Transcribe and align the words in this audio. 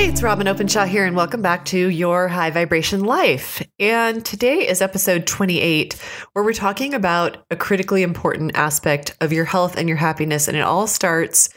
Hey, 0.00 0.08
it's 0.08 0.22
Robyn 0.22 0.48
Openshaw 0.48 0.86
here, 0.86 1.04
and 1.04 1.14
welcome 1.14 1.42
back 1.42 1.66
to 1.66 1.78
Your 1.78 2.26
High 2.26 2.48
Vibration 2.48 3.04
Life. 3.04 3.62
And 3.78 4.24
today 4.24 4.66
is 4.66 4.80
episode 4.80 5.26
28, 5.26 5.92
where 6.32 6.42
we're 6.42 6.54
talking 6.54 6.94
about 6.94 7.44
a 7.50 7.56
critically 7.56 8.02
important 8.02 8.56
aspect 8.56 9.14
of 9.20 9.30
your 9.30 9.44
health 9.44 9.76
and 9.76 9.90
your 9.90 9.98
happiness. 9.98 10.48
And 10.48 10.56
it 10.56 10.62
all 10.62 10.86
starts 10.86 11.50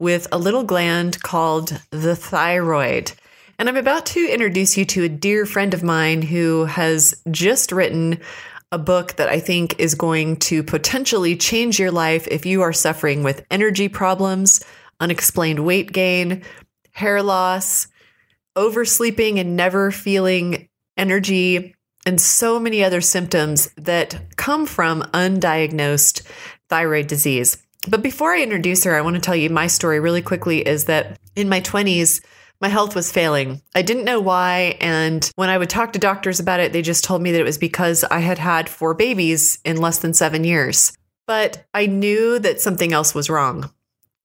with 0.00 0.26
a 0.32 0.38
little 0.38 0.64
gland 0.64 1.22
called 1.22 1.80
the 1.90 2.16
thyroid. 2.16 3.12
And 3.60 3.68
I'm 3.68 3.76
about 3.76 4.06
to 4.06 4.28
introduce 4.28 4.76
you 4.76 4.84
to 4.86 5.04
a 5.04 5.08
dear 5.08 5.46
friend 5.46 5.72
of 5.72 5.84
mine 5.84 6.22
who 6.22 6.64
has 6.64 7.14
just 7.30 7.70
written 7.70 8.18
a 8.72 8.78
book 8.78 9.12
that 9.18 9.28
I 9.28 9.38
think 9.38 9.78
is 9.78 9.94
going 9.94 10.38
to 10.38 10.64
potentially 10.64 11.36
change 11.36 11.78
your 11.78 11.92
life 11.92 12.26
if 12.26 12.44
you 12.44 12.62
are 12.62 12.72
suffering 12.72 13.22
with 13.22 13.46
energy 13.52 13.88
problems, 13.88 14.64
unexplained 14.98 15.64
weight 15.64 15.92
gain, 15.92 16.42
hair 16.94 17.22
loss, 17.22 17.86
oversleeping 18.56 19.38
and 19.38 19.56
never 19.56 19.90
feeling 19.90 20.68
energy, 20.96 21.74
and 22.06 22.20
so 22.20 22.58
many 22.58 22.82
other 22.84 23.00
symptoms 23.00 23.68
that 23.76 24.36
come 24.36 24.66
from 24.66 25.02
undiagnosed 25.12 26.22
thyroid 26.68 27.06
disease. 27.06 27.58
But 27.88 28.02
before 28.02 28.32
I 28.32 28.42
introduce 28.42 28.84
her, 28.84 28.96
I 28.96 29.00
want 29.02 29.16
to 29.16 29.20
tell 29.20 29.36
you 29.36 29.50
my 29.50 29.66
story 29.66 30.00
really 30.00 30.22
quickly 30.22 30.66
is 30.66 30.84
that 30.84 31.18
in 31.36 31.48
my 31.48 31.60
20s, 31.60 32.24
my 32.60 32.68
health 32.68 32.94
was 32.94 33.12
failing. 33.12 33.60
I 33.74 33.82
didn't 33.82 34.04
know 34.04 34.20
why. 34.20 34.78
And 34.80 35.30
when 35.36 35.50
I 35.50 35.58
would 35.58 35.68
talk 35.68 35.92
to 35.92 35.98
doctors 35.98 36.40
about 36.40 36.60
it, 36.60 36.72
they 36.72 36.82
just 36.82 37.04
told 37.04 37.20
me 37.20 37.32
that 37.32 37.40
it 37.40 37.44
was 37.44 37.58
because 37.58 38.04
I 38.04 38.20
had 38.20 38.38
had 38.38 38.68
four 38.68 38.94
babies 38.94 39.58
in 39.64 39.76
less 39.76 39.98
than 39.98 40.14
seven 40.14 40.44
years. 40.44 40.96
But 41.26 41.66
I 41.74 41.86
knew 41.86 42.38
that 42.38 42.60
something 42.60 42.92
else 42.92 43.14
was 43.14 43.28
wrong. 43.28 43.70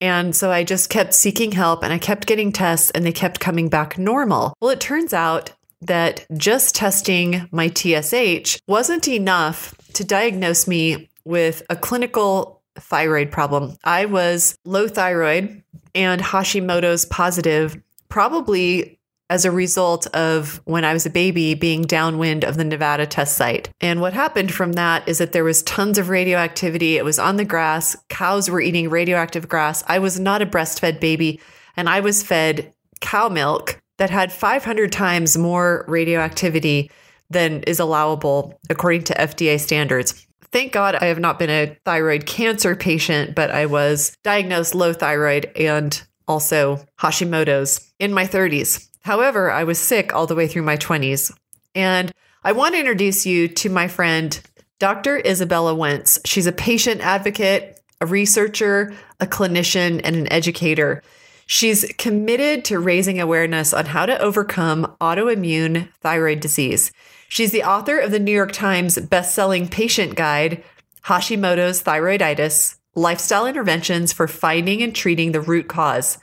And 0.02 0.36
so 0.36 0.52
I 0.52 0.64
just 0.64 0.90
kept 0.90 1.14
seeking 1.14 1.52
help 1.52 1.84
and 1.84 1.92
I 1.92 1.98
kept 1.98 2.28
getting 2.28 2.52
tests 2.52 2.92
and 2.92 3.06
they 3.06 3.12
kept 3.12 3.40
coming 3.40 3.70
back 3.70 3.98
normal. 3.98 4.54
Well, 4.62 4.72
it 4.72 4.80
turns 4.80 5.14
out 5.14 5.52
that 5.82 6.26
just 6.36 6.76
testing 6.76 7.48
my 7.52 7.70
TSH 7.70 8.60
wasn't 8.68 9.08
enough 9.08 9.76
to 9.94 10.04
diagnose 10.04 10.68
me 10.68 11.10
with 11.26 11.64
a 11.70 11.76
clinical 11.76 12.62
thyroid 12.76 13.32
problem. 13.32 13.78
I 13.84 14.06
was 14.06 14.58
low 14.66 14.88
thyroid 14.88 15.64
and 15.96 16.22
Hashimoto's 16.22 17.06
positive, 17.06 17.82
probably 18.10 18.99
as 19.30 19.46
a 19.46 19.52
result 19.52 20.08
of 20.08 20.62
when 20.66 20.84
I 20.84 20.94
was 20.94 21.06
a 21.06 21.10
baby 21.12 21.54
being 21.54 21.84
downwind 21.84 22.44
of 22.44 22.58
the 22.58 22.64
Nevada 22.64 23.06
test 23.06 23.36
site. 23.36 23.70
And 23.80 24.02
what 24.02 24.14
happened 24.14 24.52
from 24.52 24.74
that 24.74 25.08
is 25.08 25.20
that 25.20 25.34
there 25.34 25.44
was 25.44 25.62
tons 25.64 25.98
of 25.98 26.10
radioactivity. 26.10 26.98
It 26.98 27.06
was 27.06 27.20
on 27.20 27.38
the 27.38 27.46
grass. 27.46 27.96
Cows 28.10 28.50
were 28.50 28.62
eating 28.62 28.90
radioactive 28.90 29.48
grass. 29.48 29.84
I 29.88 30.00
was 30.00 30.20
not 30.20 30.42
a 30.42 30.48
breastfed 30.48 31.00
baby, 31.00 31.40
and 31.78 31.88
I 31.88 32.00
was 32.00 32.24
fed 32.24 32.74
cow 33.02 33.30
milk 33.30 33.80
that 33.98 34.10
had 34.10 34.32
500 34.32 34.92
times 34.92 35.38
more 35.38 35.86
radioactivity 35.88 36.90
than 37.30 37.64
is 37.64 37.80
allowable 37.80 38.60
according 38.70 39.04
to 39.06 39.14
FDA 39.14 39.60
standards. 39.60 40.26
Thank 40.52 40.72
God 40.72 40.96
I 40.96 41.06
have 41.06 41.20
not 41.20 41.38
been 41.38 41.52
a 41.52 41.78
thyroid 41.86 42.26
cancer 42.26 42.76
patient, 42.76 43.36
but 43.36 43.52
I 43.52 43.68
was 43.68 44.18
diagnosed 44.24 44.74
low 44.74 44.94
thyroid 44.94 45.52
and 45.56 46.02
also 46.28 46.84
Hashimoto's 47.00 47.92
in 48.00 48.14
my 48.14 48.26
30s. 48.26 48.89
However, 49.04 49.52
I 49.52 49.64
was 49.64 49.80
sick 49.80 50.14
all 50.14 50.28
the 50.28 50.36
way 50.36 50.48
through 50.48 50.64
my 50.64 50.78
20s. 50.78 51.32
And 51.76 52.12
I 52.44 52.52
want 52.52 52.74
to 52.74 52.80
introduce 52.80 53.26
you 53.26 53.48
to 53.48 53.70
my 53.70 53.88
friend, 53.88 54.40
Dr. 54.80 55.20
Izabella 55.20 55.76
Wentz. 55.76 56.20
She's 56.26 56.48
a 56.48 56.52
patient 56.52 57.02
advocate, 57.02 57.80
a 58.02 58.06
researcher, 58.06 58.94
a 59.20 59.28
clinician, 59.28 60.02
and 60.04 60.16
an 60.16 60.32
educator. 60.32 61.04
She's 61.46 61.92
committed 61.98 62.64
to 62.66 62.80
raising 62.80 63.20
awareness 63.20 63.74
on 63.74 63.88
how 63.88 64.06
to 64.06 64.20
overcome 64.22 64.96
autoimmune 65.02 65.90
thyroid 66.02 66.40
disease. 66.40 66.92
She's 67.28 67.52
the 67.52 67.64
author 67.64 68.00
of 68.00 68.12
the 68.12 68.20
New 68.20 68.32
York 68.32 68.52
Times 68.52 68.98
bestselling 68.98 69.70
patient 69.70 70.16
guide, 70.16 70.64
Hashimoto's 71.06 71.82
Thyroiditis 71.84 72.76
Lifestyle 72.96 73.48
Interventions 73.48 74.12
for 74.14 74.28
Finding 74.28 74.82
and 74.82 74.96
Treating 74.96 75.32
the 75.32 75.42
Root 75.42 75.68
Cause. 75.68 76.18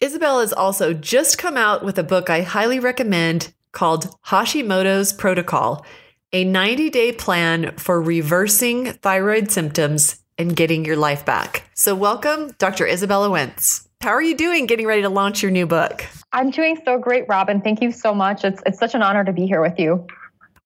Isabel 0.00 0.38
has 0.38 0.52
also 0.52 0.94
just 0.94 1.38
come 1.38 1.56
out 1.56 1.84
with 1.84 1.98
a 1.98 2.04
book 2.04 2.30
I 2.30 2.42
highly 2.42 2.78
recommend 2.78 3.52
called 3.72 4.14
Hashimoto's 4.26 5.12
Protocol, 5.12 5.84
a 6.32 6.44
90 6.44 6.88
day 6.90 7.10
plan 7.10 7.74
for 7.76 8.00
reversing 8.00 8.92
thyroid 8.92 9.50
symptoms 9.50 10.20
and 10.38 10.54
getting 10.54 10.84
your 10.84 10.94
life 10.94 11.24
back. 11.24 11.64
So, 11.74 11.96
welcome, 11.96 12.54
Dr. 12.58 12.86
Izabella 12.86 13.28
Wentz. 13.28 13.88
How 14.00 14.10
are 14.10 14.22
you 14.22 14.36
doing 14.36 14.66
getting 14.66 14.86
ready 14.86 15.02
to 15.02 15.08
launch 15.08 15.42
your 15.42 15.50
new 15.50 15.66
book? 15.66 16.06
I'm 16.32 16.50
doing 16.50 16.80
so 16.84 16.96
great, 16.96 17.26
Robyn. 17.26 17.60
Thank 17.60 17.82
you 17.82 17.90
so 17.90 18.14
much. 18.14 18.44
It's, 18.44 18.62
it's 18.66 18.78
such 18.78 18.94
an 18.94 19.02
honor 19.02 19.24
to 19.24 19.32
be 19.32 19.46
here 19.46 19.60
with 19.60 19.80
you. 19.80 20.06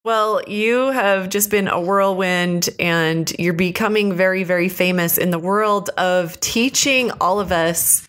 Well, 0.04 0.42
you 0.47 0.91
have 0.91 1.31
just 1.31 1.50
been 1.50 1.69
a 1.69 1.81
whirlwind 1.81 2.69
and 2.78 3.32
you're 3.38 3.54
becoming 3.54 4.12
very, 4.15 4.44
very 4.44 4.69
famous 4.69 5.16
in 5.16 5.31
the 5.31 5.38
world 5.38 5.88
of 5.97 6.38
teaching 6.41 7.10
all 7.12 7.41
of 7.41 7.50
us 7.50 8.06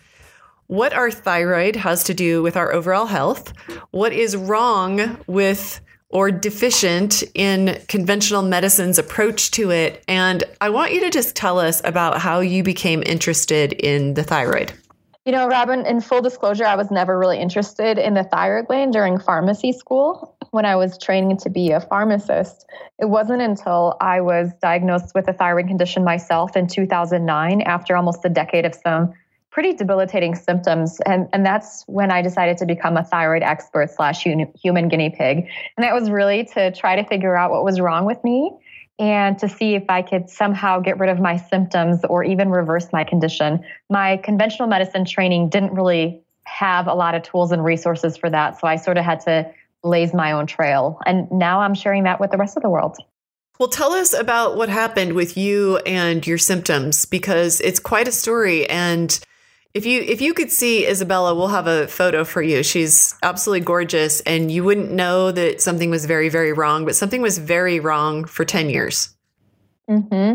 what 0.66 0.92
our 0.92 1.10
thyroid 1.10 1.76
has 1.76 2.04
to 2.04 2.14
do 2.14 2.42
with 2.42 2.56
our 2.56 2.72
overall 2.72 3.06
health, 3.06 3.52
what 3.90 4.12
is 4.12 4.36
wrong 4.36 5.18
with 5.26 5.80
or 6.10 6.30
deficient 6.30 7.24
in 7.34 7.80
conventional 7.88 8.40
medicine's 8.40 8.98
approach 8.98 9.50
to 9.50 9.70
it. 9.70 10.02
And 10.06 10.44
I 10.60 10.70
want 10.70 10.92
you 10.92 11.00
to 11.00 11.10
just 11.10 11.34
tell 11.34 11.58
us 11.58 11.82
about 11.84 12.20
how 12.20 12.38
you 12.38 12.62
became 12.62 13.02
interested 13.04 13.72
in 13.72 14.14
the 14.14 14.22
thyroid. 14.22 14.72
You 15.24 15.32
know, 15.32 15.48
Robyn, 15.48 15.86
in 15.86 16.00
full 16.00 16.20
disclosure, 16.20 16.66
I 16.66 16.76
was 16.76 16.90
never 16.90 17.18
really 17.18 17.40
interested 17.40 17.98
in 17.98 18.14
the 18.14 18.24
thyroid 18.24 18.66
gland 18.66 18.92
during 18.92 19.18
pharmacy 19.18 19.72
school 19.72 20.36
when 20.50 20.66
I 20.66 20.76
was 20.76 20.98
training 20.98 21.38
to 21.38 21.50
be 21.50 21.72
a 21.72 21.80
pharmacist. 21.80 22.66
It 23.00 23.06
wasn't 23.06 23.40
until 23.40 23.96
I 24.00 24.20
was 24.20 24.52
diagnosed 24.60 25.12
with 25.14 25.26
a 25.26 25.32
thyroid 25.32 25.66
condition 25.66 26.04
myself 26.04 26.56
in 26.56 26.68
2009, 26.68 27.62
after 27.62 27.96
almost 27.96 28.24
a 28.24 28.28
decade 28.28 28.66
of 28.66 28.74
some 28.74 29.14
pretty 29.54 29.72
debilitating 29.72 30.34
symptoms. 30.34 30.98
And, 31.06 31.28
and 31.32 31.46
that's 31.46 31.84
when 31.86 32.10
I 32.10 32.22
decided 32.22 32.58
to 32.58 32.66
become 32.66 32.96
a 32.96 33.04
thyroid 33.04 33.44
expert 33.44 33.88
slash 33.88 34.24
human 34.24 34.88
guinea 34.88 35.10
pig. 35.10 35.46
And 35.76 35.84
that 35.84 35.94
was 35.94 36.10
really 36.10 36.44
to 36.54 36.72
try 36.72 36.96
to 36.96 37.04
figure 37.04 37.36
out 37.36 37.52
what 37.52 37.62
was 37.62 37.78
wrong 37.78 38.04
with 38.04 38.22
me 38.24 38.50
and 38.98 39.38
to 39.38 39.48
see 39.48 39.76
if 39.76 39.84
I 39.88 40.02
could 40.02 40.28
somehow 40.28 40.80
get 40.80 40.98
rid 40.98 41.08
of 41.08 41.20
my 41.20 41.36
symptoms 41.36 42.00
or 42.08 42.24
even 42.24 42.50
reverse 42.50 42.88
my 42.92 43.04
condition. 43.04 43.64
My 43.88 44.16
conventional 44.16 44.66
medicine 44.66 45.04
training 45.04 45.50
didn't 45.50 45.72
really 45.72 46.20
have 46.42 46.88
a 46.88 46.94
lot 46.94 47.14
of 47.14 47.22
tools 47.22 47.52
and 47.52 47.64
resources 47.64 48.16
for 48.16 48.28
that. 48.30 48.60
So 48.60 48.66
I 48.66 48.74
sort 48.74 48.98
of 48.98 49.04
had 49.04 49.20
to 49.20 49.48
blaze 49.84 50.12
my 50.12 50.32
own 50.32 50.46
trail. 50.46 50.98
And 51.06 51.30
now 51.30 51.60
I'm 51.60 51.74
sharing 51.74 52.02
that 52.04 52.20
with 52.20 52.32
the 52.32 52.38
rest 52.38 52.56
of 52.56 52.64
the 52.64 52.70
world. 52.70 52.96
Well, 53.60 53.68
tell 53.68 53.92
us 53.92 54.12
about 54.12 54.56
what 54.56 54.68
happened 54.68 55.12
with 55.12 55.36
you 55.36 55.76
and 55.86 56.26
your 56.26 56.38
symptoms 56.38 57.04
because 57.04 57.60
it's 57.60 57.78
quite 57.78 58.08
a 58.08 58.12
story. 58.12 58.68
And 58.68 59.16
if 59.74 59.84
you 59.84 60.00
if 60.02 60.20
you 60.20 60.32
could 60.32 60.52
see 60.52 60.86
Izabella, 60.86 61.36
we'll 61.36 61.48
have 61.48 61.66
a 61.66 61.88
photo 61.88 62.24
for 62.24 62.40
you. 62.40 62.62
She's 62.62 63.16
absolutely 63.22 63.64
gorgeous, 63.64 64.20
and 64.20 64.50
you 64.50 64.62
wouldn't 64.62 64.92
know 64.92 65.32
that 65.32 65.60
something 65.60 65.90
was 65.90 66.06
very 66.06 66.28
very 66.28 66.52
wrong, 66.52 66.84
but 66.84 66.94
something 66.94 67.20
was 67.20 67.38
very 67.38 67.80
wrong 67.80 68.24
for 68.24 68.44
ten 68.44 68.70
years. 68.70 69.14
Hmm. 69.88 70.34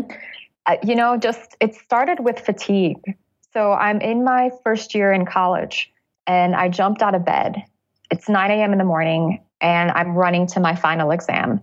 Uh, 0.66 0.76
you 0.84 0.94
know, 0.94 1.16
just 1.16 1.56
it 1.58 1.74
started 1.74 2.20
with 2.20 2.38
fatigue. 2.38 3.16
So 3.52 3.72
I'm 3.72 4.00
in 4.00 4.22
my 4.22 4.50
first 4.62 4.94
year 4.94 5.10
in 5.10 5.24
college, 5.24 5.90
and 6.26 6.54
I 6.54 6.68
jumped 6.68 7.02
out 7.02 7.14
of 7.14 7.24
bed. 7.24 7.64
It's 8.10 8.28
9 8.28 8.50
a.m. 8.50 8.72
in 8.72 8.78
the 8.78 8.84
morning, 8.84 9.42
and 9.60 9.90
I'm 9.92 10.14
running 10.14 10.46
to 10.48 10.60
my 10.60 10.76
final 10.76 11.10
exam. 11.10 11.60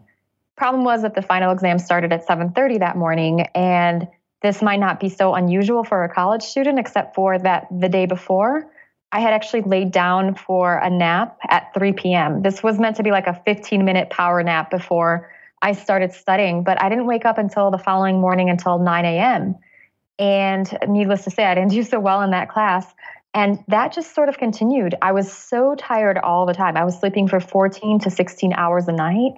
Problem 0.58 0.84
was 0.84 1.04
that 1.04 1.14
the 1.14 1.22
final 1.22 1.52
exam 1.52 1.78
started 1.78 2.12
at 2.12 2.26
7:30 2.26 2.80
that 2.80 2.98
morning, 2.98 3.42
and 3.54 4.08
this 4.42 4.62
might 4.62 4.80
not 4.80 5.00
be 5.00 5.10
so 5.10 5.34
unusual 5.34 5.84
for 5.84 6.04
a 6.04 6.14
college 6.14 6.44
student, 6.44 6.80
except 6.80 7.16
for 7.16 7.38
that 7.40 7.68
the 7.72 7.90
day 7.90 8.06
before, 8.06 8.72
I 9.12 9.20
had 9.20 9.34
actually 9.34 9.62
laid 9.62 9.92
down 9.92 10.36
for 10.36 10.78
a 10.78 10.90
nap 10.90 11.38
at 11.50 11.74
3 11.74 11.94
p.m. 11.94 12.42
This 12.42 12.62
was 12.62 12.78
meant 12.78 12.98
to 12.98 13.04
be 13.04 13.12
like 13.12 13.28
a 13.28 13.42
15 13.46 13.84
minute 13.86 14.10
power 14.10 14.44
nap 14.44 14.70
before 14.70 15.32
I 15.62 15.72
started 15.72 16.14
studying, 16.14 16.64
but 16.64 16.82
I 16.82 16.90
didn't 16.90 17.08
wake 17.08 17.26
up 17.26 17.38
until 17.38 17.72
the 17.72 17.78
following 17.78 18.22
morning 18.22 18.50
until 18.50 18.80
9 18.80 19.06
a.m. 19.06 19.56
And 20.20 20.78
needless 20.88 21.24
to 21.24 21.32
say, 21.32 21.46
I 21.46 21.56
didn't 21.56 21.72
do 21.72 21.84
so 21.84 22.00
well 22.00 22.22
in 22.22 22.32
that 22.32 22.50
class. 22.50 22.86
And 23.34 23.64
that 23.68 23.94
just 23.94 24.14
sort 24.14 24.30
of 24.30 24.38
continued. 24.38 24.96
I 25.02 25.12
was 25.12 25.32
so 25.32 25.76
tired 25.76 26.18
all 26.18 26.46
the 26.46 26.54
time. 26.54 26.76
I 26.76 26.86
was 26.86 27.00
sleeping 27.00 27.28
for 27.28 27.40
14 27.40 28.00
to 28.00 28.10
16 28.10 28.54
hours 28.54 28.88
a 28.88 28.92
night, 28.92 29.34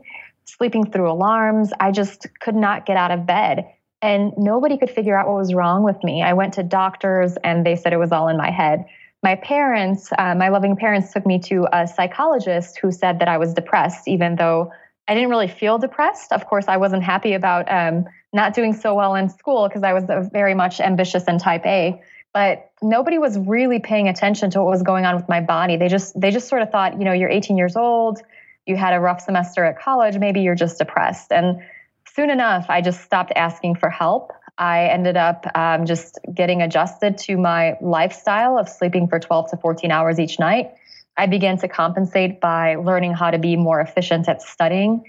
sleeping 0.46 0.90
through 0.90 1.12
alarms. 1.12 1.72
I 1.80 1.92
just 1.92 2.28
could 2.40 2.56
not 2.56 2.86
get 2.86 2.98
out 2.98 3.12
of 3.12 3.26
bed. 3.26 3.66
And 4.02 4.34
nobody 4.38 4.78
could 4.78 4.90
figure 4.90 5.18
out 5.18 5.28
what 5.28 5.38
was 5.38 5.54
wrong 5.54 5.84
with 5.84 6.02
me. 6.04 6.24
I 6.24 6.34
went 6.34 6.54
to 6.54 6.64
doctors 6.64 7.36
and 7.44 7.66
they 7.66 7.76
said 7.76 7.92
it 7.92 7.98
was 7.98 8.12
all 8.12 8.30
in 8.30 8.38
my 8.38 8.50
head. 8.50 8.86
My 9.22 9.36
parents, 9.36 10.10
uh, 10.18 10.36
my 10.36 10.48
loving 10.50 10.78
parents, 10.78 11.12
took 11.12 11.26
me 11.26 11.40
to 11.40 11.68
a 11.74 11.86
psychologist 11.86 12.80
who 12.80 12.92
said 12.92 13.20
that 13.20 13.28
I 13.28 13.38
was 13.38 13.54
depressed, 13.54 14.08
even 14.08 14.38
though 14.38 14.72
I 15.10 15.16
didn't 15.16 15.30
really 15.30 15.50
feel 15.50 15.78
depressed. 15.78 16.32
Of 16.32 16.46
course, 16.46 16.66
I 16.68 16.78
wasn't 16.78 17.04
happy 17.04 17.34
about 17.34 17.70
um, 17.70 18.06
not 18.32 18.54
doing 18.54 18.74
so 18.74 18.94
well 18.94 19.16
in 19.16 19.28
school 19.30 19.68
because 19.68 19.84
I 19.84 19.92
was 19.92 20.06
very 20.32 20.54
much 20.54 20.80
ambitious 20.80 21.26
and 21.28 21.40
type 21.40 21.66
A. 21.66 22.02
But 22.32 22.72
nobody 22.82 23.18
was 23.18 23.38
really 23.38 23.80
paying 23.80 24.08
attention 24.08 24.52
to 24.52 24.62
what 24.62 24.70
was 24.70 24.84
going 24.84 25.06
on 25.06 25.16
with 25.16 25.28
my 25.28 25.42
body. 25.42 25.78
They 25.78 25.88
just 25.88 26.20
they 26.20 26.32
just 26.32 26.48
sort 26.48 26.62
of 26.62 26.72
thought, 26.72 27.00
you 27.00 27.06
know, 27.06 27.12
you're 27.12 27.30
18 27.30 27.58
years 27.58 27.76
old, 27.76 28.22
you 28.68 28.78
had 28.78 28.94
a 28.94 29.00
rough 29.00 29.22
semester 29.22 29.66
at 29.66 29.80
college, 29.80 30.18
maybe 30.18 30.42
you're 30.42 30.56
just 30.56 30.78
depressed. 30.78 31.32
And 31.32 31.60
soon 32.16 32.30
enough, 32.30 32.66
I 32.70 32.82
just 32.82 33.02
stopped 33.02 33.32
asking 33.36 33.76
for 33.76 33.90
help. 33.90 34.32
I 34.58 34.88
ended 34.88 35.16
up 35.16 35.46
um, 35.56 35.86
just 35.86 36.20
getting 36.34 36.62
adjusted 36.62 37.18
to 37.20 37.38
my 37.38 37.78
lifestyle 37.82 38.58
of 38.58 38.68
sleeping 38.68 39.08
for 39.08 39.20
12 39.20 39.52
to 39.52 39.58
14 39.58 39.92
hours 39.92 40.20
each 40.20 40.40
night. 40.40 40.72
I 41.18 41.28
began 41.28 41.58
to 41.60 41.68
compensate 41.68 42.42
by 42.42 42.76
learning 42.76 43.14
how 43.14 43.32
to 43.32 43.38
be 43.38 43.56
more 43.56 43.80
efficient 43.80 44.28
at 44.28 44.42
studying 44.42 45.04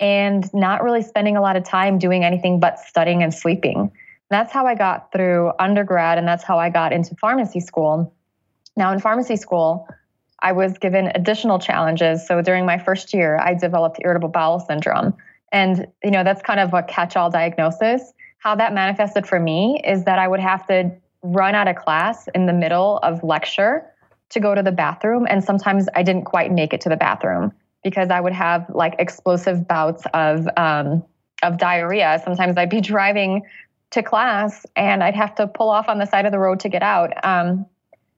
and 0.00 0.52
not 0.52 0.82
really 0.82 1.02
spending 1.02 1.36
a 1.36 1.40
lot 1.40 1.56
of 1.56 1.64
time 1.64 1.98
doing 1.98 2.24
anything 2.24 2.60
but 2.60 2.78
studying 2.78 3.22
and 3.22 3.32
sleeping. 3.32 3.92
That's 4.30 4.52
how 4.52 4.66
I 4.66 4.74
got 4.74 5.12
through 5.12 5.52
undergrad, 5.58 6.18
and 6.18 6.26
that's 6.26 6.42
how 6.42 6.58
I 6.58 6.70
got 6.70 6.92
into 6.92 7.14
pharmacy 7.16 7.60
school. 7.60 8.14
Now, 8.76 8.92
in 8.92 9.00
pharmacy 9.00 9.36
school, 9.36 9.86
I 10.40 10.52
was 10.52 10.78
given 10.78 11.12
additional 11.14 11.58
challenges. 11.58 12.26
So 12.26 12.42
during 12.42 12.66
my 12.66 12.78
first 12.78 13.14
year, 13.14 13.38
I 13.38 13.54
developed 13.54 13.98
irritable 14.02 14.30
bowel 14.30 14.60
syndrome. 14.60 15.14
And, 15.54 15.86
you 16.02 16.10
know, 16.10 16.24
that's 16.24 16.42
kind 16.42 16.58
of 16.58 16.74
a 16.74 16.82
catch 16.82 17.16
all 17.16 17.30
diagnosis. 17.30 18.12
How 18.38 18.56
that 18.56 18.74
manifested 18.74 19.24
for 19.24 19.38
me 19.38 19.80
is 19.84 20.04
that 20.04 20.18
I 20.18 20.26
would 20.26 20.40
have 20.40 20.66
to 20.66 20.90
run 21.22 21.54
out 21.54 21.68
of 21.68 21.76
class 21.76 22.28
in 22.34 22.46
the 22.46 22.52
middle 22.52 22.98
of 22.98 23.22
lecture 23.22 23.86
to 24.30 24.40
go 24.40 24.54
to 24.54 24.64
the 24.64 24.72
bathroom. 24.72 25.26
And 25.30 25.44
sometimes 25.44 25.86
I 25.94 26.02
didn't 26.02 26.24
quite 26.24 26.50
make 26.50 26.74
it 26.74 26.80
to 26.82 26.88
the 26.88 26.96
bathroom 26.96 27.52
because 27.84 28.10
I 28.10 28.20
would 28.20 28.32
have 28.32 28.66
like 28.68 28.96
explosive 28.98 29.68
bouts 29.68 30.02
of, 30.12 30.48
um, 30.56 31.04
of 31.44 31.56
diarrhea. 31.56 32.20
Sometimes 32.24 32.56
I'd 32.56 32.68
be 32.68 32.80
driving 32.92 33.42
to 33.92 34.02
class 34.02 34.66
and 34.74 35.04
I'd 35.04 35.14
have 35.14 35.36
to 35.36 35.46
pull 35.46 35.70
off 35.70 35.88
on 35.88 35.98
the 35.98 36.06
side 36.06 36.26
of 36.26 36.32
the 36.32 36.38
road 36.40 36.58
to 36.60 36.68
get 36.68 36.82
out. 36.82 37.12
Um, 37.24 37.64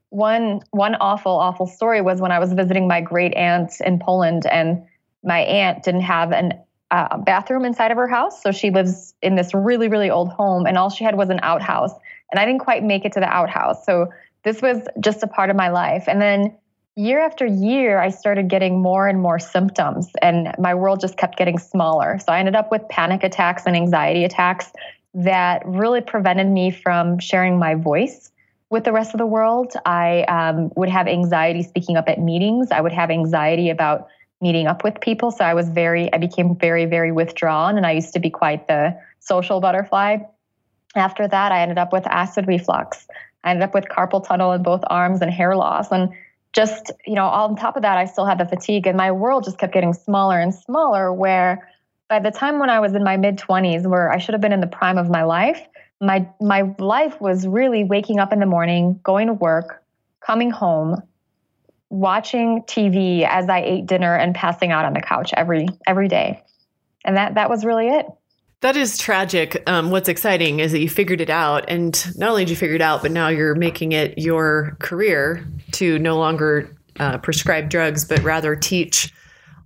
one 0.09 0.61
one 0.71 0.95
awful 0.95 1.33
awful 1.33 1.67
story 1.67 2.01
was 2.01 2.21
when 2.21 2.33
I 2.33 2.39
was 2.39 2.53
visiting 2.53 2.89
my 2.89 3.03
great 3.03 3.35
aunt 3.35 3.73
in 3.85 3.99
Poland, 3.99 4.47
and 4.47 4.87
my 5.23 5.41
aunt 5.41 5.83
didn't 5.83 6.03
have 6.03 6.33
an 6.33 6.53
uh, 6.91 7.19
bathroom 7.19 7.65
inside 7.65 7.91
of 7.91 7.97
her 7.97 8.09
house, 8.09 8.43
so 8.43 8.53
she 8.53 8.71
lives 8.71 9.15
in 9.23 9.35
this 9.35 9.53
really 9.55 9.89
really 9.89 10.11
old 10.11 10.29
home, 10.31 10.67
and 10.67 10.79
all 10.79 10.91
she 10.91 11.05
had 11.05 11.17
was 11.17 11.31
an 11.31 11.41
outhouse, 11.43 11.93
and 12.31 12.41
I 12.41 12.45
didn't 12.45 12.61
quite 12.61 12.83
make 12.83 13.05
it 13.05 13.13
to 13.13 13.21
the 13.21 13.29
outhouse, 13.29 13.85
so 13.85 14.09
this 14.45 14.63
was 14.63 14.87
just 15.01 15.23
a 15.23 15.27
part 15.27 15.51
of 15.51 15.57
my 15.57 15.69
life, 15.69 16.05
and 16.07 16.21
then. 16.21 16.57
Year 16.99 17.21
after 17.21 17.45
year, 17.45 18.01
I 18.01 18.09
started 18.09 18.49
getting 18.49 18.81
more 18.81 19.07
and 19.07 19.21
more 19.21 19.39
symptoms, 19.39 20.11
and 20.23 20.55
my 20.59 20.75
world 20.75 20.99
just 20.99 21.19
kept 21.19 21.37
getting 21.37 21.59
smaller. 21.59 22.19
So 22.21 22.33
I 22.33 22.39
ended 22.39 22.57
up 22.57 22.71
with 22.71 22.89
panic 22.89 23.23
attacks 23.23 23.65
and 23.67 23.77
anxiety 23.77 24.25
attacks 24.25 24.73
that 25.13 25.63
really 25.67 26.01
prevented 26.01 26.47
me 26.47 26.71
from 26.71 27.19
sharing 27.19 27.59
my 27.59 27.75
voice 27.75 28.31
with 28.71 28.85
the 28.85 28.93
rest 28.93 29.13
of 29.15 29.19
the 29.19 29.27
world. 29.27 29.75
I 29.85 30.23
um, 30.23 30.73
would 30.77 30.89
have 30.89 31.07
anxiety 31.07 31.63
speaking 31.63 31.99
up 31.99 32.09
at 32.09 32.19
meetings. 32.19 32.71
I 32.71 32.81
would 32.81 32.95
have 32.95 33.11
anxiety 33.11 33.69
about 33.69 34.09
meeting 34.41 34.67
up 34.67 34.85
with 34.85 35.01
people. 35.01 35.31
So 35.31 35.45
I 35.45 35.55
was 35.55 35.69
very, 35.69 36.13
I 36.13 36.19
became 36.19 36.57
very, 36.57 36.85
very 36.85 37.13
withdrawn, 37.13 37.77
and 37.77 37.87
I 37.87 37.93
used 37.93 38.13
to 38.15 38.21
be 38.21 38.31
quite 38.31 38.69
the 38.69 38.99
social 39.21 39.61
butterfly. 39.61 40.19
After 40.95 41.27
that, 41.29 41.53
I 41.53 41.61
ended 41.61 41.79
up 41.79 41.93
with 41.93 42.07
acid 42.07 42.47
reflux. 42.47 43.07
I 43.45 43.51
ended 43.51 43.63
up 43.63 43.75
with 43.75 43.85
carpal 43.85 44.27
tunnel 44.27 44.53
in 44.53 44.63
both 44.63 44.83
arms 44.89 45.21
and 45.21 45.31
hair 45.31 45.57
loss. 45.57 45.91
And 45.91 46.11
just, 46.53 46.91
you 47.07 47.15
know, 47.15 47.27
on 47.27 47.55
top 47.55 47.77
of 47.77 47.83
that, 47.83 47.99
I 47.99 48.07
still 48.07 48.27
had 48.27 48.39
the 48.39 48.47
fatigue, 48.47 48.87
and 48.87 48.97
my 48.97 49.13
world 49.13 49.45
just 49.45 49.59
kept 49.59 49.73
getting 49.73 49.93
smaller 49.93 50.41
and 50.41 50.55
smaller. 50.55 51.13
Where 51.13 51.69
by 52.09 52.19
the 52.19 52.31
time 52.31 52.59
when 52.59 52.71
I 52.71 52.81
was 52.81 52.95
in 52.95 53.05
my 53.05 53.17
mid 53.17 53.37
20s, 53.37 53.87
where 53.87 54.11
I 54.11 54.19
should 54.19 54.33
have 54.33 54.41
been 54.41 54.53
in 54.53 54.61
the 54.61 54.67
prime 54.67 54.99
of 54.99 55.11
my 55.11 55.23
life, 55.23 55.61
my 56.01 56.29
my 56.41 56.75
life 56.79 57.21
was 57.21 57.47
really 57.47 57.85
waking 57.85 58.19
up 58.19 58.33
in 58.33 58.41
the 58.41 58.47
morning, 58.47 59.01
going 59.03 59.27
to 59.27 59.33
work, 59.33 59.83
coming 60.21 60.51
home, 60.51 61.03
watching 61.91 62.63
TV 62.63 63.27
as 63.27 63.49
I 63.49 63.61
ate 63.61 63.87
dinner 63.87 64.15
and 64.15 64.35
passing 64.35 64.73
out 64.73 64.85
on 64.85 64.93
the 64.93 65.01
couch 65.01 65.33
every 65.37 65.69
every 65.87 66.09
day. 66.09 66.43
And 67.05 67.17
that 67.17 67.35
that 67.35 67.49
was 67.49 67.65
really 67.65 67.89
it. 67.89 68.07
That 68.61 68.77
is 68.77 68.99
tragic. 68.99 69.63
Um, 69.67 69.91
what's 69.91 70.09
exciting 70.09 70.61
is 70.61 70.73
that 70.73 70.81
you 70.81 70.89
figured 70.89 71.21
it 71.21 71.31
out, 71.31 71.67
and 71.69 71.95
not 72.17 72.31
only 72.31 72.45
did 72.45 72.51
you 72.51 72.57
figure 72.57 72.75
it 72.75 72.83
out, 72.83 73.03
but 73.03 73.13
now 73.13 73.29
you're 73.29 73.55
making 73.55 73.93
it 73.93 74.19
your 74.19 74.77
career 74.81 75.47
to 75.73 75.99
no 75.99 76.17
longer 76.17 76.75
uh, 76.99 77.19
prescribe 77.19 77.69
drugs, 77.69 78.05
but 78.05 78.21
rather 78.23 78.57
teach 78.57 79.13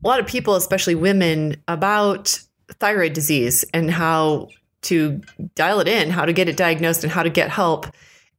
a 0.05 0.09
lot 0.09 0.19
of 0.19 0.27
people, 0.27 0.55
especially 0.57 0.97
women, 0.97 1.57
about 1.69 2.41
thyroid 2.81 3.13
disease 3.13 3.65
and 3.73 3.91
how 3.91 4.49
to 4.83 5.21
dial 5.55 5.81
it 5.81 5.89
in, 5.89 6.11
how 6.11 6.25
to 6.25 6.33
get 6.33 6.49
it 6.49 6.57
diagnosed, 6.57 7.05
and 7.05 7.13
how 7.13 7.23
to 7.23 7.31
get 7.31 7.49
help, 7.49 7.87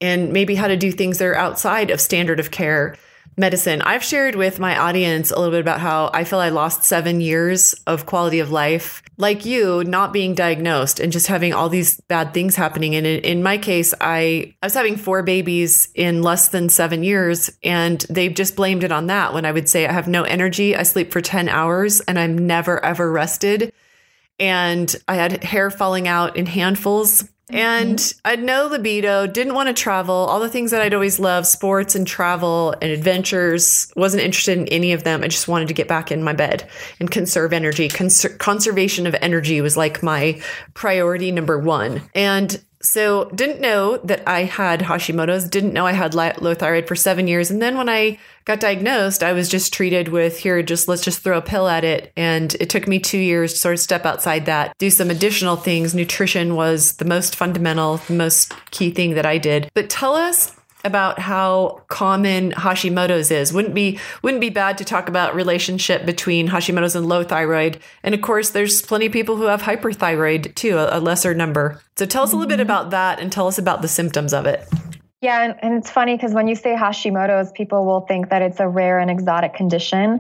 and 0.01 0.34
maybe 0.34 0.56
how 0.56 0.68
to 0.68 0.75
do 0.75 0.92
things 0.92 1.18
that 1.19 1.25
are 1.25 1.36
outside 1.36 1.89
of 1.89 2.01
standard 2.01 2.39
of 2.39 2.51
care 2.51 2.98
medicine. 3.38 3.81
I've 3.81 4.04
shared 4.04 4.36
with 4.36 4.60
my 4.60 4.78
audience 4.78 5.31
a 5.31 5.36
little 5.36 5.51
bit 5.51 5.62
about 5.62 5.80
how 5.80 6.12
I 6.13 6.24
feel 6.24 6.39
I 6.39 6.50
lost 6.50 6.83
seven 6.83 7.22
years 7.22 7.74
of 7.88 8.06
quality 8.06 8.39
of 8.39 8.51
life, 8.51 9.01
like 9.18 9.45
you, 9.45 9.83
not 9.83 10.13
being 10.13 10.36
diagnosed 10.36 11.00
and 11.00 11.12
just 11.12 11.28
having 11.28 11.54
all 11.54 11.69
these 11.69 12.00
bad 12.01 12.33
things 12.33 12.56
happening. 12.56 12.95
And 12.95 13.07
in, 13.07 13.22
in 13.22 13.44
my 13.44 13.57
case, 13.57 13.94
I, 14.01 14.54
I 14.62 14.66
was 14.66 14.74
having 14.74 14.98
four 14.98 15.24
babies 15.24 15.89
in 15.95 16.22
less 16.24 16.50
than 16.50 16.69
seven 16.69 17.04
years, 17.04 17.50
and 17.63 18.00
they've 18.10 18.33
just 18.33 18.56
blamed 18.56 18.83
it 18.83 18.92
on 18.92 19.07
that. 19.07 19.34
When 19.34 19.45
I 19.45 19.51
would 19.51 19.69
say 19.69 19.88
I 19.88 19.92
have 19.92 20.07
no 20.07 20.24
energy, 20.24 20.75
I 20.75 20.84
sleep 20.84 21.12
for 21.12 21.22
10 21.22 21.50
hours, 21.50 22.01
and 22.01 22.19
I'm 22.19 22.48
never, 22.48 22.84
ever 22.84 23.12
rested 23.12 23.74
and 24.42 24.94
I 25.07 25.16
had 25.16 25.44
hair 25.44 25.69
falling 25.69 26.07
out 26.07 26.36
in 26.36 26.48
handfuls. 26.48 27.24
And 27.51 27.98
mm-hmm. 27.98 28.19
I 28.25 28.36
no 28.36 28.68
libido, 28.68 29.27
didn't 29.27 29.53
want 29.53 29.68
to 29.68 29.74
travel, 29.74 30.15
all 30.15 30.39
the 30.39 30.50
things 30.50 30.71
that 30.71 30.81
I'd 30.81 30.94
always 30.94 31.19
loved 31.19 31.48
sports 31.48 31.95
and 31.95 32.07
travel 32.07 32.75
and 32.81 32.92
adventures. 32.92 33.92
Wasn't 33.95 34.24
interested 34.24 34.57
in 34.57 34.68
any 34.69 34.94
of 34.94 35.03
them. 35.03 35.24
I 35.24 35.27
just 35.27 35.48
wanted 35.48 35.68
to 35.68 35.74
get 35.74 35.88
back 35.88 36.12
in 36.12 36.24
my 36.24 36.33
bed 36.33 36.68
and 37.00 37.09
conserve 37.09 37.53
energy. 37.53 37.89
Conser- 37.89 38.38
conservation 38.38 39.07
of 39.07 39.15
energy 39.21 39.62
was 39.62 39.77
like 39.77 40.01
my 40.01 40.42
priority 40.74 41.31
number 41.31 41.59
one. 41.59 42.01
And 42.15 42.63
so 42.81 43.25
didn't 43.35 43.61
know 43.61 43.97
that 43.97 44.27
I 44.27 44.43
had 44.43 44.81
Hashimoto's, 44.81 45.47
didn't 45.47 45.73
know 45.73 45.85
I 45.85 45.91
had 45.91 46.13
low 46.13 46.53
thyroid 46.53 46.88
for 46.88 46.95
seven 46.95 47.27
years. 47.27 47.51
And 47.51 47.61
then 47.61 47.77
when 47.77 47.89
I 47.89 48.19
got 48.45 48.59
diagnosed, 48.59 49.23
I 49.23 49.33
was 49.33 49.50
just 49.50 49.73
treated 49.73 50.07
with 50.07 50.39
here, 50.39 50.61
just 50.63 50.88
let's 50.88 51.03
just 51.03 51.21
throw 51.23 51.38
a 51.38 51.41
pill 51.41 51.67
at 51.67 51.83
it. 51.83 52.11
And 52.17 52.53
it 52.55 52.69
took 52.69 52.88
me 52.88 53.00
two 53.00 53.19
years 53.19 53.53
to 53.53 53.59
sort 53.59 53.73
of 53.73 53.79
step 53.79 54.05
outside 54.05 54.45
that, 54.45 54.77
do 54.77 54.89
some 54.89 55.09
additional 55.09 55.55
things. 55.55 55.93
Nutrition 55.93 56.55
was 56.55 56.93
the 56.93 57.05
most 57.05 57.35
fundamental, 57.35 57.97
the 57.97 58.13
most 58.13 58.53
key 58.71 58.91
thing 58.91 59.15
that 59.15 59.25
I 59.25 59.38
did. 59.38 59.69
But 59.73 59.89
tell 59.89 60.15
us 60.15 60.55
about 60.83 61.19
how 61.19 61.83
common 61.88 62.51
Hashimoto's 62.51 63.31
is. 63.31 63.53
Wouldn't 63.53 63.73
be 63.73 64.00
wouldn't 64.21 64.41
be 64.41 64.50
bad 64.50 64.77
to 64.79 64.85
talk 64.85 65.09
about 65.09 65.35
relationship 65.35 66.05
between 66.05 66.47
Hashimoto's 66.47 66.95
and 66.95 67.07
low 67.07 67.23
thyroid. 67.23 67.79
And 68.03 68.15
of 68.15 68.21
course, 68.21 68.51
there's 68.51 68.81
plenty 68.81 69.07
of 69.07 69.11
people 69.11 69.35
who 69.35 69.45
have 69.45 69.61
hyperthyroid 69.61 70.55
too, 70.55 70.77
a, 70.77 70.97
a 70.97 71.00
lesser 71.00 71.33
number. 71.33 71.81
So 71.95 72.05
tell 72.05 72.23
us 72.23 72.29
mm-hmm. 72.29 72.38
a 72.38 72.39
little 72.39 72.50
bit 72.50 72.55
mm-hmm. 72.55 72.61
about 72.61 72.91
that 72.91 73.19
and 73.19 73.31
tell 73.31 73.47
us 73.47 73.57
about 73.57 73.81
the 73.81 73.88
symptoms 73.88 74.33
of 74.33 74.45
it. 74.45 74.67
Yeah, 75.21 75.43
and, 75.43 75.55
and 75.61 75.75
it's 75.75 75.91
funny 75.91 76.15
because 76.15 76.33
when 76.33 76.47
you 76.47 76.55
say 76.55 76.75
Hashimoto's, 76.75 77.51
people 77.51 77.85
will 77.85 78.01
think 78.01 78.29
that 78.29 78.41
it's 78.41 78.59
a 78.59 78.67
rare 78.67 78.97
and 78.97 79.11
exotic 79.11 79.53
condition. 79.53 80.19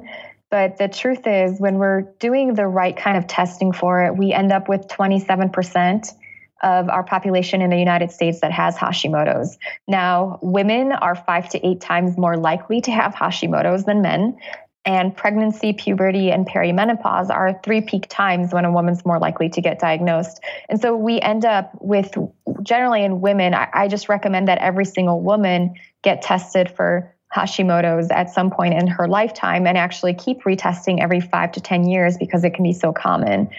But 0.51 0.77
the 0.77 0.89
truth 0.89 1.25
is, 1.25 1.59
when 1.59 1.79
we're 1.79 2.01
doing 2.19 2.53
the 2.53 2.67
right 2.67 2.95
kind 2.95 3.17
of 3.17 3.25
testing 3.25 3.71
for 3.71 4.03
it, 4.03 4.15
we 4.15 4.31
end 4.33 4.51
up 4.51 4.69
with 4.69 4.87
27% 4.89 6.13
of 6.61 6.89
our 6.89 7.03
population 7.03 7.61
in 7.61 7.69
the 7.69 7.77
United 7.77 8.11
States 8.11 8.41
that 8.41 8.51
has 8.51 8.75
Hashimoto's. 8.75 9.57
Now, 9.87 10.39
women 10.41 10.91
are 10.91 11.15
five 11.15 11.49
to 11.49 11.67
eight 11.67 11.81
times 11.81 12.17
more 12.17 12.37
likely 12.37 12.81
to 12.81 12.91
have 12.91 13.13
Hashimoto's 13.13 13.85
than 13.85 14.01
men. 14.01 14.37
And 14.83 15.15
pregnancy, 15.15 15.73
puberty, 15.73 16.31
and 16.31 16.47
perimenopause 16.47 17.29
are 17.29 17.59
three 17.63 17.81
peak 17.81 18.07
times 18.09 18.51
when 18.51 18.65
a 18.65 18.71
woman's 18.71 19.05
more 19.05 19.19
likely 19.19 19.47
to 19.49 19.61
get 19.61 19.77
diagnosed. 19.77 20.39
And 20.69 20.81
so 20.81 20.95
we 20.95 21.19
end 21.19 21.45
up 21.45 21.71
with 21.79 22.15
generally 22.63 23.03
in 23.03 23.21
women, 23.21 23.53
I, 23.53 23.69
I 23.73 23.87
just 23.87 24.09
recommend 24.09 24.47
that 24.47 24.57
every 24.57 24.85
single 24.85 25.21
woman 25.21 25.75
get 26.01 26.23
tested 26.23 26.69
for 26.69 27.13
Hashimoto's 27.35 28.09
at 28.11 28.31
some 28.31 28.49
point 28.49 28.73
in 28.73 28.87
her 28.87 29.07
lifetime 29.07 29.67
and 29.67 29.77
actually 29.77 30.15
keep 30.15 30.43
retesting 30.43 30.99
every 30.99 31.21
five 31.21 31.51
to 31.53 31.61
10 31.61 31.87
years 31.87 32.17
because 32.17 32.43
it 32.43 32.53
can 32.55 32.63
be 32.63 32.73
so 32.73 32.91
common. 32.91 33.49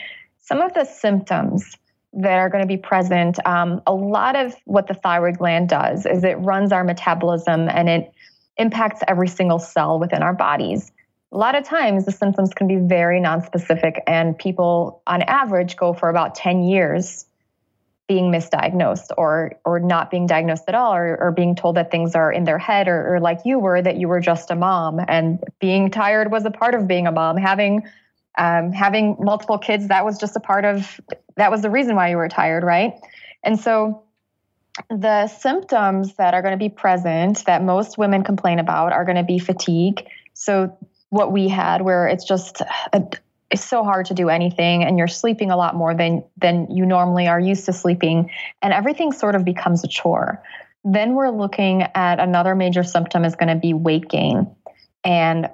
Some 0.41 0.61
of 0.61 0.75
the 0.75 0.85
symptoms 0.85 1.77
that 2.15 2.39
are 2.39 2.49
going 2.49 2.63
to 2.63 2.69
be 2.69 2.77
present. 2.77 3.39
Um, 3.47 3.83
a 3.87 3.95
lot 3.95 4.37
of 4.37 4.55
what 4.65 4.87
the 4.87 4.95
thyroid 4.95 5.39
gland 5.39 5.69
does 5.69 6.07
is 6.07 6.25
it 6.25 6.35
runs 6.35 6.73
our 6.73 6.85
metabolism 6.85 7.69
and 7.69 7.89
it 7.89 8.13
impacts 8.57 9.01
every 9.09 9.29
single 9.29 9.59
cell 9.59 9.99
within 9.99 10.23
our 10.23 10.35
bodies. 10.35 10.93
A 11.33 11.39
lot 11.39 11.55
of 11.55 11.65
times, 11.65 12.05
the 12.05 12.13
symptoms 12.13 12.53
can 12.53 12.69
be 12.69 12.77
very 12.77 13.19
nonspecific, 13.19 14.01
and 14.07 14.37
people 14.37 15.01
on 15.07 15.23
average 15.23 15.77
go 15.77 15.95
for 15.95 16.11
about 16.11 16.35
10 16.35 16.65
years 16.65 17.25
being 18.09 18.31
misdiagnosed 18.31 19.11
or 19.17 19.55
or 19.65 19.81
not 19.81 20.11
being 20.11 20.27
diagnosed 20.27 20.65
at 20.69 20.75
all 20.75 20.93
or, 20.93 21.17
or 21.19 21.31
being 21.31 21.55
told 21.55 21.77
that 21.77 21.91
things 21.91 22.15
are 22.15 22.31
in 22.31 22.45
their 22.45 22.59
head 22.59 22.89
or, 22.89 23.15
or 23.15 23.21
like 23.21 23.39
you 23.47 23.59
were 23.59 23.81
that 23.81 23.97
you 23.97 24.09
were 24.09 24.21
just 24.21 24.51
a 24.51 24.57
mom 24.57 25.01
and 25.09 25.43
being 25.61 25.91
tired 25.91 26.31
was 26.31 26.45
a 26.45 26.51
part 26.51 26.75
of 26.75 26.87
being 26.87 27.07
a 27.07 27.13
mom 27.13 27.37
having 27.37 27.83
um, 28.39 28.73
having 28.73 29.17
multiple 29.21 29.59
kids 29.59 29.89
that 29.89 30.05
was 30.05 30.19
just 30.19 30.37
a 30.37 30.41
part 30.41 30.65
of 30.65 31.01
that 31.37 31.51
was 31.51 31.63
the 31.63 31.71
reason 31.71 31.97
why 31.97 32.11
you 32.11 32.17
were 32.17 32.29
tired 32.29 32.65
right? 32.65 32.95
And 33.43 33.59
so 33.59 34.05
the 34.89 35.27
symptoms 35.29 36.15
that 36.15 36.35
are 36.35 36.43
going 36.43 36.53
to 36.53 36.59
be 36.59 36.69
present 36.69 37.45
that 37.45 37.63
most 37.63 37.99
women 37.99 38.25
complain 38.25 38.59
about 38.59 38.93
are 38.93 39.05
going 39.05 39.17
to 39.17 39.23
be 39.23 39.39
fatigue. 39.39 40.07
So 40.33 40.77
what 41.11 41.31
we 41.31 41.49
had 41.49 41.83
where 41.83 42.07
it's 42.07 42.25
just 42.25 42.63
a, 42.93 43.03
it's 43.51 43.65
so 43.65 43.85
hard 43.85 44.07
to 44.07 44.15
do 44.15 44.31
anything 44.31 44.83
and 44.83 44.97
you're 44.97 45.09
sleeping 45.09 45.51
a 45.51 45.57
lot 45.57 45.77
more 45.77 45.95
than 45.95 46.25
than 46.39 46.71
you 46.71 46.87
normally 46.87 47.29
are 47.29 47.39
used 47.39 47.67
to 47.67 47.73
sleeping 47.73 48.31
and 48.63 48.73
everything 48.73 49.13
sort 49.13 49.35
of 49.35 49.45
becomes 49.45 49.85
a 49.85 49.89
chore. 49.89 50.43
Then 50.85 51.15
we're 51.15 51.31
looking 51.31 51.83
at 51.95 52.19
another 52.19 52.55
major 52.55 52.83
symptom 52.83 53.25
is 53.25 53.37
going 53.37 53.51
to 53.51 53.61
be 53.61 53.75
weight 53.75 54.09
gain 54.09 54.57
and 55.05 55.51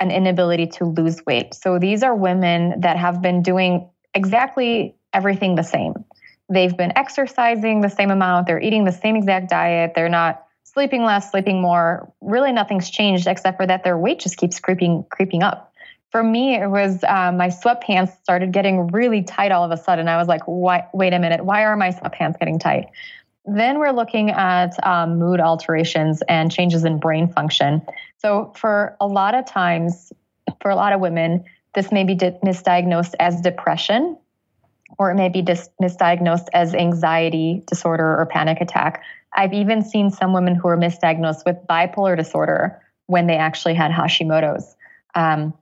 an 0.00 0.10
inability 0.10 0.66
to 0.66 0.84
lose 0.84 1.24
weight. 1.26 1.54
So 1.54 1.78
these 1.78 2.02
are 2.02 2.14
women 2.14 2.80
that 2.80 2.96
have 2.96 3.22
been 3.22 3.42
doing 3.42 3.88
exactly 4.14 4.94
everything 5.12 5.54
the 5.54 5.62
same. 5.62 6.04
They've 6.48 6.76
been 6.76 6.92
exercising 6.96 7.80
the 7.80 7.88
same 7.88 8.10
amount. 8.10 8.46
They're 8.46 8.60
eating 8.60 8.84
the 8.84 8.92
same 8.92 9.16
exact 9.16 9.50
diet. 9.50 9.92
They're 9.94 10.08
not 10.08 10.44
sleeping 10.62 11.04
less 11.04 11.30
sleeping 11.30 11.60
more. 11.60 12.12
Really 12.20 12.52
nothing's 12.52 12.90
changed 12.90 13.26
except 13.26 13.56
for 13.56 13.66
that 13.66 13.82
their 13.82 13.98
weight 13.98 14.20
just 14.20 14.36
keeps 14.36 14.60
creeping 14.60 15.04
creeping 15.10 15.42
up. 15.42 15.72
For 16.12 16.22
me, 16.22 16.54
it 16.54 16.68
was 16.68 17.02
um, 17.04 17.36
my 17.36 17.48
sweatpants 17.48 18.16
started 18.22 18.52
getting 18.52 18.88
really 18.88 19.22
tight 19.22 19.52
all 19.52 19.64
of 19.64 19.70
a 19.70 19.76
sudden. 19.76 20.08
I 20.08 20.16
was 20.16 20.28
like, 20.28 20.42
wait 20.46 21.12
a 21.12 21.18
minute, 21.18 21.44
why 21.44 21.64
are 21.64 21.76
my 21.76 21.90
sweatpants 21.90 22.38
getting 22.38 22.58
tight? 22.58 22.86
Then 23.46 23.78
we're 23.78 23.92
looking 23.92 24.30
at 24.30 24.84
um, 24.84 25.18
mood 25.18 25.40
alterations 25.40 26.22
and 26.28 26.50
changes 26.50 26.84
in 26.84 26.98
brain 26.98 27.32
function. 27.32 27.82
So, 28.18 28.52
for 28.56 28.96
a 29.00 29.06
lot 29.06 29.34
of 29.34 29.46
times, 29.46 30.12
for 30.60 30.70
a 30.70 30.76
lot 30.76 30.92
of 30.92 31.00
women, 31.00 31.44
this 31.74 31.92
may 31.92 32.04
be 32.04 32.14
di- 32.14 32.38
misdiagnosed 32.44 33.14
as 33.20 33.40
depression, 33.40 34.18
or 34.98 35.10
it 35.10 35.14
may 35.14 35.28
be 35.28 35.42
dis- 35.42 35.70
misdiagnosed 35.80 36.46
as 36.54 36.74
anxiety 36.74 37.62
disorder 37.66 38.18
or 38.18 38.26
panic 38.26 38.60
attack. 38.60 39.02
I've 39.32 39.52
even 39.52 39.82
seen 39.82 40.10
some 40.10 40.32
women 40.32 40.54
who 40.54 40.68
are 40.68 40.78
misdiagnosed 40.78 41.44
with 41.44 41.56
bipolar 41.68 42.16
disorder 42.16 42.82
when 43.06 43.26
they 43.26 43.36
actually 43.36 43.74
had 43.74 43.92
Hashimoto's. 43.92 44.74
Um, 45.14 45.54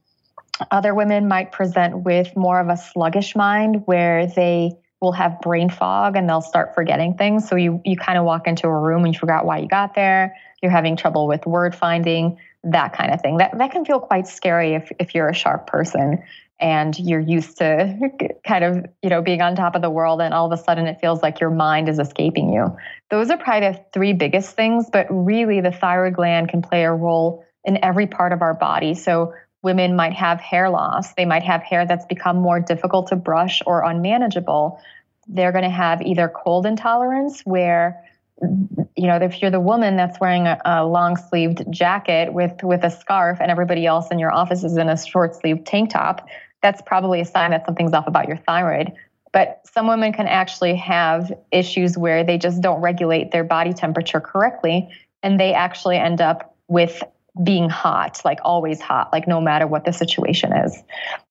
other 0.70 0.94
women 0.94 1.28
might 1.28 1.52
present 1.52 2.04
with 2.04 2.34
more 2.36 2.60
of 2.60 2.68
a 2.68 2.76
sluggish 2.76 3.34
mind 3.34 3.82
where 3.86 4.26
they 4.26 4.72
will 5.04 5.12
have 5.12 5.40
brain 5.40 5.70
fog 5.70 6.16
and 6.16 6.28
they'll 6.28 6.40
start 6.40 6.74
forgetting 6.74 7.14
things. 7.14 7.48
So 7.48 7.56
you, 7.56 7.80
you 7.84 7.96
kind 7.96 8.18
of 8.18 8.24
walk 8.24 8.46
into 8.46 8.66
a 8.66 8.78
room 8.78 9.04
and 9.04 9.14
you 9.14 9.18
forgot 9.18 9.44
why 9.44 9.58
you 9.58 9.68
got 9.68 9.94
there. 9.94 10.34
You're 10.62 10.72
having 10.72 10.96
trouble 10.96 11.28
with 11.28 11.46
word 11.46 11.74
finding, 11.74 12.38
that 12.64 12.94
kind 12.94 13.12
of 13.12 13.20
thing. 13.20 13.36
That, 13.36 13.56
that 13.58 13.70
can 13.70 13.84
feel 13.84 14.00
quite 14.00 14.26
scary 14.26 14.74
if, 14.74 14.90
if 14.98 15.14
you're 15.14 15.28
a 15.28 15.34
sharp 15.34 15.66
person 15.66 16.22
and 16.60 16.98
you're 16.98 17.20
used 17.20 17.58
to 17.58 17.98
kind 18.46 18.64
of 18.64 18.86
you 19.02 19.10
know 19.10 19.20
being 19.20 19.40
on 19.40 19.56
top 19.56 19.74
of 19.74 19.82
the 19.82 19.90
world 19.90 20.20
and 20.20 20.32
all 20.32 20.50
of 20.50 20.58
a 20.58 20.62
sudden 20.62 20.86
it 20.86 20.98
feels 21.00 21.22
like 21.22 21.40
your 21.40 21.50
mind 21.50 21.88
is 21.88 21.98
escaping 21.98 22.52
you 22.52 22.76
those 23.10 23.30
are 23.30 23.36
probably 23.36 23.70
the 23.70 23.84
three 23.92 24.12
biggest 24.12 24.54
things 24.54 24.88
but 24.90 25.06
really 25.10 25.60
the 25.60 25.72
thyroid 25.72 26.14
gland 26.14 26.48
can 26.48 26.62
play 26.62 26.84
a 26.84 26.92
role 26.92 27.44
in 27.64 27.82
every 27.82 28.06
part 28.06 28.32
of 28.32 28.40
our 28.40 28.54
body 28.54 28.94
so 28.94 29.32
women 29.64 29.96
might 29.96 30.12
have 30.12 30.40
hair 30.40 30.70
loss. 30.70 31.14
They 31.14 31.24
might 31.24 31.42
have 31.42 31.62
hair 31.62 31.86
that's 31.86 32.06
become 32.06 32.36
more 32.36 32.60
difficult 32.60 33.08
to 33.08 33.16
brush 33.16 33.62
or 33.66 33.82
unmanageable. 33.82 34.78
They're 35.26 35.52
going 35.52 35.64
to 35.64 35.70
have 35.70 36.02
either 36.02 36.28
cold 36.28 36.66
intolerance, 36.66 37.40
where 37.40 38.04
you 38.40 39.06
know 39.06 39.16
if 39.16 39.40
you're 39.40 39.50
the 39.50 39.60
woman 39.60 39.96
that's 39.96 40.18
wearing 40.20 40.46
a, 40.46 40.60
a 40.64 40.84
long 40.84 41.16
sleeved 41.16 41.64
jacket 41.70 42.32
with 42.32 42.52
with 42.62 42.82
a 42.82 42.90
scarf 42.90 43.38
and 43.40 43.50
everybody 43.50 43.86
else 43.86 44.08
in 44.10 44.18
your 44.18 44.32
office 44.32 44.64
is 44.64 44.76
in 44.76 44.88
a 44.88 44.96
short 44.96 45.36
sleeved 45.36 45.64
tank 45.64 45.90
top 45.90 46.26
that's 46.60 46.82
probably 46.82 47.20
a 47.20 47.24
sign 47.24 47.52
that 47.52 47.64
something's 47.64 47.92
off 47.92 48.08
about 48.08 48.26
your 48.26 48.36
thyroid 48.36 48.92
but 49.32 49.60
some 49.72 49.86
women 49.86 50.12
can 50.12 50.26
actually 50.26 50.74
have 50.74 51.32
issues 51.52 51.96
where 51.96 52.24
they 52.24 52.36
just 52.36 52.60
don't 52.60 52.80
regulate 52.80 53.30
their 53.30 53.44
body 53.44 53.72
temperature 53.72 54.20
correctly 54.20 54.88
and 55.22 55.38
they 55.38 55.54
actually 55.54 55.96
end 55.96 56.20
up 56.20 56.56
with 56.66 57.04
being 57.42 57.68
hot, 57.68 58.20
like 58.24 58.38
always 58.44 58.80
hot, 58.80 59.12
like 59.12 59.26
no 59.26 59.40
matter 59.40 59.66
what 59.66 59.84
the 59.84 59.92
situation 59.92 60.52
is. 60.52 60.82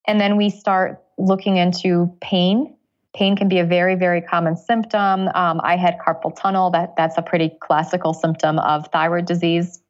And 0.06 0.20
then 0.20 0.36
we 0.36 0.50
start 0.50 1.02
looking 1.18 1.58
into 1.58 2.16
pain. 2.20 2.76
Pain 3.16 3.38
can 3.38 3.48
be 3.48 3.60
a 3.60 3.66
very, 3.66 3.96
very 3.96 4.22
common 4.22 4.58
symptom. 4.58 5.28
Um, 5.30 5.62
I 5.64 5.78
had 5.78 5.98
carpal 6.00 6.36
tunnel. 6.36 6.72
That 6.72 6.96
that's 6.98 7.18
a 7.18 7.22
pretty 7.22 7.56
classical 7.62 8.14
symptom 8.14 8.60
of 8.60 8.88
thyroid 8.88 9.26
disease. 9.26 9.82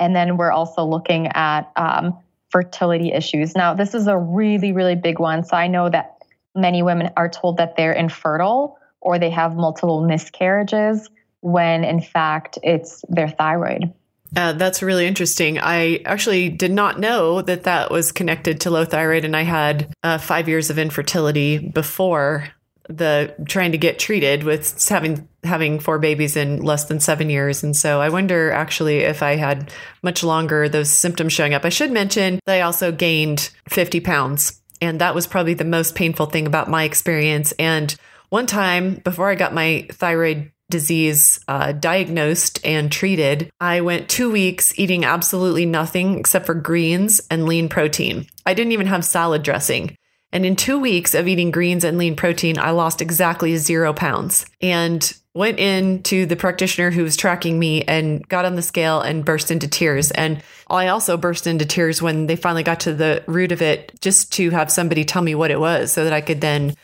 And 0.00 0.14
then 0.14 0.36
we're 0.36 0.52
also 0.52 0.84
looking 0.84 1.28
at 1.28 1.70
um, 1.76 2.18
fertility 2.50 3.12
issues. 3.12 3.54
Now, 3.54 3.74
this 3.74 3.94
is 3.94 4.06
a 4.06 4.16
really, 4.16 4.72
really 4.72 4.94
big 4.94 5.18
one. 5.18 5.44
So 5.44 5.56
I 5.56 5.66
know 5.66 5.88
that 5.90 6.18
many 6.54 6.82
women 6.82 7.10
are 7.16 7.28
told 7.28 7.58
that 7.58 7.76
they're 7.76 7.92
infertile 7.92 8.78
or 9.00 9.18
they 9.18 9.30
have 9.30 9.54
multiple 9.56 10.06
miscarriages 10.06 11.10
when 11.40 11.84
in 11.84 12.00
fact 12.00 12.58
it's 12.62 13.04
their 13.08 13.28
thyroid. 13.28 13.92
Uh, 14.36 14.52
that's 14.52 14.82
really 14.82 15.06
interesting. 15.06 15.58
I 15.58 16.00
actually 16.04 16.48
did 16.48 16.72
not 16.72 16.98
know 16.98 17.42
that 17.42 17.64
that 17.64 17.90
was 17.90 18.12
connected 18.12 18.60
to 18.62 18.70
low 18.70 18.84
thyroid, 18.84 19.24
and 19.24 19.36
I 19.36 19.42
had 19.42 19.94
uh, 20.02 20.18
five 20.18 20.48
years 20.48 20.70
of 20.70 20.78
infertility 20.78 21.58
before 21.58 22.48
the 22.88 23.34
trying 23.48 23.72
to 23.72 23.78
get 23.78 23.98
treated 23.98 24.44
with 24.44 24.86
having 24.88 25.26
having 25.42 25.78
four 25.78 25.98
babies 25.98 26.36
in 26.36 26.60
less 26.60 26.84
than 26.84 27.00
seven 27.00 27.30
years. 27.30 27.62
And 27.62 27.74
so 27.74 28.00
I 28.00 28.10
wonder 28.10 28.50
actually 28.50 28.98
if 28.98 29.22
I 29.22 29.36
had 29.36 29.72
much 30.02 30.22
longer 30.22 30.68
those 30.68 30.90
symptoms 30.90 31.32
showing 31.32 31.54
up. 31.54 31.64
I 31.64 31.70
should 31.70 31.90
mention 31.90 32.40
that 32.44 32.56
I 32.56 32.60
also 32.60 32.92
gained 32.92 33.50
50 33.68 34.00
pounds, 34.00 34.60
and 34.80 35.00
that 35.00 35.14
was 35.14 35.26
probably 35.26 35.54
the 35.54 35.64
most 35.64 35.94
painful 35.94 36.26
thing 36.26 36.46
about 36.46 36.68
my 36.68 36.84
experience. 36.84 37.52
And 37.52 37.94
one 38.28 38.46
time 38.46 38.96
before 38.96 39.30
I 39.30 39.34
got 39.34 39.54
my 39.54 39.86
thyroid 39.92 40.50
disease 40.74 41.38
uh, 41.46 41.70
diagnosed 41.70 42.58
and 42.64 42.90
treated, 42.90 43.48
I 43.60 43.80
went 43.80 44.08
two 44.08 44.28
weeks 44.28 44.76
eating 44.76 45.04
absolutely 45.04 45.66
nothing 45.66 46.18
except 46.18 46.46
for 46.46 46.54
greens 46.54 47.20
and 47.30 47.46
lean 47.46 47.68
protein. 47.68 48.26
I 48.44 48.54
didn't 48.54 48.72
even 48.72 48.88
have 48.88 49.04
salad 49.04 49.44
dressing. 49.44 49.96
And 50.32 50.44
in 50.44 50.56
two 50.56 50.80
weeks 50.80 51.14
of 51.14 51.28
eating 51.28 51.52
greens 51.52 51.84
and 51.84 51.96
lean 51.96 52.16
protein, 52.16 52.58
I 52.58 52.70
lost 52.70 53.00
exactly 53.00 53.56
zero 53.56 53.92
pounds 53.92 54.46
and 54.60 55.00
went 55.32 55.60
in 55.60 56.02
to 56.04 56.26
the 56.26 56.34
practitioner 56.34 56.90
who 56.90 57.04
was 57.04 57.16
tracking 57.16 57.56
me 57.56 57.82
and 57.82 58.26
got 58.26 58.44
on 58.44 58.56
the 58.56 58.62
scale 58.62 59.00
and 59.00 59.24
burst 59.24 59.52
into 59.52 59.68
tears. 59.68 60.10
And 60.10 60.42
I 60.68 60.88
also 60.88 61.16
burst 61.16 61.46
into 61.46 61.64
tears 61.64 62.02
when 62.02 62.26
they 62.26 62.34
finally 62.34 62.64
got 62.64 62.80
to 62.80 62.94
the 62.94 63.22
root 63.28 63.52
of 63.52 63.62
it 63.62 63.92
just 64.00 64.32
to 64.32 64.50
have 64.50 64.72
somebody 64.72 65.04
tell 65.04 65.22
me 65.22 65.36
what 65.36 65.52
it 65.52 65.60
was 65.60 65.92
so 65.92 66.02
that 66.02 66.12
I 66.12 66.20
could 66.20 66.40
then 66.40 66.74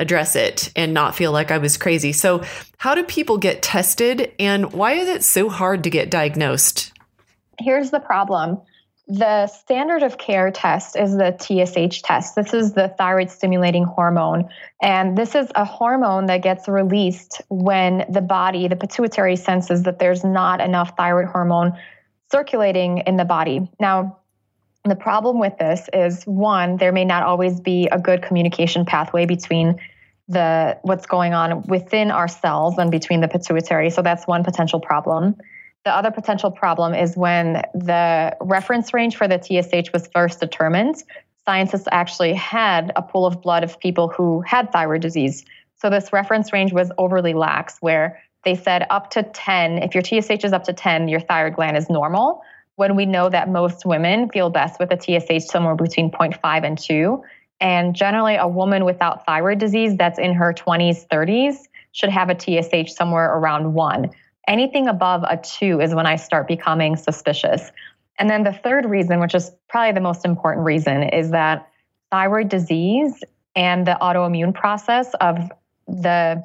address 0.00 0.34
it 0.34 0.72
and 0.74 0.92
not 0.92 1.14
feel 1.14 1.30
like 1.30 1.52
I 1.52 1.58
was 1.58 1.76
crazy. 1.76 2.12
So, 2.12 2.42
how 2.78 2.94
do 2.96 3.04
people 3.04 3.38
get 3.38 3.62
tested 3.62 4.32
and 4.40 4.72
why 4.72 4.92
is 4.92 5.08
it 5.08 5.22
so 5.22 5.48
hard 5.48 5.84
to 5.84 5.90
get 5.90 6.10
diagnosed? 6.10 6.92
Here's 7.60 7.90
the 7.90 8.00
problem. 8.00 8.60
The 9.06 9.48
standard 9.48 10.02
of 10.02 10.18
care 10.18 10.50
test 10.50 10.96
is 10.96 11.16
the 11.16 11.36
TSH 11.36 12.02
test. 12.02 12.36
This 12.36 12.54
is 12.54 12.72
the 12.74 12.94
thyroid 12.96 13.30
stimulating 13.30 13.84
hormone. 13.84 14.48
And 14.80 15.18
this 15.18 15.34
is 15.34 15.48
a 15.56 15.64
hormone 15.64 16.26
that 16.26 16.42
gets 16.42 16.68
released 16.68 17.42
when 17.48 18.06
the 18.08 18.20
body, 18.20 18.68
the 18.68 18.76
pituitary, 18.76 19.34
senses 19.34 19.82
that 19.82 19.98
there's 19.98 20.22
not 20.22 20.60
enough 20.60 20.96
thyroid 20.96 21.26
hormone 21.26 21.76
circulating 22.30 22.98
in 22.98 23.16
the 23.16 23.24
body. 23.24 23.68
Now, 23.80 24.19
the 24.84 24.96
problem 24.96 25.38
with 25.38 25.58
this 25.58 25.88
is 25.92 26.24
one, 26.24 26.76
there 26.76 26.92
may 26.92 27.04
not 27.04 27.22
always 27.22 27.60
be 27.60 27.88
a 27.92 27.98
good 27.98 28.22
communication 28.22 28.84
pathway 28.84 29.26
between 29.26 29.78
the 30.28 30.78
what's 30.82 31.06
going 31.06 31.34
on 31.34 31.62
within 31.62 32.10
our 32.10 32.28
cells 32.28 32.78
and 32.78 32.90
between 32.90 33.20
the 33.20 33.28
pituitary. 33.28 33.90
So 33.90 34.00
that's 34.00 34.26
one 34.26 34.44
potential 34.44 34.80
problem. 34.80 35.36
The 35.84 35.90
other 35.90 36.10
potential 36.10 36.50
problem 36.50 36.94
is 36.94 37.16
when 37.16 37.62
the 37.74 38.36
reference 38.40 38.94
range 38.94 39.16
for 39.16 39.26
the 39.26 39.38
TSH 39.38 39.92
was 39.92 40.08
first 40.14 40.40
determined, 40.40 41.02
scientists 41.44 41.88
actually 41.90 42.34
had 42.34 42.92
a 42.96 43.02
pool 43.02 43.26
of 43.26 43.42
blood 43.42 43.64
of 43.64 43.78
people 43.80 44.08
who 44.08 44.40
had 44.42 44.70
thyroid 44.72 45.02
disease. 45.02 45.44
So 45.76 45.90
this 45.90 46.12
reference 46.12 46.52
range 46.52 46.72
was 46.72 46.92
overly 46.96 47.34
lax, 47.34 47.78
where 47.80 48.22
they 48.44 48.54
said 48.54 48.86
up 48.88 49.10
to 49.10 49.22
10, 49.22 49.78
if 49.78 49.94
your 49.94 50.04
TSH 50.04 50.44
is 50.44 50.52
up 50.52 50.64
to 50.64 50.72
10, 50.72 51.08
your 51.08 51.20
thyroid 51.20 51.54
gland 51.54 51.76
is 51.76 51.90
normal 51.90 52.42
when 52.76 52.96
we 52.96 53.06
know 53.06 53.28
that 53.28 53.48
most 53.48 53.84
women 53.84 54.28
feel 54.30 54.50
best 54.50 54.80
with 54.80 54.90
a 54.90 54.96
TSH 54.96 55.46
somewhere 55.46 55.74
between 55.74 56.10
0.5 56.10 56.64
and 56.64 56.78
2. 56.78 57.22
And 57.60 57.94
generally, 57.94 58.36
a 58.36 58.48
woman 58.48 58.84
without 58.84 59.26
thyroid 59.26 59.58
disease 59.58 59.96
that's 59.96 60.18
in 60.18 60.32
her 60.34 60.54
20s, 60.54 61.06
30s 61.08 61.56
should 61.92 62.08
have 62.10 62.30
a 62.30 62.38
TSH 62.38 62.92
somewhere 62.94 63.34
around 63.36 63.74
1. 63.74 64.10
Anything 64.48 64.88
above 64.88 65.22
a 65.24 65.36
2 65.36 65.80
is 65.80 65.94
when 65.94 66.06
I 66.06 66.16
start 66.16 66.48
becoming 66.48 66.96
suspicious. 66.96 67.70
And 68.18 68.30
then 68.30 68.44
the 68.44 68.52
third 68.52 68.86
reason, 68.86 69.20
which 69.20 69.34
is 69.34 69.50
probably 69.68 69.92
the 69.92 70.00
most 70.00 70.24
important 70.24 70.64
reason, 70.64 71.02
is 71.02 71.30
that 71.30 71.68
thyroid 72.10 72.48
disease 72.48 73.22
and 73.54 73.86
the 73.86 73.96
autoimmune 74.00 74.54
process 74.54 75.12
of 75.20 75.50
the 75.86 76.42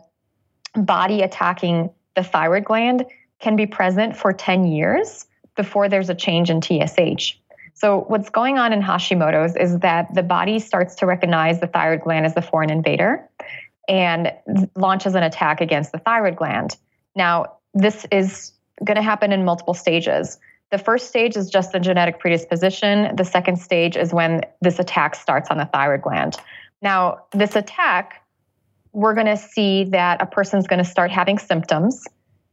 body 0.76 1.22
attacking 1.22 1.90
the 2.16 2.24
thyroid 2.24 2.66
gland 2.66 3.06
can 3.40 3.56
be 3.56 3.66
present 3.66 4.16
for 4.16 4.34
10 4.34 4.66
years 4.66 5.26
before 5.56 5.90
there's 5.90 6.10
a 6.10 6.16
change 6.16 6.50
in 6.50 6.62
TSH. 6.62 7.38
So, 7.74 8.06
what's 8.08 8.30
going 8.30 8.58
on 8.58 8.72
in 8.72 8.82
Hashimoto's 8.82 9.56
is 9.58 9.80
that 9.80 10.14
the 10.14 10.24
body 10.24 10.60
starts 10.60 10.96
to 10.96 11.06
recognize 11.06 11.60
the 11.60 11.68
thyroid 11.68 12.02
gland 12.02 12.26
as 12.26 12.34
the 12.34 12.42
foreign 12.42 12.70
invader 12.70 13.28
and 13.88 14.32
launches 14.76 15.14
an 15.14 15.24
attack 15.24 15.62
against 15.62 15.92
the 15.92 16.00
thyroid 16.00 16.38
gland. 16.38 16.78
Now, 17.16 17.58
this 17.74 18.06
is 18.12 18.54
going 18.84 18.96
to 18.96 19.02
happen 19.02 19.32
in 19.32 19.44
multiple 19.46 19.74
stages. 19.74 20.38
The 20.72 20.78
first 20.78 21.08
stage 21.08 21.38
is 21.38 21.50
just 21.50 21.72
the 21.72 21.80
genetic 21.80 22.20
predisposition. 22.20 23.16
The 23.16 23.24
second 23.26 23.58
stage 23.58 23.96
is 23.96 24.14
when 24.14 24.42
this 24.62 24.80
attack 24.80 25.16
starts 25.16 25.50
on 25.50 25.58
the 25.58 25.66
thyroid 25.66 26.02
gland. 26.02 26.38
Now, 26.82 27.20
this 27.34 27.56
attack, 27.56 28.24
we're 28.92 29.14
going 29.14 29.28
to 29.28 29.38
see 29.38 29.86
that 29.86 30.22
a 30.22 30.26
person's 30.26 30.68
going 30.68 30.84
to 30.84 30.90
start 30.90 31.12
having 31.12 31.38
symptoms. 31.38 32.04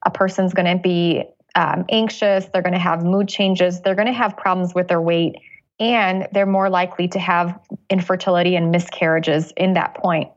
A 0.04 0.10
person's 0.10 0.52
going 0.52 0.76
to 0.76 0.82
be 0.82 1.24
um, 1.54 1.84
anxious. 1.90 2.46
They're 2.46 2.62
going 2.62 2.74
to 2.74 2.78
have 2.78 3.04
mood 3.04 3.28
changes. 3.28 3.80
They're 3.80 3.94
going 3.94 4.06
to 4.06 4.12
have 4.12 4.36
problems 4.36 4.74
with 4.74 4.88
their 4.88 5.00
weight. 5.00 5.36
And 5.80 6.28
they're 6.32 6.46
more 6.46 6.70
likely 6.70 7.08
to 7.08 7.18
have 7.18 7.58
infertility 7.90 8.56
and 8.56 8.70
miscarriages 8.70 9.52
in 9.56 9.74
that 9.74 9.94
point. 9.94 10.30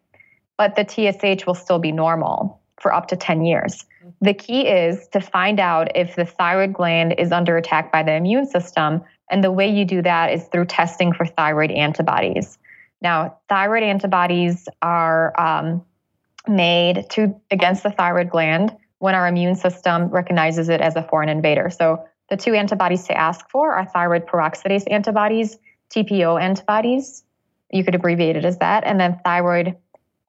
But 0.57 0.75
the 0.75 0.85
TSH 0.87 1.45
will 1.45 1.55
still 1.55 1.79
be 1.79 1.91
normal 1.91 2.61
for 2.79 2.93
up 2.93 3.07
to 3.09 3.15
10 3.15 3.45
years. 3.45 3.85
The 4.21 4.33
key 4.33 4.67
is 4.67 5.07
to 5.09 5.19
find 5.19 5.59
out 5.59 5.95
if 5.95 6.15
the 6.15 6.25
thyroid 6.25 6.73
gland 6.73 7.15
is 7.17 7.31
under 7.31 7.57
attack 7.57 7.91
by 7.91 8.03
the 8.03 8.13
immune 8.13 8.45
system. 8.47 9.01
And 9.29 9.43
the 9.43 9.51
way 9.51 9.69
you 9.69 9.85
do 9.85 10.01
that 10.01 10.31
is 10.31 10.45
through 10.45 10.65
testing 10.65 11.13
for 11.13 11.25
thyroid 11.25 11.71
antibodies. 11.71 12.57
Now, 13.01 13.37
thyroid 13.49 13.83
antibodies 13.83 14.67
are 14.81 15.39
um, 15.39 15.83
made 16.47 17.09
to 17.11 17.39
against 17.51 17.83
the 17.83 17.91
thyroid 17.91 18.29
gland 18.29 18.75
when 19.05 19.13
our 19.13 19.27
immune 19.27 19.53
system 19.53 20.07
recognizes 20.07 20.67
it 20.67 20.81
as 20.81 20.95
a 20.95 21.03
foreign 21.03 21.29
invader. 21.29 21.69
So 21.69 22.03
the 22.31 22.37
two 22.37 22.55
antibodies 22.55 23.03
to 23.05 23.15
ask 23.15 23.47
for 23.51 23.71
are 23.71 23.85
thyroid 23.85 24.25
peroxidase 24.25 24.83
antibodies, 24.89 25.59
TPO 25.91 26.41
antibodies. 26.41 27.23
You 27.71 27.83
could 27.83 27.93
abbreviate 27.93 28.35
it 28.35 28.45
as 28.45 28.57
that, 28.57 28.83
and 28.83 28.99
then 28.99 29.19
thyroid 29.23 29.75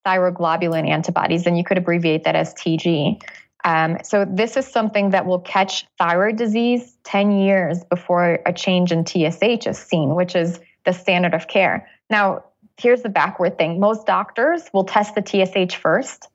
thyroglobulin 0.05 0.87
antibodies, 0.87 1.47
and 1.47 1.57
you 1.57 1.65
could 1.65 1.79
abbreviate 1.79 2.25
that 2.25 2.37
as 2.37 2.53
TG. 2.53 3.19
Um, 3.65 3.97
so 4.05 4.27
this 4.29 4.59
is 4.59 4.67
something 4.67 5.09
that 5.11 5.25
will 5.25 5.41
catch 5.41 5.87
thyroid 5.97 6.37
disease 6.37 6.99
10 7.05 7.33
years 7.33 7.83
before 7.85 8.41
a 8.45 8.53
change 8.53 8.93
in 8.93 9.07
TSH 9.07 9.67
is 9.67 9.79
seen, 9.79 10.15
which 10.15 10.37
is 10.37 10.61
the 10.85 10.93
standard 10.93 11.33
of 11.33 11.49
care. 11.49 11.89
Now, 12.11 12.45
here's 12.77 13.01
the 13.01 13.09
backward 13.09 13.57
thing. 13.57 13.81
Most 13.81 14.07
doctors 14.07 14.69
will 14.75 14.85
test 14.85 15.15
the 15.15 15.23
TSH 15.25 15.77
first, 15.77 16.29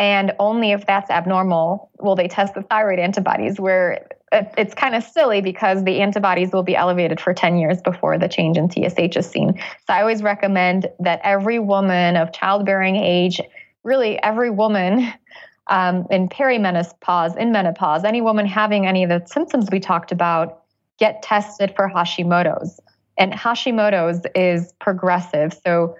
and 0.00 0.32
only 0.38 0.72
if 0.72 0.86
that's 0.86 1.10
abnormal 1.10 1.90
will 2.00 2.16
they 2.16 2.26
test 2.26 2.54
the 2.54 2.62
thyroid 2.62 2.98
antibodies, 2.98 3.60
where 3.60 4.08
it's 4.32 4.74
kind 4.74 4.94
of 4.94 5.04
silly 5.04 5.42
because 5.42 5.84
the 5.84 6.00
antibodies 6.00 6.52
will 6.52 6.62
be 6.62 6.74
elevated 6.74 7.20
for 7.20 7.34
10 7.34 7.58
years 7.58 7.82
before 7.82 8.16
the 8.16 8.26
change 8.26 8.56
in 8.56 8.70
TSH 8.70 9.16
is 9.18 9.26
seen. 9.26 9.58
So 9.86 9.92
I 9.92 10.00
always 10.00 10.22
recommend 10.22 10.88
that 11.00 11.20
every 11.22 11.58
woman 11.58 12.16
of 12.16 12.32
childbearing 12.32 12.96
age, 12.96 13.42
really 13.84 14.20
every 14.22 14.48
woman 14.48 15.12
um, 15.66 16.06
in 16.10 16.30
perimenopause, 16.30 17.36
in 17.36 17.52
menopause, 17.52 18.02
any 18.02 18.22
woman 18.22 18.46
having 18.46 18.86
any 18.86 19.04
of 19.04 19.10
the 19.10 19.22
symptoms 19.26 19.68
we 19.70 19.80
talked 19.80 20.12
about, 20.12 20.62
get 20.98 21.22
tested 21.22 21.74
for 21.76 21.90
Hashimoto's. 21.90 22.80
And 23.18 23.34
Hashimoto's 23.34 24.24
is 24.34 24.72
progressive. 24.80 25.52
So, 25.62 25.94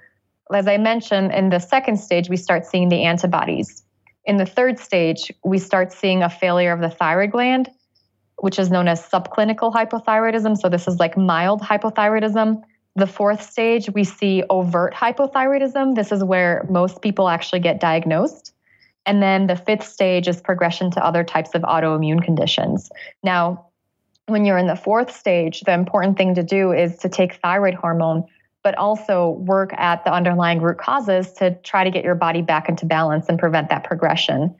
as 0.54 0.66
I 0.66 0.78
mentioned, 0.78 1.32
in 1.32 1.50
the 1.50 1.58
second 1.58 1.98
stage, 1.98 2.30
we 2.30 2.38
start 2.38 2.64
seeing 2.64 2.88
the 2.88 3.04
antibodies. 3.04 3.84
In 4.24 4.36
the 4.36 4.46
third 4.46 4.78
stage, 4.78 5.32
we 5.44 5.58
start 5.58 5.92
seeing 5.92 6.22
a 6.22 6.28
failure 6.28 6.72
of 6.72 6.80
the 6.80 6.90
thyroid 6.90 7.32
gland, 7.32 7.70
which 8.36 8.58
is 8.58 8.70
known 8.70 8.88
as 8.88 9.06
subclinical 9.06 9.72
hypothyroidism. 9.72 10.58
So, 10.58 10.68
this 10.68 10.86
is 10.86 10.98
like 10.98 11.16
mild 11.16 11.62
hypothyroidism. 11.62 12.62
The 12.96 13.06
fourth 13.06 13.42
stage, 13.42 13.88
we 13.90 14.04
see 14.04 14.42
overt 14.50 14.94
hypothyroidism. 14.94 15.94
This 15.94 16.12
is 16.12 16.24
where 16.24 16.66
most 16.68 17.02
people 17.02 17.28
actually 17.28 17.60
get 17.60 17.80
diagnosed. 17.80 18.52
And 19.06 19.22
then 19.22 19.46
the 19.46 19.56
fifth 19.56 19.86
stage 19.86 20.28
is 20.28 20.40
progression 20.40 20.90
to 20.92 21.04
other 21.04 21.24
types 21.24 21.50
of 21.54 21.62
autoimmune 21.62 22.22
conditions. 22.22 22.90
Now, 23.22 23.66
when 24.26 24.44
you're 24.44 24.58
in 24.58 24.66
the 24.66 24.76
fourth 24.76 25.14
stage, 25.14 25.62
the 25.62 25.72
important 25.72 26.16
thing 26.16 26.34
to 26.34 26.42
do 26.42 26.72
is 26.72 26.96
to 26.98 27.08
take 27.08 27.34
thyroid 27.36 27.74
hormone, 27.74 28.24
but 28.62 28.76
also 28.76 29.30
work 29.30 29.72
at 29.74 30.04
the 30.04 30.12
underlying 30.12 30.60
root 30.60 30.78
causes 30.78 31.32
to 31.34 31.54
try 31.62 31.84
to 31.84 31.90
get 31.90 32.04
your 32.04 32.14
body 32.14 32.42
back 32.42 32.68
into 32.68 32.86
balance 32.86 33.28
and 33.28 33.38
prevent 33.38 33.70
that 33.70 33.84
progression. 33.84 34.54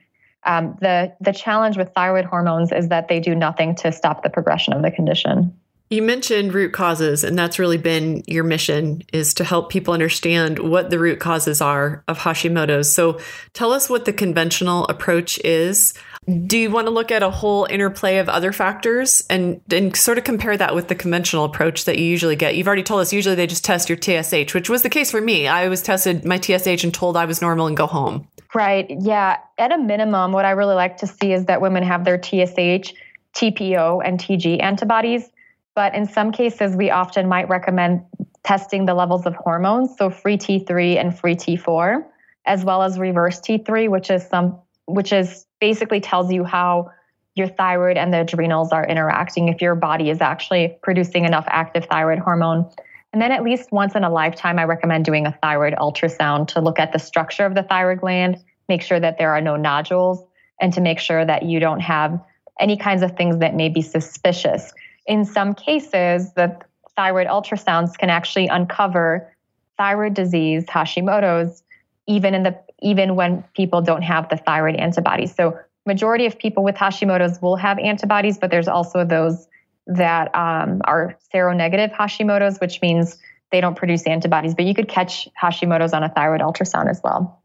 Um, 0.45 0.77
the 0.81 1.15
the 1.21 1.33
challenge 1.33 1.77
with 1.77 1.93
thyroid 1.95 2.25
hormones 2.25 2.73
is 2.73 2.89
that 2.89 3.09
they 3.09 3.21
do 3.21 3.35
nothing 3.35 3.75
to 3.77 3.93
stop 3.93 4.23
the 4.23 4.31
progression 4.31 4.73
of 4.73 4.83
the 4.83 4.91
condition. 4.91 5.55
You 5.91 6.03
mentioned 6.03 6.55
root 6.55 6.73
causes, 6.73 7.25
and 7.25 7.37
that's 7.37 7.59
really 7.59 7.77
been 7.77 8.23
your 8.29 8.45
mission 8.45 9.03
is 9.13 9.35
to 9.35 9.45
help 9.45 9.71
people 9.71 9.93
understand 9.93 10.61
what 10.61 10.89
the 10.89 11.01
root 11.01 11.19
causes 11.19 11.61
are 11.61 12.05
of 12.07 12.21
Hashimoto's. 12.21 12.95
So 12.95 13.19
tell 13.55 13.73
us 13.73 13.91
what 13.91 14.05
the 14.05 14.13
conventional 14.13 14.85
approach 14.85 15.41
is. 15.45 15.95
Mm-hmm. 16.29 16.47
Do 16.47 16.59
you 16.59 16.71
want 16.71 16.87
to 16.87 16.91
look 16.91 17.11
at 17.11 17.23
a 17.23 17.31
whole 17.31 17.67
interplay 17.71 18.19
of 18.19 18.29
other 18.29 18.53
factors 18.53 19.23
and, 19.31 19.61
and 19.71 19.97
sort 19.97 20.19
of 20.19 20.25
compare 20.25 20.57
that 20.57 20.75
with 20.75 20.89
the 20.89 20.95
conventional 20.95 21.45
approach 21.45 21.87
that 21.87 21.99
you 21.99 22.05
usually 22.05 22.37
get? 22.37 22.57
You've 22.57 22.67
already 22.67 22.83
told 22.83 23.01
us 23.01 23.13
usually 23.13 23.35
they 23.35 23.47
just 23.47 23.65
test 23.65 23.89
your 23.89 23.99
TSH, 24.01 24.55
which 24.55 24.69
was 24.69 24.83
the 24.83 24.91
case 24.91 25.11
for 25.11 25.21
me. 25.21 25.49
I 25.49 25.69
was 25.69 25.83
tested 25.83 26.25
my 26.25 26.39
TSH 26.39 26.85
and 26.85 26.93
told 26.93 27.17
I 27.17 27.25
was 27.25 27.41
normal 27.41 27.67
and 27.67 27.77
go 27.77 27.87
home. 27.87 28.29
Right. 28.55 28.87
Yeah. 29.01 29.39
At 29.59 29.73
a 29.73 29.79
minimum, 29.79 30.33
what 30.33 30.45
I 30.45 30.51
really 30.51 30.75
like 30.75 30.99
to 30.99 31.07
see 31.07 31.33
is 31.33 31.47
that 31.47 31.61
women 31.61 31.83
have 31.85 32.05
their 32.05 32.21
TSH, 32.21 32.93
TPO, 33.35 34.03
and 34.05 34.19
TG 34.19 34.63
antibodies 34.63 35.31
but 35.75 35.95
in 35.95 36.07
some 36.07 36.33
cases, 36.33 36.77
we 36.77 36.91
often 36.91 37.29
might 37.29 37.49
recommend 37.49 38.03
testing 38.43 38.87
the 38.87 38.95
levels 38.95 39.27
of 39.27 39.35
hormones, 39.37 39.97
so 39.97 40.11
free 40.11 40.37
T3 40.37 40.97
and 40.99 41.19
free 41.19 41.37
T4, 41.37 42.05
as 42.47 42.65
well 42.65 42.83
as 42.83 42.99
reverse 42.99 43.41
T3, 43.41 43.89
which 43.89 44.11
is 44.11 44.27
some 44.27 44.59
which 44.95 45.13
is 45.13 45.47
basically 45.61 46.01
tells 46.01 46.33
you 46.33 46.45
how 46.45 46.91
your 47.35 47.49
thyroid 47.49 47.97
and 47.97 48.13
the 48.13 48.21
adrenals 48.21 48.73
are 48.73 48.87
interacting 48.87 49.49
if 49.49 49.61
your 49.61 49.75
body 49.75 50.11
is 50.11 50.21
actually 50.21 50.77
producing 50.83 51.25
enough 51.25 51.45
active 51.49 51.87
thyroid 51.87 52.19
hormone. 52.19 52.69
And 53.13 53.21
then 53.21 53.33
at 53.33 53.43
least 53.43 53.73
once 53.73 53.95
in 53.95 54.05
a 54.05 54.11
lifetime, 54.11 54.59
I 54.59 54.65
recommend 54.65 55.05
doing 55.05 55.27
a 55.27 55.37
thyroid 55.43 55.75
ultrasound 55.75 56.49
to 56.49 56.61
look 56.61 56.79
at 56.79 56.93
the 56.93 56.99
structure 56.99 57.45
of 57.45 57.55
the 57.55 57.63
thyroid 57.63 58.01
gland, 58.01 58.37
make 58.69 58.83
sure 58.83 59.01
that 59.01 59.19
there 59.19 59.33
are 59.33 59.41
no 59.41 59.57
nodules, 59.57 60.23
and 60.61 60.73
to 60.75 60.81
make 60.81 60.99
sure 60.99 61.25
that 61.25 61.45
you 61.45 61.61
don't 61.61 61.81
have 61.81 62.21
any 62.59 62.77
kinds 62.77 63.03
of 63.03 63.17
things 63.17 63.39
that 63.39 63.55
may 63.55 63.69
be 63.69 63.81
suspicious 63.81 64.73
in 65.11 65.25
some 65.25 65.55
cases, 65.55 66.33
the 66.35 66.57
thyroid 66.95 67.27
ultrasounds 67.27 67.99
can 67.99 68.11
actually 68.11 68.47
uncover 68.47 69.35
thyroid 69.77 70.15
disease, 70.15 70.65
Hashimoto's, 70.67 71.65
even 72.07 72.33
in 72.33 72.45
the 72.45 72.57
even 72.83 73.15
when 73.15 73.45
people 73.55 73.83
don't 73.83 74.03
have 74.03 74.29
the 74.29 74.37
thyroid 74.37 74.77
antibodies. 74.77 75.35
So 75.35 75.59
majority 75.87 76.27
of 76.27 76.39
people 76.39 76.63
with 76.63 76.77
Hashimoto's 76.77 77.41
will 77.41 77.57
have 77.57 77.79
antibodies, 77.79 78.39
but 78.39 78.51
there's 78.51 78.69
also 78.69 79.05
those 79.05 79.47
that 79.87 80.35
um, 80.35 80.81
are 80.85 81.17
seronegative 81.35 81.93
Hashimoto's, 81.93 82.59
which 82.59 82.81
means 82.81 83.19
they 83.51 83.61
don't 83.61 83.77
produce 83.77 84.07
antibodies. 84.07 84.55
But 84.55 84.67
you 84.67 84.75
could 84.75 84.89
catch 84.89 85.29
Hashimoto's 85.41 85.93
on 85.93 86.03
a 86.05 86.09
thyroid 86.09 86.41
ultrasound 86.41 86.89
as 86.89 87.01
well. 87.03 87.43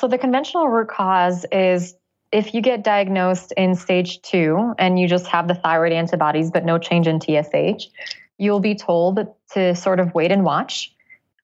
So 0.00 0.08
the 0.08 0.18
conventional 0.18 0.68
root 0.68 0.88
cause 0.88 1.46
is 1.52 1.94
if 2.32 2.52
you 2.52 2.60
get 2.60 2.82
diagnosed 2.82 3.52
in 3.56 3.76
stage 3.76 4.20
two 4.22 4.74
and 4.78 4.98
you 4.98 5.06
just 5.06 5.28
have 5.28 5.46
the 5.46 5.54
thyroid 5.54 5.92
antibodies 5.92 6.50
but 6.50 6.64
no 6.64 6.78
change 6.78 7.06
in 7.06 7.20
TSH, 7.20 7.86
you'll 8.38 8.60
be 8.60 8.74
told 8.74 9.20
to 9.52 9.76
sort 9.76 10.00
of 10.00 10.12
wait 10.14 10.32
and 10.32 10.44
watch 10.44 10.92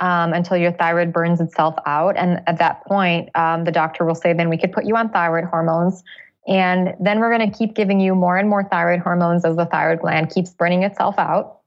um, 0.00 0.32
until 0.32 0.56
your 0.56 0.72
thyroid 0.72 1.12
burns 1.12 1.40
itself 1.40 1.74
out. 1.86 2.16
And 2.16 2.42
at 2.46 2.58
that 2.58 2.84
point, 2.86 3.28
um, 3.34 3.64
the 3.64 3.72
doctor 3.72 4.04
will 4.04 4.14
say, 4.14 4.32
then 4.32 4.48
we 4.48 4.58
could 4.58 4.72
put 4.72 4.84
you 4.84 4.96
on 4.96 5.10
thyroid 5.10 5.44
hormones. 5.44 6.02
And 6.48 6.94
then 6.98 7.20
we're 7.20 7.36
going 7.36 7.50
to 7.50 7.56
keep 7.56 7.74
giving 7.74 8.00
you 8.00 8.14
more 8.14 8.36
and 8.36 8.48
more 8.48 8.64
thyroid 8.64 9.00
hormones 9.00 9.44
as 9.44 9.56
the 9.56 9.66
thyroid 9.66 10.00
gland 10.00 10.30
keeps 10.30 10.50
burning 10.50 10.82
itself 10.82 11.16
out. 11.18 11.58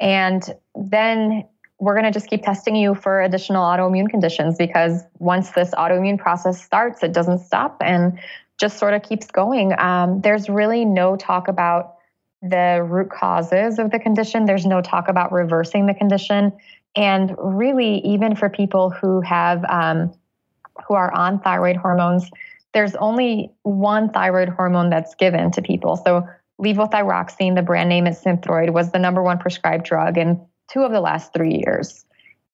And 0.00 0.42
then 0.74 1.46
we're 1.80 1.94
going 1.94 2.04
to 2.04 2.10
just 2.10 2.28
keep 2.28 2.42
testing 2.42 2.74
you 2.74 2.94
for 2.94 3.22
additional 3.22 3.64
autoimmune 3.64 4.10
conditions 4.10 4.56
because 4.58 5.02
once 5.18 5.52
this 5.52 5.70
autoimmune 5.70 6.18
process 6.18 6.62
starts, 6.62 7.02
it 7.04 7.12
doesn't 7.12 7.38
stop. 7.38 7.76
And 7.80 8.18
just 8.58 8.78
sort 8.78 8.92
of 8.92 9.02
keeps 9.02 9.26
going. 9.28 9.72
Um, 9.78 10.20
there's 10.20 10.48
really 10.48 10.84
no 10.84 11.16
talk 11.16 11.48
about 11.48 11.94
the 12.42 12.84
root 12.88 13.10
causes 13.10 13.78
of 13.78 13.90
the 13.90 13.98
condition. 13.98 14.44
There's 14.44 14.66
no 14.66 14.82
talk 14.82 15.08
about 15.08 15.32
reversing 15.32 15.86
the 15.86 15.94
condition. 15.94 16.52
And 16.98 17.36
really, 17.38 17.98
even 18.04 18.34
for 18.34 18.48
people 18.50 18.90
who 18.90 19.20
have 19.20 19.64
um, 19.68 20.12
who 20.84 20.94
are 20.94 21.14
on 21.14 21.38
thyroid 21.38 21.76
hormones, 21.76 22.28
there's 22.74 22.96
only 22.96 23.52
one 23.62 24.10
thyroid 24.10 24.48
hormone 24.48 24.90
that's 24.90 25.14
given 25.14 25.52
to 25.52 25.62
people. 25.62 25.96
So 25.96 26.26
levothyroxine, 26.60 27.54
the 27.54 27.62
brand 27.62 27.88
name 27.88 28.08
is 28.08 28.20
Synthroid, 28.20 28.72
was 28.72 28.90
the 28.90 28.98
number 28.98 29.22
one 29.22 29.38
prescribed 29.38 29.84
drug 29.84 30.18
in 30.18 30.44
two 30.72 30.82
of 30.82 30.90
the 30.90 31.00
last 31.00 31.32
three 31.32 31.62
years. 31.64 32.04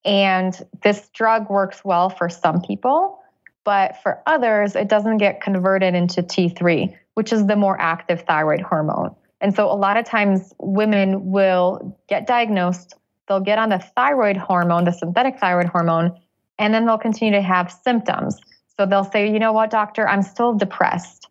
And 0.05 0.53
this 0.83 1.09
drug 1.09 1.49
works 1.49 1.81
well 1.83 2.11
for 2.11 2.29
some 2.29 2.61
people, 2.61 3.19
But 3.65 4.01
for 4.03 4.21
others, 4.27 4.75
it 4.75 4.87
doesn't 4.87 5.17
get 5.17 5.41
converted 5.41 5.95
into 5.95 6.21
T3, 6.21 6.95
which 7.15 7.33
is 7.33 7.45
the 7.47 7.55
more 7.55 7.75
active 7.81 8.21
thyroid 8.21 8.61
hormone. 8.61 9.15
And 9.41 9.53
so 9.53 9.69
a 9.69 9.75
lot 9.75 9.97
of 9.97 10.05
times 10.05 10.53
women 10.59 11.31
will 11.31 11.99
get 12.07 12.27
diagnosed, 12.27 12.93
they'll 13.27 13.39
get 13.39 13.57
on 13.57 13.69
the 13.69 13.79
thyroid 13.79 14.37
hormone, 14.37 14.83
the 14.83 14.91
synthetic 14.91 15.39
thyroid 15.39 15.67
hormone, 15.67 16.17
and 16.59 16.73
then 16.73 16.85
they'll 16.85 16.97
continue 16.97 17.33
to 17.33 17.41
have 17.41 17.71
symptoms. 17.71 18.39
So 18.77 18.85
they'll 18.85 19.09
say, 19.09 19.31
you 19.31 19.39
know 19.39 19.53
what, 19.53 19.69
doctor, 19.69 20.07
I'm 20.07 20.21
still 20.21 20.53
depressed, 20.53 21.27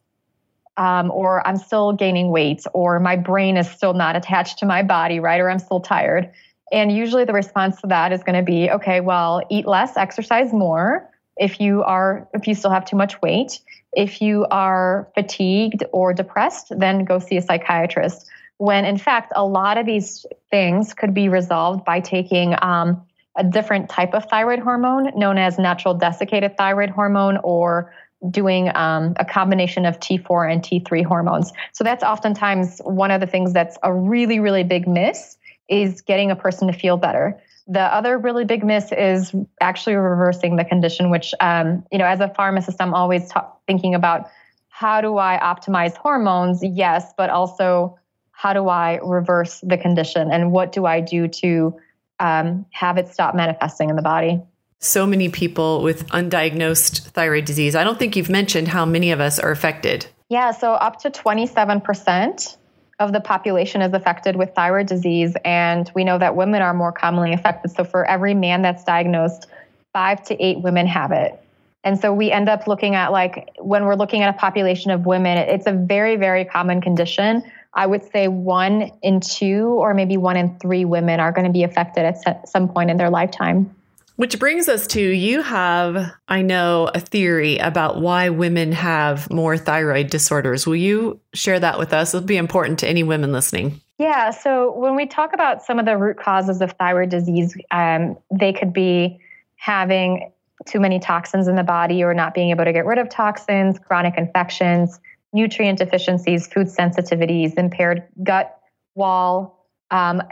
um, 0.76 1.10
or 1.10 1.46
I'm 1.46 1.56
still 1.56 1.92
gaining 1.92 2.30
weight, 2.30 2.64
or 2.72 3.00
my 3.00 3.16
brain 3.16 3.56
is 3.56 3.70
still 3.70 3.94
not 3.94 4.16
attached 4.16 4.58
to 4.58 4.66
my 4.66 4.82
body, 4.82 5.20
right? 5.20 5.40
Or 5.40 5.50
I'm 5.50 5.58
still 5.58 5.80
tired. 5.80 6.32
And 6.72 6.90
usually 6.90 7.24
the 7.24 7.32
response 7.32 7.80
to 7.82 7.86
that 7.88 8.12
is 8.12 8.22
going 8.22 8.36
to 8.36 8.42
be, 8.42 8.70
okay, 8.70 9.00
well, 9.00 9.42
eat 9.50 9.66
less, 9.66 9.96
exercise 9.96 10.52
more. 10.52 11.08
If 11.36 11.60
you 11.60 11.82
are, 11.82 12.28
if 12.32 12.46
you 12.46 12.54
still 12.54 12.70
have 12.70 12.84
too 12.84 12.96
much 12.96 13.20
weight, 13.20 13.60
if 13.92 14.20
you 14.20 14.46
are 14.50 15.08
fatigued 15.14 15.84
or 15.92 16.12
depressed, 16.12 16.72
then 16.76 17.04
go 17.04 17.18
see 17.18 17.36
a 17.36 17.42
psychiatrist. 17.42 18.28
When 18.58 18.84
in 18.84 18.98
fact, 18.98 19.32
a 19.36 19.44
lot 19.44 19.78
of 19.78 19.86
these 19.86 20.26
things 20.54 20.94
could 20.94 21.12
be 21.12 21.28
resolved 21.28 21.84
by 21.84 21.98
taking 21.98 22.54
um, 22.62 23.04
a 23.36 23.42
different 23.42 23.90
type 23.90 24.14
of 24.14 24.24
thyroid 24.26 24.60
hormone 24.60 25.10
known 25.18 25.36
as 25.36 25.58
natural 25.58 25.94
desiccated 25.94 26.56
thyroid 26.56 26.90
hormone 26.90 27.38
or 27.42 27.92
doing 28.30 28.70
um, 28.76 29.14
a 29.16 29.24
combination 29.24 29.84
of 29.84 29.98
T4 29.98 30.52
and 30.52 30.62
T3 30.62 31.04
hormones. 31.04 31.52
So 31.72 31.82
that's 31.82 32.04
oftentimes 32.04 32.80
one 32.84 33.10
of 33.10 33.20
the 33.20 33.26
things 33.26 33.52
that's 33.52 33.76
a 33.82 33.92
really, 33.92 34.38
really 34.38 34.62
big 34.62 34.86
miss 34.86 35.36
is 35.68 36.00
getting 36.02 36.30
a 36.30 36.36
person 36.36 36.68
to 36.68 36.72
feel 36.72 36.98
better. 36.98 37.36
The 37.66 37.80
other 37.80 38.16
really 38.16 38.44
big 38.44 38.64
miss 38.64 38.92
is 38.92 39.34
actually 39.60 39.96
reversing 39.96 40.54
the 40.54 40.64
condition, 40.64 41.10
which, 41.10 41.34
um, 41.40 41.84
you 41.90 41.98
know, 41.98 42.06
as 42.06 42.20
a 42.20 42.28
pharmacist, 42.28 42.80
I'm 42.80 42.94
always 42.94 43.28
ta- 43.28 43.50
thinking 43.66 43.96
about 43.96 44.30
how 44.68 45.00
do 45.00 45.18
I 45.18 45.36
optimize 45.42 45.96
hormones? 45.96 46.62
Yes, 46.62 47.12
but 47.18 47.28
also 47.28 47.98
how 48.34 48.52
do 48.52 48.68
I 48.68 49.00
reverse 49.02 49.60
the 49.60 49.78
condition 49.78 50.30
and 50.30 50.52
what 50.52 50.72
do 50.72 50.84
I 50.84 51.00
do 51.00 51.28
to 51.28 51.78
um, 52.20 52.66
have 52.70 52.98
it 52.98 53.08
stop 53.08 53.34
manifesting 53.34 53.90
in 53.90 53.96
the 53.96 54.02
body. 54.02 54.40
So 54.80 55.06
many 55.06 55.28
people 55.28 55.82
with 55.82 56.06
undiagnosed 56.08 57.00
thyroid 57.00 57.44
disease. 57.44 57.74
I 57.74 57.84
don't 57.84 57.98
think 57.98 58.16
you've 58.16 58.30
mentioned 58.30 58.68
how 58.68 58.84
many 58.84 59.12
of 59.12 59.20
us 59.20 59.38
are 59.38 59.50
affected. 59.50 60.06
Yeah, 60.28 60.50
so 60.50 60.72
up 60.72 61.00
to 61.00 61.10
27% 61.10 62.56
of 62.98 63.12
the 63.12 63.20
population 63.20 63.82
is 63.82 63.92
affected 63.92 64.36
with 64.36 64.54
thyroid 64.54 64.86
disease. 64.86 65.34
And 65.44 65.90
we 65.94 66.04
know 66.04 66.18
that 66.18 66.36
women 66.36 66.62
are 66.62 66.74
more 66.74 66.92
commonly 66.92 67.32
affected. 67.32 67.72
So 67.72 67.84
for 67.84 68.04
every 68.04 68.34
man 68.34 68.62
that's 68.62 68.84
diagnosed, 68.84 69.46
five 69.92 70.22
to 70.24 70.44
eight 70.44 70.60
women 70.60 70.86
have 70.86 71.12
it. 71.12 71.40
And 71.82 72.00
so 72.00 72.12
we 72.12 72.30
end 72.30 72.48
up 72.48 72.66
looking 72.66 72.94
at 72.94 73.12
like 73.12 73.50
when 73.58 73.84
we're 73.84 73.96
looking 73.96 74.22
at 74.22 74.34
a 74.34 74.38
population 74.38 74.90
of 74.90 75.06
women, 75.06 75.36
it's 75.36 75.66
a 75.66 75.72
very, 75.72 76.16
very 76.16 76.44
common 76.44 76.80
condition 76.80 77.42
I 77.74 77.86
would 77.86 78.10
say 78.12 78.28
one 78.28 78.92
in 79.02 79.20
two 79.20 79.66
or 79.78 79.94
maybe 79.94 80.16
one 80.16 80.36
in 80.36 80.58
three 80.58 80.84
women 80.84 81.20
are 81.20 81.32
going 81.32 81.46
to 81.46 81.52
be 81.52 81.64
affected 81.64 82.04
at 82.04 82.48
some 82.48 82.68
point 82.68 82.90
in 82.90 82.96
their 82.96 83.10
lifetime. 83.10 83.74
Which 84.16 84.38
brings 84.38 84.68
us 84.68 84.86
to 84.88 85.00
you 85.00 85.42
have, 85.42 86.12
I 86.28 86.42
know, 86.42 86.88
a 86.94 87.00
theory 87.00 87.58
about 87.58 88.00
why 88.00 88.28
women 88.28 88.70
have 88.70 89.28
more 89.28 89.58
thyroid 89.58 90.08
disorders. 90.08 90.68
Will 90.68 90.76
you 90.76 91.18
share 91.34 91.58
that 91.58 91.80
with 91.80 91.92
us? 91.92 92.14
It'll 92.14 92.24
be 92.24 92.36
important 92.36 92.78
to 92.80 92.88
any 92.88 93.02
women 93.02 93.32
listening. 93.32 93.80
Yeah. 93.98 94.30
So 94.30 94.72
when 94.72 94.94
we 94.94 95.06
talk 95.06 95.34
about 95.34 95.62
some 95.62 95.80
of 95.80 95.84
the 95.84 95.96
root 95.96 96.16
causes 96.16 96.60
of 96.60 96.72
thyroid 96.72 97.08
disease, 97.08 97.56
um, 97.72 98.16
they 98.32 98.52
could 98.52 98.72
be 98.72 99.18
having 99.56 100.30
too 100.66 100.78
many 100.78 101.00
toxins 101.00 101.48
in 101.48 101.56
the 101.56 101.64
body 101.64 102.04
or 102.04 102.14
not 102.14 102.34
being 102.34 102.50
able 102.50 102.64
to 102.64 102.72
get 102.72 102.86
rid 102.86 102.98
of 102.98 103.08
toxins, 103.08 103.78
chronic 103.80 104.16
infections, 104.16 105.00
nutrient 105.34 105.78
deficiencies, 105.78 106.46
food 106.46 106.68
sensitivities, 106.68 107.58
impaired 107.58 108.04
gut 108.22 108.58
wall. 108.94 109.66
Um, 109.90 110.22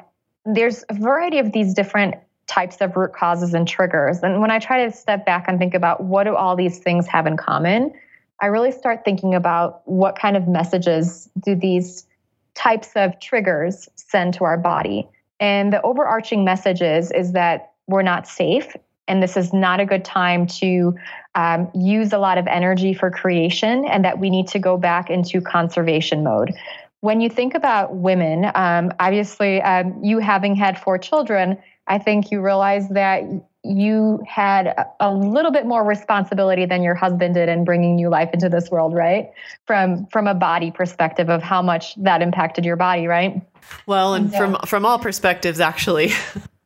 there's 0.47 0.85
a 0.89 0.95
variety 0.95 1.39
of 1.39 1.53
these 1.53 1.75
different 1.75 2.15
types 2.47 2.77
of 2.81 2.97
root 2.97 3.13
causes 3.13 3.53
and 3.53 3.67
triggers. 3.67 4.21
And 4.23 4.41
when 4.41 4.51
I 4.51 4.59
try 4.59 4.85
to 4.87 4.93
step 4.93 5.27
back 5.27 5.47
and 5.49 5.59
think 5.59 5.75
about 5.75 6.05
what 6.05 6.25
do 6.25 6.37
all 6.37 6.57
these 6.57 6.79
things 6.79 7.07
have 7.09 7.27
in 7.27 7.37
common, 7.37 7.93
I 8.41 8.47
really 8.47 8.73
start 8.73 9.05
thinking 9.05 9.35
about 9.35 9.83
what 9.87 10.19
kind 10.19 10.37
of 10.37 10.49
messages 10.49 11.29
do 11.45 11.55
these 11.55 12.07
types 12.55 12.91
of 12.97 13.19
triggers 13.21 13.89
send 13.97 14.35
to 14.35 14.45
our 14.45 14.59
body. 14.59 15.09
And 15.41 15.73
the 15.73 15.83
overarching 15.83 16.45
message 16.45 16.83
is, 16.83 17.11
is 17.11 17.33
that 17.33 17.73
we're 17.87 18.03
not 18.03 18.29
safe 18.29 18.77
and 19.09 19.23
this 19.23 19.37
is 19.37 19.53
not 19.53 19.81
a 19.81 19.85
good 19.85 20.05
time 20.05 20.47
to 20.47 20.95
um, 21.35 21.71
use 21.75 22.13
a 22.13 22.19
lot 22.19 22.39
of 22.39 22.47
energy 22.47 22.95
for 22.95 23.11
creation 23.11 23.85
and 23.85 24.05
that 24.05 24.19
we 24.19 24.31
need 24.31 24.49
to 24.49 24.59
go 24.59 24.77
back 24.77 25.11
into 25.11 25.41
conservation 25.41 26.23
mode. 26.23 26.53
When 27.01 27.21
you 27.21 27.29
think 27.29 27.55
about 27.55 27.97
women, 27.97 28.51
um, 28.55 28.93
obviously, 29.01 29.61
um, 29.63 29.99
you 30.05 30.19
having 30.19 30.55
had 30.55 30.81
four 30.81 30.99
children, 30.99 31.59
I 31.89 31.99
think 31.99 32.31
you 32.31 32.41
realize 32.41 32.89
that 32.91 33.25
you 33.65 34.23
had 34.27 34.75
a 35.01 35.13
little 35.13 35.51
bit 35.51 35.67
more 35.67 35.85
responsibility 35.85 36.67
than 36.67 36.83
your 36.83 36.95
husband 36.95 37.35
did 37.35 37.49
in 37.49 37.65
bringing 37.65 37.97
new 37.97 38.09
life 38.09 38.31
into 38.33 38.49
this 38.49 38.71
world, 38.71 38.95
right? 38.95 39.31
From 39.67 40.07
from 40.07 40.27
a 40.27 40.35
body 40.35 40.71
perspective 40.71 41.29
of 41.29 41.43
how 41.43 41.63
much 41.63 41.95
that 41.97 42.23
impacted 42.23 42.65
your 42.65 42.77
body, 42.77 43.07
right? 43.07 43.41
Well, 43.87 44.15
and 44.15 44.31
yeah. 44.31 44.39
from 44.39 44.57
from 44.67 44.85
all 44.85 44.99
perspectives, 44.99 45.61
actually. 45.61 46.13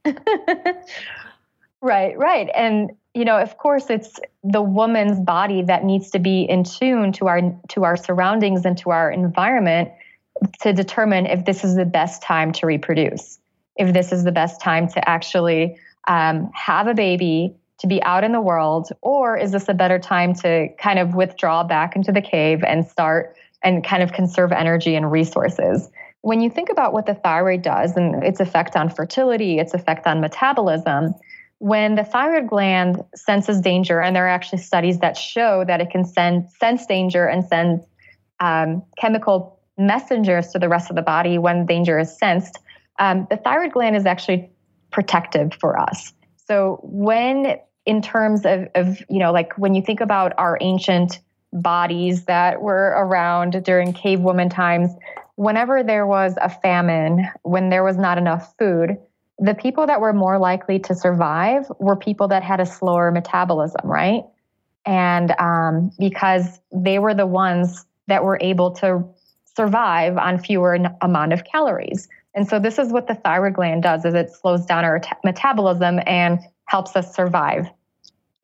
Right, 1.87 2.19
right. 2.19 2.51
And 2.53 2.91
you 3.15 3.25
know, 3.25 3.39
of 3.39 3.59
course 3.59 3.91
it's 3.91 4.19
the 4.43 4.61
woman's 4.61 5.21
body 5.21 5.63
that 5.63 5.85
needs 5.85 6.11
to 6.11 6.19
be 6.19 6.43
in 6.43 6.65
tune 6.65 7.13
to 7.13 7.29
our 7.29 7.41
to 7.69 7.85
our 7.85 7.97
surroundings 7.97 8.65
and 8.65 8.77
to 8.79 8.91
our 8.91 9.09
environment 9.09 9.93
to 10.63 10.73
determine 10.73 11.27
if 11.27 11.45
this 11.45 11.63
is 11.63 11.77
the 11.77 11.85
best 11.85 12.23
time 12.23 12.51
to 12.55 12.67
reproduce, 12.67 13.39
if 13.77 13.95
this 13.95 14.11
is 14.11 14.25
the 14.25 14.33
best 14.33 14.61
time 14.61 14.89
to 14.89 15.09
actually 15.09 15.79
um, 16.09 16.51
have 16.55 16.89
a 16.89 16.95
baby, 16.95 17.55
to 17.79 17.87
be 17.87 18.03
out 18.03 18.25
in 18.25 18.33
the 18.33 18.41
world, 18.41 18.89
or 19.01 19.37
is 19.39 19.53
this 19.53 19.69
a 19.69 19.75
better 19.75 20.01
time 20.01 20.35
to 20.35 20.69
kind 20.81 20.99
of 20.99 21.15
withdraw 21.15 21.63
back 21.63 21.95
into 21.95 22.11
the 22.11 22.21
cave 22.21 22.65
and 22.65 22.85
start 22.85 23.37
and 23.63 23.85
kind 23.85 24.03
of 24.03 24.13
conserve 24.13 24.51
energy 24.51 24.97
and 24.97 25.13
resources? 25.13 25.89
When 26.23 26.41
you 26.41 26.51
think 26.51 26.69
about 26.69 26.93
what 26.93 27.07
the 27.07 27.15
thyroid 27.15 27.63
does 27.63 27.97
and 27.97 28.25
its 28.25 28.41
effect 28.41 28.75
on 28.75 28.89
fertility, 28.91 29.61
its 29.61 29.73
effect 29.73 30.09
on 30.09 30.21
metabolism, 30.21 31.15
when 31.59 31.95
the 31.95 32.05
thyroid 32.05 32.49
gland 32.49 33.03
senses 33.15 33.61
danger, 33.61 34.01
and 34.01 34.15
there 34.15 34.27
are 34.27 34.31
actually 34.31 34.59
studies 34.59 34.99
that 34.99 35.17
show 35.17 35.65
that 35.67 35.81
it 35.81 35.91
can 35.91 36.05
send 36.05 36.51
sense 36.51 36.87
danger 36.87 37.27
and 37.27 37.45
send 37.45 37.81
um, 38.41 38.83
chemical 38.99 39.59
messengers 39.79 40.49
to 40.49 40.59
the 40.59 40.69
rest 40.69 40.91
of 40.91 40.97
the 40.97 41.03
body 41.03 41.39
when 41.39 41.67
danger 41.67 41.99
is 41.99 42.17
sensed, 42.17 42.59
um, 42.99 43.27
the 43.31 43.37
thyroid 43.37 43.73
gland 43.73 43.97
is 43.97 44.07
actually 44.07 44.51
protective 44.91 45.53
for 45.61 45.79
us. 45.79 46.13
So 46.47 46.81
when 46.83 47.59
in 47.85 48.03
terms 48.03 48.45
of, 48.45 48.69
of, 48.75 48.99
you 49.09 49.19
know, 49.19 49.33
like 49.33 49.57
when 49.59 49.75
you 49.75 49.83
think 49.83 50.01
about 50.01 50.33
our 50.39 50.59
ancient 50.61 51.21
bodies 51.53 52.25
that 52.25 52.61
were 52.61 52.95
around 52.97 53.65
during 53.65 53.93
cave 53.93 54.21
woman 54.21 54.49
times, 54.49 54.91
whenever 55.37 55.83
there 55.83 56.07
was 56.07 56.35
a 56.41 56.49
famine, 56.49 57.29
when 57.43 57.71
there 57.71 57.85
was 57.85 57.97
not 57.97 58.19
enough 58.19 58.55
food, 58.59 58.97
the 59.39 59.55
people 59.55 59.87
that 59.87 60.01
were 60.01 60.13
more 60.13 60.39
likely 60.39 60.79
to 60.81 60.95
survive 60.95 61.71
were 61.79 61.97
people 61.97 62.29
that 62.29 62.43
had 62.43 62.61
a 62.61 62.67
slower 62.67 63.11
metabolism, 63.11 63.83
right? 63.85 64.25
And 64.87 65.33
um, 65.39 65.91
because 65.99 66.61
they 66.73 66.99
were 66.99 67.15
the 67.15 67.27
ones 67.27 67.85
that 68.07 68.25
were 68.25 68.39
able 68.41 68.71
to 68.73 69.05
survive 69.57 70.17
on 70.17 70.39
fewer 70.39 70.79
amount 71.01 71.33
of 71.33 71.45
calories. 71.45 72.09
And 72.35 72.49
so 72.49 72.59
this 72.59 72.79
is 72.79 72.93
what 72.93 73.09
the 73.09 73.15
thyroid 73.15 73.55
gland 73.55 73.83
does 73.83 74.05
is 74.05 74.15
it 74.15 74.31
slows 74.31 74.65
down 74.65 74.85
our 74.85 75.01
metabolism 75.25 76.01
and 76.07 76.39
helps 76.67 76.95
us 76.95 77.15
survive. 77.15 77.67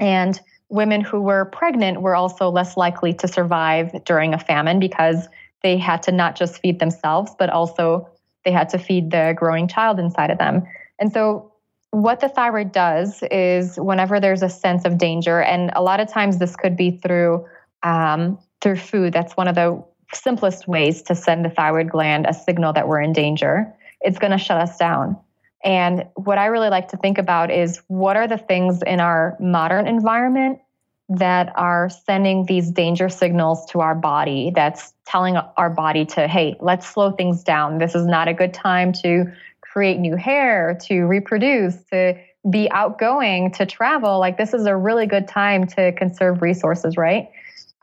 And 0.01 0.41
women 0.69 1.03
who 1.03 1.21
were 1.21 1.45
pregnant 1.45 2.01
were 2.01 2.17
also 2.17 2.49
less 2.49 2.77
likely 2.77 3.13
to 3.13 3.29
survive 3.29 4.05
during 4.05 4.33
a 4.35 4.39
famine 4.39 4.81
because 4.81 5.29
they 5.63 5.77
had 5.77 6.03
to 6.05 6.13
not 6.13 6.35
just 6.35 6.61
feed 6.61 6.81
themselves, 6.81 7.33
but 7.39 7.51
also 7.51 8.09
they 8.45 8.51
had 8.51 8.71
to 8.71 8.79
feed 8.79 9.11
the 9.11 9.35
growing 9.37 9.69
child 9.69 9.99
inside 9.99 10.31
of 10.31 10.39
them. 10.39 10.65
And 11.03 11.13
so, 11.13 11.53
what 11.91 12.21
the 12.21 12.29
thyroid 12.29 12.71
does 12.71 13.25
is 13.29 13.77
whenever 13.77 14.21
there's 14.21 14.45
a 14.45 14.49
sense 14.49 14.85
of 14.85 14.99
danger, 14.99 15.43
and 15.43 15.73
a 15.75 15.83
lot 15.83 15.99
of 15.99 16.09
times 16.09 16.39
this 16.39 16.55
could 16.55 16.77
be 16.77 16.93
through 16.93 17.45
um, 17.83 18.39
through 18.61 18.77
food. 18.77 19.13
That's 19.13 19.37
one 19.37 19.49
of 19.49 19.57
the 19.57 19.85
simplest 20.15 20.69
ways 20.69 21.03
to 21.03 21.17
send 21.17 21.45
the 21.45 21.51
thyroid 21.51 21.91
gland 21.91 22.27
a 22.27 22.33
signal 22.33 22.73
that 22.75 22.87
we're 22.87 23.01
in 23.01 23.13
danger. 23.13 23.75
It's 24.01 24.21
going 24.21 24.31
to 24.31 24.39
shut 24.39 24.59
us 24.59 24.77
down. 24.77 25.17
And 25.65 26.07
what 26.15 26.39
I 26.39 26.47
really 26.47 26.69
like 26.69 26.87
to 26.89 26.97
think 26.97 27.19
about 27.19 27.51
is 27.51 27.83
what 27.89 28.17
are 28.17 28.29
the 28.29 28.39
things 28.39 28.81
in 28.87 29.01
our 29.01 29.37
modern 29.41 29.89
environment 29.89 30.61
that 31.09 31.53
are 31.57 31.91
sending 31.91 32.47
these 32.47 32.71
danger 32.71 33.09
signals 33.09 33.67
to 33.71 33.81
our 33.81 33.97
body 33.97 34.53
that's 34.55 34.95
telling 35.05 35.37
our 35.37 35.69
body 35.69 36.05
to, 36.07 36.29
hey, 36.29 36.55
let's 36.61 36.87
slow 36.87 37.11
things 37.11 37.43
down. 37.43 37.79
This 37.79 37.97
is 37.97 38.07
not 38.07 38.29
a 38.29 38.35
good 38.35 38.55
time 38.55 38.93
to 39.03 39.27
create 39.73 39.99
new 39.99 40.17
hair, 40.17 40.79
to 40.83 41.05
reproduce, 41.05 41.77
to 41.85 42.15
be 42.49 42.71
outgoing 42.71 43.53
to 43.53 43.65
travel, 43.65 44.19
like 44.19 44.37
this 44.37 44.53
is 44.53 44.67
a 44.67 44.77
really 44.77 45.07
good 45.07 45.29
time 45.29 45.67
to 45.67 45.93
conserve 45.93 46.43
resources, 46.43 46.97
right? 46.97 47.31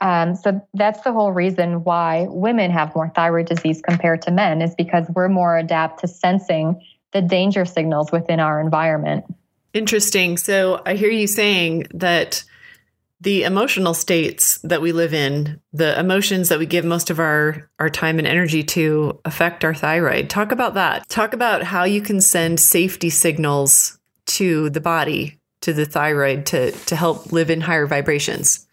Um, 0.02 0.36
so 0.36 0.62
that's 0.73 1.02
the 1.02 1.12
whole 1.12 1.32
reason 1.32 1.84
why 1.84 2.28
women 2.30 2.71
have 2.71 2.93
more 2.95 3.12
thyroid 3.15 3.47
disease 3.47 3.82
compared 3.82 4.21
to 4.23 4.32
men 4.32 4.62
is 4.62 4.75
because 4.75 5.06
we're 5.13 5.30
more 5.30 5.58
adapt 5.58 6.02
to 6.02 6.08
sensing 6.08 6.82
the 7.12 7.21
danger 7.21 7.65
signals 7.65 8.12
within 8.12 8.39
our 8.39 8.62
environment. 8.62 9.25
Interesting. 9.73 10.38
So 10.38 10.82
I 10.86 10.95
hear 10.95 11.10
you 11.10 11.28
saying 11.28 11.88
that 11.93 12.43
the 13.21 13.43
emotional 13.43 13.93
states 13.93 14.60
that 14.60 14.82
we 14.82 14.91
live 14.91 15.13
in, 15.13 15.60
the 15.73 15.99
emotions 15.99 16.49
that 16.49 16.60
we 16.60 16.65
give 16.65 16.86
most 16.86 17.10
of 17.10 17.19
our 17.19 17.69
our 17.79 17.89
time 17.89 18.17
and 18.17 18.27
energy 18.27 18.63
to 18.63 19.19
affect 19.25 19.65
our 19.65 19.73
thyroid. 19.73 20.29
Talk 20.29 20.51
about 20.51 20.75
that. 20.75 21.08
Talk 21.10 21.34
about 21.34 21.63
how 21.63 21.84
you 21.84 22.01
can 22.01 22.21
send 22.21 22.60
safety 22.60 23.10
signals 23.10 23.99
to 24.27 24.69
the 24.69 24.82
body, 24.82 25.39
to 25.62 25.73
the 25.73 25.86
thyroid 25.86 26.45
to 26.47 26.71
to 26.71 26.95
help 26.95 27.32
live 27.32 27.49
in 27.49 27.62
higher 27.62 27.88
vibrations. 27.88 28.65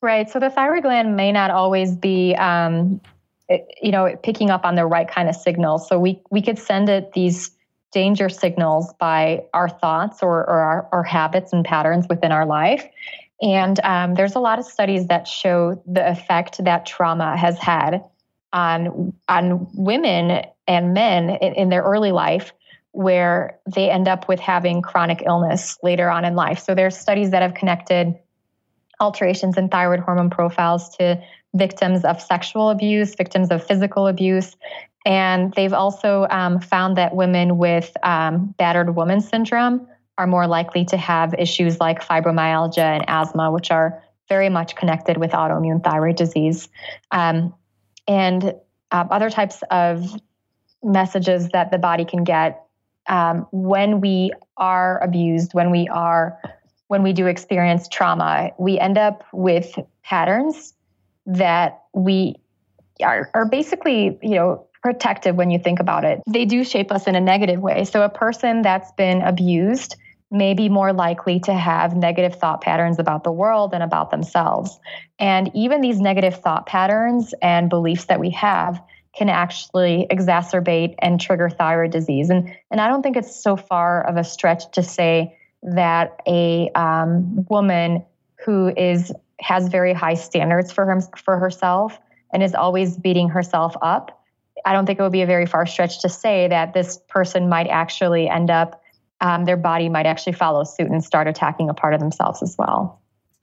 Right. 0.00 0.30
So 0.30 0.38
the 0.38 0.50
thyroid 0.50 0.84
gland 0.84 1.16
may 1.16 1.32
not 1.32 1.50
always 1.50 1.96
be 1.96 2.36
um, 2.36 3.00
you 3.48 3.90
know 3.90 4.16
picking 4.22 4.50
up 4.50 4.64
on 4.64 4.76
the 4.76 4.86
right 4.86 5.08
kind 5.08 5.28
of 5.28 5.34
signals. 5.34 5.88
So 5.88 5.98
we 5.98 6.22
we 6.30 6.40
could 6.40 6.58
send 6.58 6.88
it 6.88 7.12
these 7.14 7.50
danger 7.92 8.28
signals 8.28 8.92
by 8.98 9.42
our 9.54 9.68
thoughts 9.68 10.22
or, 10.22 10.40
or 10.40 10.60
our, 10.60 10.88
our 10.92 11.02
habits 11.02 11.52
and 11.52 11.64
patterns 11.64 12.04
within 12.10 12.30
our 12.30 12.44
life. 12.44 12.84
And 13.40 13.78
um, 13.84 14.14
there's 14.14 14.34
a 14.34 14.40
lot 14.40 14.58
of 14.58 14.64
studies 14.64 15.08
that 15.08 15.28
show 15.28 15.82
the 15.86 16.08
effect 16.08 16.64
that 16.64 16.86
trauma 16.86 17.36
has 17.36 17.58
had 17.58 18.02
on 18.52 19.12
on 19.28 19.68
women 19.74 20.44
and 20.66 20.94
men 20.94 21.30
in, 21.30 21.54
in 21.54 21.68
their 21.68 21.82
early 21.82 22.12
life, 22.12 22.52
where 22.92 23.58
they 23.74 23.90
end 23.90 24.08
up 24.08 24.28
with 24.28 24.40
having 24.40 24.80
chronic 24.80 25.22
illness 25.26 25.76
later 25.82 26.08
on 26.10 26.24
in 26.24 26.34
life. 26.34 26.58
So 26.58 26.74
there's 26.74 26.96
studies 26.96 27.30
that 27.32 27.42
have 27.42 27.54
connected 27.54 28.14
alterations 29.00 29.58
in 29.58 29.68
thyroid 29.68 30.00
hormone 30.00 30.30
profiles 30.30 30.96
to 30.96 31.22
victims 31.54 32.04
of 32.04 32.20
sexual 32.20 32.70
abuse, 32.70 33.14
victims 33.14 33.50
of 33.50 33.66
physical 33.66 34.06
abuse. 34.06 34.56
And 35.04 35.52
they've 35.52 35.72
also 35.72 36.26
um, 36.30 36.60
found 36.60 36.96
that 36.96 37.14
women 37.14 37.58
with 37.58 37.94
um, 38.02 38.54
battered 38.58 38.96
woman 38.96 39.20
syndrome 39.20 39.86
are 40.18 40.26
more 40.26 40.46
likely 40.46 40.84
to 40.86 40.96
have 40.96 41.34
issues 41.34 41.78
like 41.78 42.02
fibromyalgia 42.02 42.78
and 42.78 43.04
asthma, 43.08 43.50
which 43.50 43.70
are 43.70 44.02
very 44.28 44.48
much 44.48 44.74
connected 44.74 45.16
with 45.16 45.30
autoimmune 45.32 45.82
thyroid 45.82 46.16
disease. 46.16 46.68
Um, 47.10 47.54
and 48.08 48.54
uh, 48.90 49.04
other 49.10 49.30
types 49.30 49.62
of 49.70 50.04
messages 50.82 51.48
that 51.50 51.70
the 51.70 51.78
body 51.78 52.04
can 52.04 52.24
get 52.24 52.62
um, 53.08 53.46
when 53.52 54.00
we 54.00 54.32
are 54.56 55.02
abused, 55.02 55.54
when 55.54 55.70
we 55.70 55.88
are 55.88 56.40
when 56.88 57.02
we 57.02 57.12
do 57.12 57.26
experience 57.26 57.88
trauma, 57.88 58.50
we 58.58 58.78
end 58.78 58.96
up 58.96 59.24
with 59.32 59.76
patterns 60.04 60.72
that 61.26 61.82
we 61.92 62.36
are, 63.02 63.28
are 63.34 63.48
basically, 63.48 64.16
you 64.22 64.36
know, 64.36 64.68
protective 64.82 65.34
when 65.34 65.50
you 65.50 65.58
think 65.58 65.80
about 65.80 66.04
it. 66.04 66.22
They 66.28 66.44
do 66.44 66.62
shape 66.62 66.92
us 66.92 67.08
in 67.08 67.16
a 67.16 67.20
negative 67.20 67.60
way. 67.60 67.84
So 67.84 68.02
a 68.02 68.08
person 68.08 68.62
that's 68.62 68.92
been 68.92 69.20
abused 69.22 69.96
may 70.30 70.54
be 70.54 70.68
more 70.68 70.92
likely 70.92 71.38
to 71.40 71.54
have 71.54 71.96
negative 71.96 72.34
thought 72.36 72.60
patterns 72.60 72.98
about 72.98 73.24
the 73.24 73.32
world 73.32 73.72
and 73.72 73.82
about 73.82 74.10
themselves. 74.10 74.78
And 75.18 75.50
even 75.54 75.80
these 75.80 76.00
negative 76.00 76.40
thought 76.40 76.66
patterns 76.66 77.32
and 77.40 77.70
beliefs 77.70 78.06
that 78.06 78.18
we 78.18 78.30
have 78.30 78.82
can 79.16 79.28
actually 79.28 80.06
exacerbate 80.10 80.94
and 80.98 81.20
trigger 81.20 81.48
thyroid 81.48 81.90
disease. 81.90 82.28
And, 82.28 82.54
and 82.70 82.80
I 82.80 82.88
don't 82.88 83.02
think 83.02 83.16
it's 83.16 83.34
so 83.34 83.56
far 83.56 84.06
of 84.06 84.16
a 84.16 84.24
stretch 84.24 84.70
to 84.72 84.82
say 84.82 85.38
that 85.62 86.20
a 86.26 86.70
um, 86.74 87.46
woman 87.48 88.04
who 88.44 88.72
is 88.76 89.12
has 89.40 89.68
very 89.68 89.92
high 89.92 90.14
standards 90.14 90.72
for 90.72 90.86
her, 90.86 91.00
for 91.16 91.38
herself 91.38 91.98
and 92.32 92.42
is 92.42 92.54
always 92.54 92.96
beating 92.96 93.28
herself 93.28 93.74
up. 93.82 94.22
I 94.64 94.72
don't 94.72 94.86
think 94.86 94.98
it 94.98 95.02
would 95.02 95.12
be 95.12 95.22
a 95.22 95.26
very 95.26 95.46
far 95.46 95.66
stretch 95.66 96.00
to 96.02 96.08
say 96.08 96.48
that 96.48 96.72
this 96.72 96.98
person 97.08 97.48
might 97.48 97.68
actually 97.68 98.28
end 98.28 98.50
up 98.50 98.82
um, 99.20 99.44
their 99.44 99.56
body 99.56 99.88
might 99.88 100.06
actually 100.06 100.34
follow 100.34 100.64
suit 100.64 100.90
and 100.90 101.02
start 101.04 101.26
attacking 101.26 101.68
a 101.68 101.74
part 101.74 101.94
of 101.94 102.00
themselves 102.00 102.42
as 102.42 102.56
well. 102.58 103.00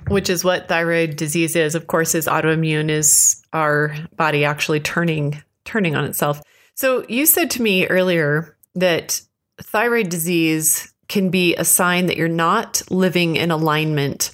Which 0.07 0.29
is 0.29 0.43
what 0.43 0.67
thyroid 0.67 1.15
disease 1.15 1.55
is. 1.55 1.75
Of 1.75 1.87
course, 1.87 2.13
is 2.13 2.27
autoimmune 2.27 2.89
is 2.89 3.41
our 3.53 3.95
body 4.15 4.43
actually 4.45 4.79
turning 4.79 5.41
turning 5.65 5.95
on 5.95 6.03
itself. 6.03 6.41
So 6.75 7.05
you 7.07 7.25
said 7.25 7.49
to 7.51 7.61
me 7.61 7.87
earlier 7.87 8.57
that 8.75 9.21
thyroid 9.61 10.09
disease 10.09 10.93
can 11.07 11.29
be 11.29 11.55
a 11.55 11.63
sign 11.63 12.07
that 12.07 12.17
you're 12.17 12.27
not 12.27 12.81
living 12.89 13.35
in 13.35 13.51
alignment 13.51 14.31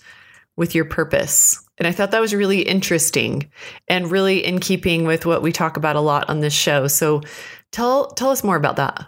with 0.56 0.74
your 0.76 0.86
purpose. 0.86 1.62
And 1.78 1.88
I 1.88 1.92
thought 1.92 2.12
that 2.12 2.22
was 2.22 2.34
really 2.34 2.62
interesting 2.62 3.50
and 3.88 4.12
really 4.12 4.46
in 4.46 4.60
keeping 4.60 5.06
with 5.06 5.26
what 5.26 5.42
we 5.42 5.52
talk 5.52 5.78
about 5.78 5.96
a 5.96 6.02
lot 6.02 6.30
on 6.30 6.40
this 6.40 6.54
show. 6.54 6.88
So 6.88 7.22
tell 7.72 8.08
tell 8.12 8.30
us 8.30 8.44
more 8.44 8.58
about 8.58 8.76
that. 8.78 9.08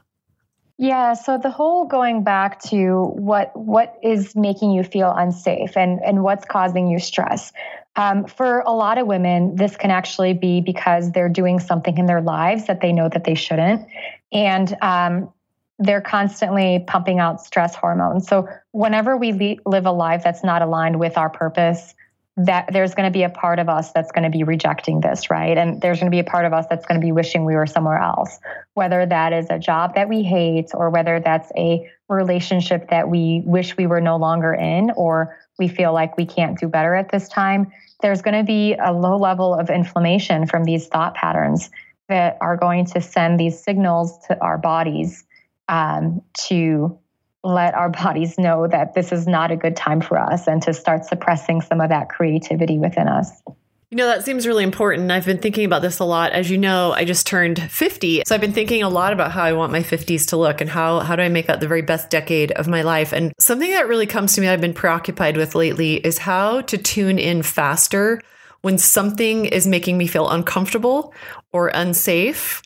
Yeah, 0.81 1.13
so 1.13 1.37
the 1.37 1.51
whole 1.51 1.85
going 1.85 2.23
back 2.23 2.59
to 2.63 3.13
what 3.13 3.55
what 3.55 3.99
is 4.01 4.35
making 4.35 4.71
you 4.71 4.81
feel 4.81 5.13
unsafe 5.15 5.77
and 5.77 5.99
and 6.03 6.23
what's 6.23 6.43
causing 6.43 6.87
you 6.87 6.97
stress. 6.97 7.53
Um, 7.95 8.25
for 8.25 8.61
a 8.61 8.71
lot 8.71 8.97
of 8.97 9.05
women, 9.05 9.55
this 9.55 9.77
can 9.77 9.91
actually 9.91 10.33
be 10.33 10.59
because 10.59 11.11
they're 11.11 11.29
doing 11.29 11.59
something 11.59 11.99
in 11.99 12.07
their 12.07 12.19
lives 12.19 12.65
that 12.65 12.81
they 12.81 12.91
know 12.91 13.09
that 13.09 13.25
they 13.25 13.35
shouldn't, 13.35 13.87
and 14.31 14.75
um, 14.81 15.31
they're 15.77 16.01
constantly 16.01 16.83
pumping 16.87 17.19
out 17.19 17.41
stress 17.41 17.75
hormones. 17.75 18.27
So 18.27 18.47
whenever 18.71 19.15
we 19.15 19.33
le- 19.33 19.69
live 19.69 19.85
a 19.85 19.91
life 19.91 20.23
that's 20.23 20.43
not 20.43 20.63
aligned 20.63 20.99
with 20.99 21.15
our 21.15 21.29
purpose, 21.29 21.93
that 22.37 22.69
there's 22.71 22.95
going 22.95 23.07
to 23.07 23.11
be 23.11 23.23
a 23.23 23.29
part 23.29 23.59
of 23.59 23.67
us 23.67 23.91
that's 23.91 24.11
going 24.11 24.23
to 24.23 24.29
be 24.29 24.43
rejecting 24.43 25.01
this, 25.01 25.29
right? 25.29 25.57
And 25.57 25.81
there's 25.81 25.99
going 25.99 26.09
to 26.09 26.15
be 26.15 26.19
a 26.19 26.23
part 26.23 26.45
of 26.45 26.53
us 26.53 26.65
that's 26.69 26.85
going 26.85 26.99
to 26.99 27.05
be 27.05 27.11
wishing 27.11 27.43
we 27.43 27.55
were 27.55 27.67
somewhere 27.67 27.97
else, 27.97 28.39
whether 28.73 29.05
that 29.05 29.33
is 29.33 29.47
a 29.49 29.59
job 29.59 29.95
that 29.95 30.07
we 30.07 30.23
hate 30.23 30.69
or 30.73 30.89
whether 30.89 31.19
that's 31.19 31.51
a 31.57 31.89
relationship 32.07 32.89
that 32.89 33.09
we 33.09 33.43
wish 33.45 33.75
we 33.75 33.85
were 33.85 33.99
no 33.99 34.15
longer 34.15 34.53
in 34.53 34.91
or 34.95 35.37
we 35.59 35.67
feel 35.67 35.93
like 35.93 36.17
we 36.17 36.25
can't 36.25 36.57
do 36.57 36.67
better 36.67 36.95
at 36.95 37.11
this 37.11 37.27
time. 37.27 37.71
There's 38.01 38.21
going 38.21 38.37
to 38.37 38.45
be 38.45 38.75
a 38.75 38.93
low 38.93 39.17
level 39.17 39.53
of 39.53 39.69
inflammation 39.69 40.47
from 40.47 40.63
these 40.63 40.87
thought 40.87 41.15
patterns 41.15 41.69
that 42.07 42.37
are 42.41 42.57
going 42.57 42.85
to 42.85 43.01
send 43.01 43.39
these 43.39 43.61
signals 43.61 44.17
to 44.27 44.39
our 44.41 44.57
bodies 44.57 45.25
um, 45.67 46.21
to 46.47 46.97
let 47.43 47.73
our 47.73 47.89
bodies 47.89 48.37
know 48.37 48.67
that 48.67 48.93
this 48.93 49.11
is 49.11 49.27
not 49.27 49.51
a 49.51 49.55
good 49.55 49.75
time 49.75 50.01
for 50.01 50.19
us 50.19 50.47
and 50.47 50.61
to 50.63 50.73
start 50.73 51.05
suppressing 51.05 51.61
some 51.61 51.81
of 51.81 51.89
that 51.89 52.09
creativity 52.09 52.77
within 52.77 53.07
us. 53.07 53.41
You 53.89 53.97
know, 53.97 54.05
that 54.05 54.23
seems 54.23 54.47
really 54.47 54.63
important. 54.63 55.11
I've 55.11 55.25
been 55.25 55.39
thinking 55.39 55.65
about 55.65 55.81
this 55.81 55.99
a 55.99 56.05
lot. 56.05 56.31
As 56.31 56.49
you 56.49 56.57
know, 56.57 56.93
I 56.93 57.03
just 57.03 57.27
turned 57.27 57.61
50. 57.61 58.23
So 58.25 58.33
I've 58.33 58.39
been 58.39 58.53
thinking 58.53 58.83
a 58.83 58.89
lot 58.89 59.11
about 59.11 59.33
how 59.33 59.43
I 59.43 59.51
want 59.51 59.73
my 59.73 59.81
50s 59.81 60.29
to 60.29 60.37
look 60.37 60.61
and 60.61 60.69
how, 60.69 61.01
how 61.01 61.17
do 61.17 61.23
I 61.23 61.27
make 61.27 61.47
that 61.47 61.59
the 61.59 61.67
very 61.67 61.81
best 61.81 62.09
decade 62.09 62.53
of 62.53 62.69
my 62.69 62.83
life. 62.83 63.11
And 63.11 63.33
something 63.37 63.69
that 63.71 63.89
really 63.89 64.07
comes 64.07 64.33
to 64.35 64.41
me 64.41 64.47
I've 64.47 64.61
been 64.61 64.73
preoccupied 64.73 65.35
with 65.35 65.55
lately 65.55 65.95
is 65.95 66.19
how 66.19 66.61
to 66.61 66.77
tune 66.77 67.19
in 67.19 67.43
faster 67.43 68.21
when 68.61 68.77
something 68.77 69.45
is 69.45 69.67
making 69.67 69.97
me 69.97 70.07
feel 70.07 70.29
uncomfortable 70.29 71.13
or 71.51 71.67
unsafe 71.67 72.61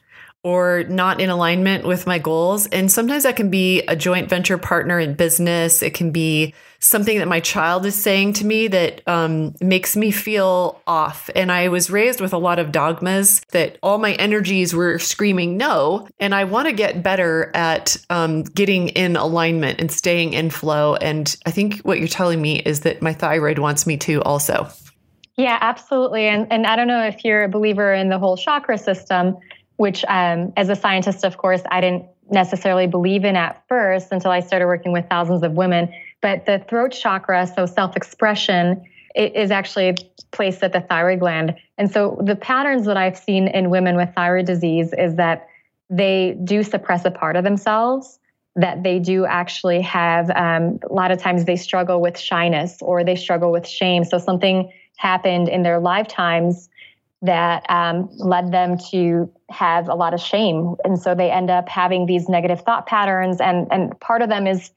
or 0.46 0.84
not 0.84 1.20
in 1.20 1.32
alignment 1.32 1.88
with 1.88 2.06
my 2.06 2.20
goals. 2.20 2.68
And 2.68 2.92
sometimes 2.92 3.24
that 3.24 3.36
can 3.36 3.50
be 3.50 3.82
a 3.88 3.96
joint 3.96 4.30
venture 4.30 4.60
partner 4.60 5.00
in 5.00 5.16
business. 5.16 5.82
It 5.82 5.96
can 5.96 6.12
be 6.12 6.54
something 6.78 7.18
that 7.18 7.28
my 7.28 7.40
child 7.40 7.84
is 7.84 7.96
saying 7.96 8.34
to 8.34 8.46
me 8.46 8.68
that 8.68 9.02
um, 9.08 9.56
makes 9.60 9.98
me 9.98 10.12
feel 10.12 10.80
off. 10.86 11.32
And 11.36 11.52
I 11.52 11.70
was 11.70 11.90
raised 11.90 12.22
with 12.22 12.32
a 12.32 12.38
lot 12.38 12.60
of 12.60 12.72
dogmas 12.72 13.42
that 13.54 13.80
all 13.82 13.98
my 13.98 14.14
energies 14.14 14.72
were 14.76 15.00
screaming 15.00 15.58
no. 15.58 16.08
And 16.20 16.36
I 16.36 16.44
want 16.44 16.68
to 16.68 16.74
get 16.74 17.02
better 17.02 17.50
at 17.56 17.98
um, 18.12 18.44
getting 18.44 18.90
in 18.90 19.16
alignment 19.16 19.80
and 19.80 19.92
staying 19.92 20.34
in 20.34 20.52
flow. 20.52 20.94
And 20.94 21.36
I 21.48 21.50
think 21.50 21.80
what 21.80 21.98
you're 21.98 22.08
telling 22.08 22.40
me 22.40 22.60
is 22.60 22.82
that 22.82 23.02
my 23.02 23.14
thyroid 23.14 23.58
wants 23.58 23.88
me 23.88 23.98
to 23.98 24.22
also. 24.22 24.70
Yeah, 25.38 25.58
absolutely. 25.60 26.28
And 26.28 26.48
and 26.52 26.66
I 26.66 26.76
don't 26.76 26.88
know 26.88 27.04
if 27.04 27.26
you're 27.26 27.44
a 27.44 27.50
believer 27.50 27.94
in 27.94 28.10
the 28.10 28.20
whole 28.20 28.38
chakra 28.38 28.78
system, 28.78 29.38
which 29.78 30.06
um, 30.08 30.54
as 30.58 30.70
a 30.70 30.76
scientist, 30.76 31.24
of 31.24 31.38
course, 31.38 31.62
I 31.70 31.82
didn't 31.82 32.06
necessarily 32.30 32.88
believe 32.88 33.24
in 33.24 33.36
at 33.36 33.64
first 33.68 34.08
until 34.12 34.32
I 34.32 34.40
started 34.40 34.66
working 34.66 34.92
with 34.92 35.06
thousands 35.10 35.44
of 35.44 35.54
women. 35.54 35.94
But 36.22 36.46
the 36.46 36.64
throat 36.68 36.92
chakra, 36.92 37.48
so 37.48 37.66
self 37.66 37.96
expression, 37.96 38.84
is 39.16 39.52
actually 39.52 39.96
placed 40.32 40.64
at 40.64 40.74
the 40.74 40.82
thyroid 40.82 41.20
gland. 41.20 41.56
And 41.78 41.92
so 41.92 42.20
the 42.22 42.36
patterns 42.36 42.86
that 42.86 42.98
I've 42.98 43.18
seen 43.18 43.48
in 43.48 43.70
women 43.70 43.96
with 43.96 44.10
thyroid 44.16 44.46
disease 44.46 44.94
is 44.98 45.16
that 45.16 45.48
they 45.90 46.38
do 46.44 46.64
suppress 46.64 47.06
a 47.06 47.12
part 47.12 47.36
of 47.36 47.44
themselves, 47.44 48.20
that 48.56 48.84
they 48.84 49.00
do 49.00 49.26
actually 49.26 49.82
have, 49.82 50.30
um, 50.32 50.80
a 50.90 50.94
lot 50.94 51.12
of 51.12 51.20
times 51.20 51.46
they 51.46 51.56
struggle 51.56 52.02
with 52.02 52.18
shyness 52.18 52.82
or 52.82 53.04
they 53.04 53.16
struggle 53.16 53.52
with 53.52 53.68
shame. 53.68 54.04
So 54.04 54.18
something 54.18 54.72
happened 54.98 55.48
in 55.48 55.64
their 55.64 55.80
lifetimes 55.80 56.70
that 57.26 57.66
um, 57.70 58.10
led 58.14 58.52
them 58.52 58.78
to 58.92 59.32
have 59.50 59.88
a 59.88 59.96
lot 59.96 60.14
of 60.14 60.20
shame 60.20 60.76
and 60.84 61.00
so 61.00 61.14
they 61.14 61.30
end 61.30 61.50
up 61.50 61.70
having 61.70 62.06
these 62.06 62.28
negative 62.28 62.62
thought 62.62 62.88
patterns 62.88 63.40
and 63.40 63.68
and 63.72 64.00
part 64.00 64.22
of 64.22 64.30
them 64.30 64.48
is 64.48 64.72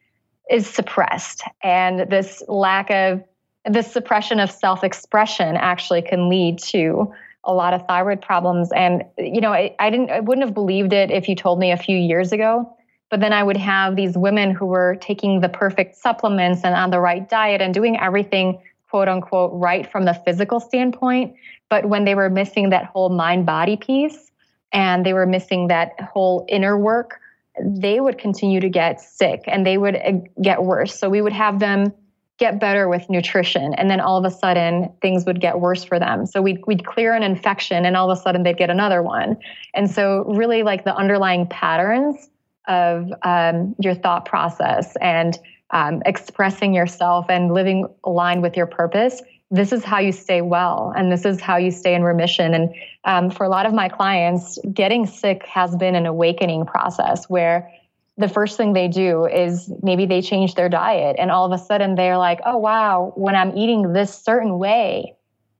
is 0.48 0.66
suppressed. 0.68 1.42
And 1.62 2.10
this 2.10 2.42
lack 2.48 2.90
of, 2.90 3.22
this 3.64 3.90
suppression 3.90 4.40
of 4.40 4.50
self 4.50 4.82
expression 4.82 5.56
actually 5.56 6.02
can 6.02 6.28
lead 6.28 6.58
to 6.60 7.12
a 7.44 7.52
lot 7.52 7.74
of 7.74 7.86
thyroid 7.86 8.20
problems. 8.20 8.70
And, 8.72 9.04
you 9.18 9.40
know, 9.40 9.52
I, 9.52 9.74
I 9.78 9.90
didn't, 9.90 10.10
I 10.10 10.20
wouldn't 10.20 10.46
have 10.46 10.54
believed 10.54 10.92
it 10.92 11.10
if 11.10 11.28
you 11.28 11.34
told 11.34 11.58
me 11.58 11.70
a 11.70 11.76
few 11.76 11.96
years 11.96 12.32
ago. 12.32 12.74
But 13.10 13.20
then 13.20 13.32
I 13.32 13.42
would 13.42 13.56
have 13.56 13.96
these 13.96 14.18
women 14.18 14.54
who 14.54 14.66
were 14.66 14.96
taking 15.00 15.40
the 15.40 15.48
perfect 15.48 15.96
supplements 15.96 16.62
and 16.62 16.74
on 16.74 16.90
the 16.90 17.00
right 17.00 17.28
diet 17.28 17.62
and 17.62 17.72
doing 17.72 17.98
everything 17.98 18.60
quote 18.90 19.08
unquote 19.08 19.52
right 19.54 19.90
from 19.90 20.04
the 20.04 20.14
physical 20.14 20.60
standpoint. 20.60 21.34
But 21.68 21.88
when 21.88 22.04
they 22.04 22.14
were 22.14 22.30
missing 22.30 22.70
that 22.70 22.86
whole 22.86 23.10
mind 23.10 23.46
body 23.46 23.76
piece 23.76 24.30
and 24.72 25.04
they 25.04 25.12
were 25.12 25.26
missing 25.26 25.68
that 25.68 25.92
whole 26.00 26.46
inner 26.48 26.78
work, 26.78 27.20
they 27.60 28.00
would 28.00 28.18
continue 28.18 28.60
to 28.60 28.68
get 28.68 29.00
sick 29.00 29.42
and 29.46 29.66
they 29.66 29.78
would 29.78 29.96
uh, 29.96 30.12
get 30.42 30.62
worse. 30.62 30.98
So 30.98 31.10
we 31.10 31.20
would 31.20 31.32
have 31.32 31.58
them 31.58 31.92
get 32.38 32.60
better 32.60 32.88
with 32.88 33.10
nutrition 33.10 33.74
and 33.74 33.90
then 33.90 33.98
all 33.98 34.16
of 34.16 34.24
a 34.24 34.34
sudden 34.34 34.92
things 35.02 35.26
would 35.26 35.40
get 35.40 35.58
worse 35.58 35.82
for 35.82 35.98
them 35.98 36.24
so 36.24 36.40
we'd, 36.40 36.60
we'd 36.68 36.86
clear 36.86 37.12
an 37.12 37.24
infection 37.24 37.84
and 37.84 37.96
all 37.96 38.08
of 38.08 38.16
a 38.16 38.20
sudden 38.22 38.44
they'd 38.44 38.56
get 38.56 38.70
another 38.70 39.02
one 39.02 39.36
and 39.74 39.90
so 39.90 40.22
really 40.24 40.62
like 40.62 40.84
the 40.84 40.94
underlying 40.94 41.48
patterns 41.48 42.30
of 42.68 43.12
um, 43.22 43.74
your 43.80 43.94
thought 43.94 44.24
process 44.24 44.94
and 45.00 45.36
um, 45.70 46.02
expressing 46.06 46.74
yourself 46.74 47.26
and 47.28 47.52
living 47.52 47.86
aligned 48.04 48.42
with 48.42 48.56
your 48.56 48.66
purpose 48.66 49.22
this 49.50 49.72
is 49.72 49.82
how 49.82 49.98
you 49.98 50.12
stay 50.12 50.42
well. 50.42 50.92
And 50.96 51.10
this 51.10 51.24
is 51.24 51.40
how 51.40 51.56
you 51.56 51.70
stay 51.70 51.94
in 51.94 52.02
remission. 52.02 52.54
And 52.54 52.74
um, 53.04 53.30
for 53.30 53.44
a 53.44 53.48
lot 53.48 53.66
of 53.66 53.72
my 53.72 53.88
clients 53.88 54.58
getting 54.72 55.06
sick 55.06 55.44
has 55.46 55.74
been 55.76 55.94
an 55.94 56.06
awakening 56.06 56.66
process 56.66 57.28
where 57.30 57.72
the 58.18 58.28
first 58.28 58.56
thing 58.56 58.72
they 58.72 58.88
do 58.88 59.26
is 59.26 59.70
maybe 59.82 60.04
they 60.04 60.20
change 60.20 60.54
their 60.54 60.68
diet. 60.68 61.16
And 61.18 61.30
all 61.30 61.50
of 61.50 61.58
a 61.58 61.62
sudden 61.62 61.94
they're 61.94 62.18
like 62.18 62.40
oh 62.44 62.58
wow 62.58 63.12
when 63.16 63.34
i'm 63.36 63.56
eating 63.56 63.92
this 63.92 64.12
certain 64.12 64.58
way 64.58 65.14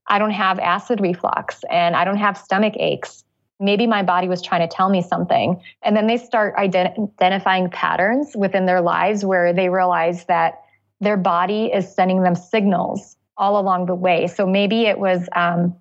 i 0.09 0.18
don't 0.18 0.33
have 0.33 0.59
acid 0.59 1.01
reflux 1.01 1.62
and 1.71 1.94
i 1.94 2.05
don't 2.05 2.16
have 2.16 2.37
stomach 2.37 2.75
aches 2.79 3.25
maybe 3.61 3.87
my 3.87 4.03
body 4.03 4.29
was 4.29 4.40
trying 4.40 4.66
to 4.66 4.75
tell 4.75 4.88
me 4.88 5.03
something 5.03 5.61
and 5.83 5.97
then 5.97 6.07
they 6.07 6.16
start 6.16 6.57
ident- 6.57 7.11
identifying 7.21 7.68
patterns 7.71 8.33
within 8.37 8.66
their 8.66 8.81
lives 8.81 9.25
where 9.25 9.53
they 9.53 9.68
realize 9.68 10.25
that 10.27 10.62
their 11.01 11.16
body 11.16 11.66
is 11.66 11.92
sending 11.92 12.23
them 12.23 12.35
signals 12.35 13.16
all 13.37 13.59
along 13.61 13.87
the 13.87 13.94
way 13.94 14.27
so 14.27 14.47
maybe 14.47 14.87
it 14.87 14.99
was 14.99 15.29
um, 15.35 15.75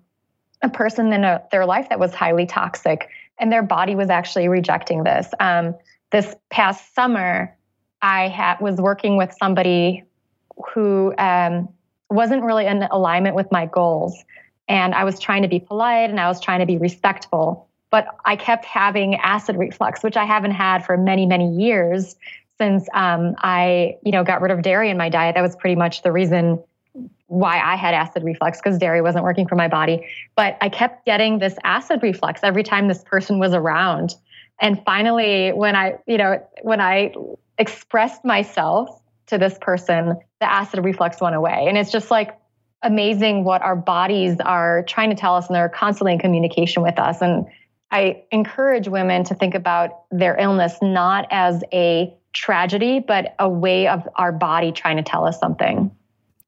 a 0.62 0.68
person 0.68 1.12
in 1.12 1.24
a, 1.24 1.42
their 1.52 1.66
life 1.66 1.88
that 1.88 1.98
was 1.98 2.14
highly 2.14 2.46
toxic 2.46 3.08
and 3.38 3.52
their 3.52 3.62
body 3.62 3.94
was 3.94 4.10
actually 4.10 4.48
rejecting 4.48 5.04
this 5.04 5.28
um, 5.40 5.74
this 6.10 6.34
past 6.50 6.94
summer, 6.94 7.54
I 8.00 8.56
was 8.60 8.76
working 8.76 9.16
with 9.16 9.34
somebody 9.38 10.04
who 10.74 11.14
um, 11.18 11.68
wasn't 12.10 12.42
really 12.42 12.66
in 12.66 12.82
alignment 12.84 13.36
with 13.36 13.50
my 13.52 13.66
goals. 13.66 14.24
And 14.68 14.94
I 14.94 15.04
was 15.04 15.18
trying 15.18 15.42
to 15.42 15.48
be 15.48 15.60
polite 15.60 16.10
and 16.10 16.20
I 16.20 16.28
was 16.28 16.40
trying 16.40 16.60
to 16.60 16.66
be 16.66 16.78
respectful. 16.78 17.67
But 17.90 18.06
I 18.24 18.36
kept 18.36 18.64
having 18.64 19.14
acid 19.16 19.56
reflux, 19.56 20.02
which 20.02 20.16
I 20.16 20.24
haven't 20.24 20.50
had 20.50 20.84
for 20.84 20.96
many, 20.96 21.26
many 21.26 21.50
years 21.56 22.16
since 22.58 22.88
um, 22.92 23.34
I, 23.38 23.96
you 24.04 24.12
know, 24.12 24.24
got 24.24 24.42
rid 24.42 24.50
of 24.50 24.62
dairy 24.62 24.90
in 24.90 24.96
my 24.96 25.08
diet. 25.08 25.36
That 25.36 25.42
was 25.42 25.56
pretty 25.56 25.76
much 25.76 26.02
the 26.02 26.12
reason 26.12 26.62
why 27.28 27.60
I 27.60 27.76
had 27.76 27.94
acid 27.94 28.24
reflux 28.24 28.58
because 28.58 28.78
dairy 28.78 29.00
wasn't 29.00 29.24
working 29.24 29.46
for 29.46 29.54
my 29.54 29.68
body. 29.68 30.06
But 30.34 30.58
I 30.60 30.68
kept 30.68 31.04
getting 31.04 31.38
this 31.38 31.56
acid 31.62 32.02
reflux 32.02 32.40
every 32.42 32.62
time 32.62 32.88
this 32.88 33.04
person 33.04 33.38
was 33.38 33.54
around. 33.54 34.14
And 34.60 34.82
finally, 34.84 35.52
when 35.52 35.76
I, 35.76 35.98
you 36.06 36.18
know, 36.18 36.42
when 36.62 36.80
I 36.80 37.14
expressed 37.58 38.24
myself 38.24 39.00
to 39.26 39.38
this 39.38 39.56
person, 39.60 40.16
the 40.40 40.50
acid 40.50 40.84
reflux 40.84 41.20
went 41.20 41.36
away. 41.36 41.66
And 41.68 41.78
it's 41.78 41.92
just 41.92 42.10
like 42.10 42.36
amazing 42.82 43.44
what 43.44 43.62
our 43.62 43.76
bodies 43.76 44.36
are 44.40 44.84
trying 44.84 45.10
to 45.10 45.16
tell 45.16 45.34
us, 45.34 45.46
and 45.46 45.54
they're 45.54 45.68
constantly 45.68 46.14
in 46.14 46.18
communication 46.18 46.82
with 46.82 46.98
us. 46.98 47.20
And 47.20 47.46
I 47.90 48.24
encourage 48.30 48.88
women 48.88 49.24
to 49.24 49.34
think 49.34 49.54
about 49.54 50.02
their 50.10 50.36
illness 50.38 50.76
not 50.82 51.26
as 51.30 51.62
a 51.72 52.14
tragedy, 52.32 53.00
but 53.00 53.34
a 53.38 53.48
way 53.48 53.88
of 53.88 54.06
our 54.16 54.32
body 54.32 54.72
trying 54.72 54.98
to 54.98 55.02
tell 55.02 55.24
us 55.24 55.38
something. 55.40 55.90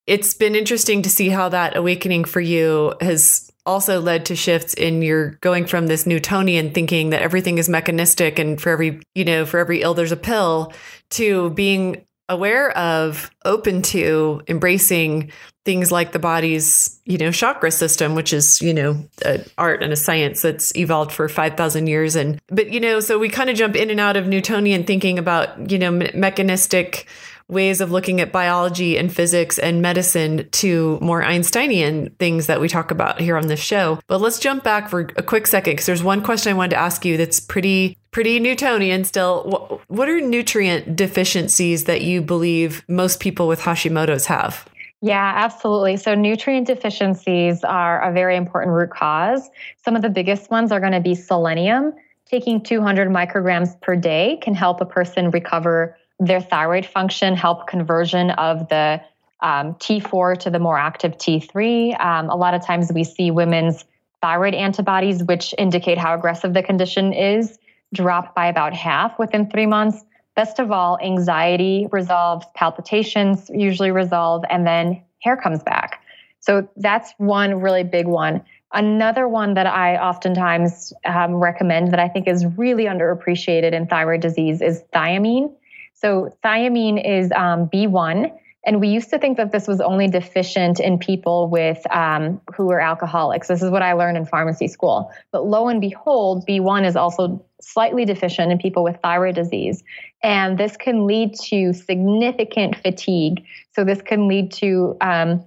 It's 0.07 0.35
been 0.35 0.55
interesting 0.55 1.03
to 1.03 1.11
see 1.11 1.29
how 1.29 1.49
that 1.51 1.77
awakening 1.77 2.25
for 2.25 2.41
you 2.41 2.95
has 3.01 3.51
also 3.67 4.01
led 4.01 4.27
to 4.27 4.37
shifts 4.37 4.75
in 4.75 5.03
your 5.03 5.31
going 5.41 5.67
from 5.67 5.87
this 5.87 6.07
Newtonian 6.07 6.73
thinking 6.73 7.11
that 7.11 7.23
everything 7.23 7.59
is 7.59 7.69
mechanistic 7.69 8.39
and 8.39 8.61
for 8.61 8.71
every, 8.71 9.01
you 9.15 9.25
know, 9.25 9.47
for 9.47 9.59
every 9.59 9.83
ill 9.83 9.95
there's 9.95 10.13
a 10.13 10.17
pill 10.17 10.73
to 11.11 11.51
being 11.51 12.05
aware 12.31 12.71
of, 12.79 13.31
open 13.45 13.83
to 13.83 14.41
embracing 14.49 15.31
things 15.67 15.93
like 15.93 16.13
the 16.13 16.19
body's, 16.19 16.99
you 17.05 17.19
know, 17.19 17.31
chakra 17.31 17.71
system, 17.71 18.15
which 18.15 18.33
is, 18.33 18.63
you 18.63 18.73
know, 18.73 19.05
an 19.27 19.45
art 19.59 19.83
and 19.83 19.93
a 19.93 19.97
science 19.97 20.41
that's 20.41 20.75
evolved 20.75 21.13
for 21.13 21.29
5,000 21.29 21.87
years. 21.87 22.17
And, 22.17 22.41
but, 22.49 22.71
you 22.71 22.81
know, 22.81 23.01
so 23.01 23.19
we 23.19 23.29
kind 23.29 23.51
of 23.51 23.57
jump 23.57 23.77
in 23.77 23.91
and 23.91 24.01
out 24.01 24.17
of 24.17 24.27
Newtonian 24.27 24.85
thinking 24.85 25.19
about, 25.19 25.71
you 25.71 25.79
know, 25.79 25.91
mechanistic 25.91 27.07
ways 27.51 27.81
of 27.81 27.91
looking 27.91 28.21
at 28.21 28.33
biology 28.33 28.97
and 28.97 29.15
physics 29.15 29.59
and 29.59 29.83
medicine 29.83 30.49
to 30.53 30.99
more 31.01 31.23
Einsteinian 31.23 32.11
things 32.19 32.47
that 32.47 32.61
we 32.61 32.69
talk 32.69 32.91
about 32.91 33.21
here 33.21 33.37
on 33.37 33.49
this 33.49 33.61
show. 33.61 33.99
But 34.07 34.21
let's 34.21 34.39
jump 34.39 34.63
back 34.63 34.89
for 34.89 35.01
a 35.17 35.23
quick 35.23 35.47
second 35.47 35.73
because 35.73 35.87
there's 35.87 36.03
one 36.03 36.23
question 36.23 36.51
I 36.51 36.57
wanted 36.57 36.71
to 36.71 36.77
ask 36.79 37.05
you 37.05 37.17
that's 37.17 37.41
pretty 37.41 37.97
pretty 38.11 38.41
Newtonian 38.41 39.05
still. 39.05 39.81
What 39.89 40.09
are 40.09 40.21
nutrient 40.21 40.97
deficiencies 40.97 41.85
that 41.85 42.03
you 42.03 42.23
believe 42.23 42.85
most 42.89 43.21
people 43.21 43.49
with 43.49 43.61
Hashimoto's 43.61 44.27
have? 44.27 44.67
Yeah, 45.03 45.33
absolutely. 45.35 45.97
So, 45.97 46.15
nutrient 46.15 46.67
deficiencies 46.67 47.65
are 47.65 48.03
a 48.03 48.13
very 48.13 48.37
important 48.37 48.75
root 48.75 48.91
cause. 48.91 49.49
Some 49.83 49.97
of 49.97 50.03
the 50.03 50.11
biggest 50.11 50.51
ones 50.51 50.73
are 50.73 50.81
going 50.81 50.93
to 50.93 51.01
be 51.01 51.15
selenium. 51.15 51.95
Taking 52.27 52.63
200 52.63 53.09
micrograms 53.09 53.81
per 53.81 53.97
day 53.97 54.39
can 54.43 54.55
help 54.55 54.81
a 54.81 54.85
person 54.85 55.31
recover 55.31 55.97
their 56.21 56.41
thyroid 56.41 56.87
function, 56.87 57.35
help 57.35 57.67
conversion 57.67 58.31
of 58.31 58.69
the 58.69 59.01
um, 59.43 59.75
T4 59.75 60.39
to 60.41 60.51
the 60.51 60.59
more 60.59 60.79
active 60.79 61.17
T3. 61.17 61.99
Um, 61.99 62.29
a 62.29 62.37
lot 62.37 62.53
of 62.53 62.65
times 62.65 62.93
we 62.95 63.05
see 63.05 63.31
women's 63.31 63.85
thyroid 64.21 64.55
antibodies, 64.55 65.25
which 65.25 65.55
indicate 65.57 65.97
how 65.97 66.15
aggressive 66.15 66.53
the 66.53 66.63
condition 66.63 67.15
is, 67.15 67.59
drop 67.95 68.35
by 68.35 68.47
about 68.47 68.75
half 68.75 69.19
within 69.19 69.51
three 69.51 69.65
months. 69.65 70.05
Best 70.37 70.59
of 70.59 70.71
all, 70.71 70.99
anxiety 71.03 71.89
resolves, 71.91 72.45
palpitations 72.55 73.51
usually 73.53 73.91
resolve, 73.91 74.45
and 74.51 74.67
then 74.67 75.03
hair 75.23 75.39
comes 75.39 75.63
back. 75.63 76.05
So 76.41 76.69
that's 76.77 77.13
one 77.17 77.61
really 77.61 77.83
big 77.83 78.07
one. 78.07 78.43
Another 78.73 79.27
one 79.27 79.55
that 79.55 79.67
I 79.67 79.97
oftentimes 79.97 80.93
um, 81.05 81.35
recommend 81.35 81.93
that 81.93 81.99
I 81.99 82.09
think 82.09 82.29
is 82.29 82.47
really 82.57 82.85
underappreciated 82.85 83.73
in 83.73 83.87
thyroid 83.87 84.21
disease 84.21 84.61
is 84.61 84.83
thiamine. 84.95 85.53
So 86.01 86.35
thiamine 86.43 87.03
is 87.05 87.31
um, 87.33 87.69
B1. 87.69 88.33
And 88.67 88.79
we 88.79 88.89
used 88.89 89.09
to 89.11 89.19
think 89.19 89.39
that 89.39 89.53
this 89.53 89.67
was 89.67 89.81
only 89.81 90.07
deficient 90.07 90.81
in 90.81 90.99
people 90.99 91.49
with 91.49 91.79
um, 91.91 92.41
who 92.55 92.71
are 92.71 92.81
alcoholics. 92.81 93.49
This 93.49 93.63
is 93.63 93.71
what 93.71 93.81
I 93.81 93.95
learned 93.95 94.19
in 94.19 94.27
pharmacy 94.27 94.69
school. 94.69 95.11
But 95.33 95.47
lo 95.47 95.69
and 95.69 95.81
behold, 95.81 96.47
B1 96.47 96.87
is 96.87 96.95
also 96.95 97.43
slightly 97.63 98.05
deficient 98.05 98.53
in 98.53 98.59
people 98.59 98.85
with 98.85 98.99
thyroid 99.03 99.35
disease. 99.35 99.83
And 100.23 100.59
this 100.59 100.77
can 100.77 101.07
lead 101.07 101.35
to 101.45 101.73
significant 101.73 102.77
fatigue. 102.77 103.45
So 103.75 103.85
this 103.85 104.03
can 104.03 104.29
lead 104.29 104.53
to 104.53 104.97
um, 105.01 105.45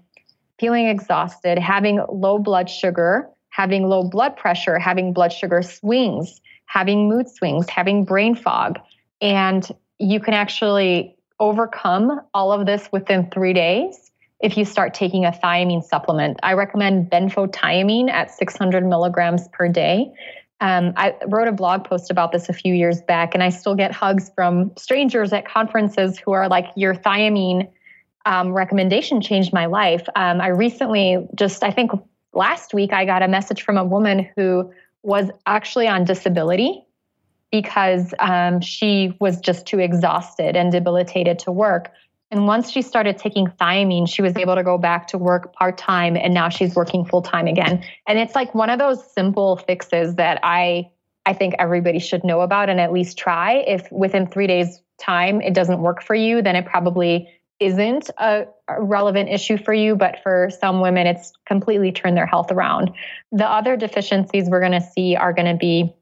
feeling 0.59 0.87
exhausted, 0.87 1.59
having 1.59 2.03
low 2.11 2.39
blood 2.39 2.67
sugar, 2.67 3.29
having 3.49 3.87
low 3.87 4.03
blood 4.09 4.35
pressure, 4.35 4.79
having 4.79 5.13
blood 5.13 5.31
sugar 5.31 5.61
swings, 5.61 6.41
having 6.65 7.07
mood 7.07 7.29
swings, 7.29 7.69
having 7.69 8.05
brain 8.05 8.35
fog. 8.35 8.79
And 9.21 9.69
you 10.03 10.19
can 10.19 10.33
actually 10.33 11.15
overcome 11.39 12.21
all 12.33 12.51
of 12.51 12.65
this 12.65 12.89
within 12.91 13.29
three 13.31 13.53
days 13.53 14.11
if 14.41 14.57
you 14.57 14.65
start 14.65 14.93
taking 14.93 15.23
a 15.23 15.31
thiamine 15.31 15.83
supplement. 15.83 16.37
I 16.43 16.53
recommend 16.53 17.09
benfotiamine 17.09 18.09
at 18.09 18.29
600 18.29 18.85
milligrams 18.85 19.47
per 19.47 19.69
day. 19.69 20.11
Um, 20.59 20.93
I 20.97 21.15
wrote 21.27 21.47
a 21.47 21.53
blog 21.53 21.85
post 21.85 22.11
about 22.11 22.33
this 22.33 22.49
a 22.49 22.53
few 22.53 22.73
years 22.73 23.01
back, 23.01 23.33
and 23.33 23.41
I 23.41 23.49
still 23.49 23.75
get 23.75 23.91
hugs 23.91 24.29
from 24.35 24.71
strangers 24.77 25.31
at 25.31 25.45
conferences 25.45 26.19
who 26.19 26.33
are 26.33 26.49
like, 26.49 26.67
Your 26.75 26.93
thiamine 26.93 27.69
um, 28.25 28.53
recommendation 28.53 29.21
changed 29.21 29.53
my 29.53 29.65
life. 29.65 30.07
Um, 30.15 30.41
I 30.41 30.47
recently, 30.47 31.27
just 31.35 31.63
I 31.63 31.71
think 31.71 31.91
last 32.33 32.73
week, 32.73 32.91
I 32.93 33.05
got 33.05 33.23
a 33.23 33.27
message 33.27 33.61
from 33.61 33.77
a 33.77 33.83
woman 33.83 34.29
who 34.35 34.71
was 35.01 35.29
actually 35.45 35.87
on 35.87 36.05
disability 36.05 36.85
because 37.53 38.15
um, 38.17 38.59
she 38.61 39.15
was 39.19 39.39
just 39.39 39.67
too 39.67 39.77
exhausted 39.77 40.57
and 40.57 40.71
debilitated 40.71 41.37
to 41.37 41.51
work. 41.51 41.91
And 42.31 42.47
once 42.47 42.71
she 42.71 42.81
started 42.81 43.19
taking 43.19 43.45
thiamine, 43.45 44.09
she 44.09 44.23
was 44.23 44.35
able 44.35 44.55
to 44.55 44.63
go 44.63 44.79
back 44.79 45.09
to 45.09 45.19
work 45.19 45.53
part 45.53 45.77
time 45.77 46.17
and 46.17 46.33
now 46.33 46.49
she's 46.49 46.73
working 46.73 47.05
full 47.05 47.21
time 47.21 47.45
again. 47.45 47.83
And 48.07 48.17
it's 48.17 48.33
like 48.33 48.55
one 48.55 48.71
of 48.71 48.79
those 48.79 48.99
simple 49.13 49.57
fixes 49.57 50.15
that 50.15 50.39
I 50.41 50.89
I 51.27 51.33
think 51.33 51.53
everybody 51.59 51.99
should 51.99 52.23
know 52.23 52.41
about 52.41 52.69
and 52.69 52.81
at 52.81 52.91
least 52.91 53.19
try. 53.19 53.63
If 53.67 53.89
within 53.91 54.25
three 54.25 54.47
days 54.47 54.81
time 54.99 55.39
it 55.39 55.53
doesn't 55.53 55.79
work 55.79 56.01
for 56.01 56.15
you, 56.15 56.41
then 56.41 56.55
it 56.55 56.65
probably 56.65 57.29
isn't 57.59 58.09
a, 58.17 58.47
a, 58.67 58.81
relevant 58.81 59.29
issue 59.29 59.57
for 59.57 59.73
you, 59.73 59.95
but 59.95 60.17
for 60.23 60.49
some 60.59 60.81
women, 60.81 61.05
it's 61.05 61.31
completely 61.45 61.91
turned 61.91 62.17
their 62.17 62.25
health 62.25 62.51
around. 62.51 62.91
The 63.31 63.47
other 63.47 63.77
deficiencies 63.77 64.49
we're 64.49 64.59
going 64.59 64.73
to 64.73 64.81
see 64.81 65.15
are 65.15 65.31
going 65.31 65.45
to 65.45 65.57
be 65.57 65.93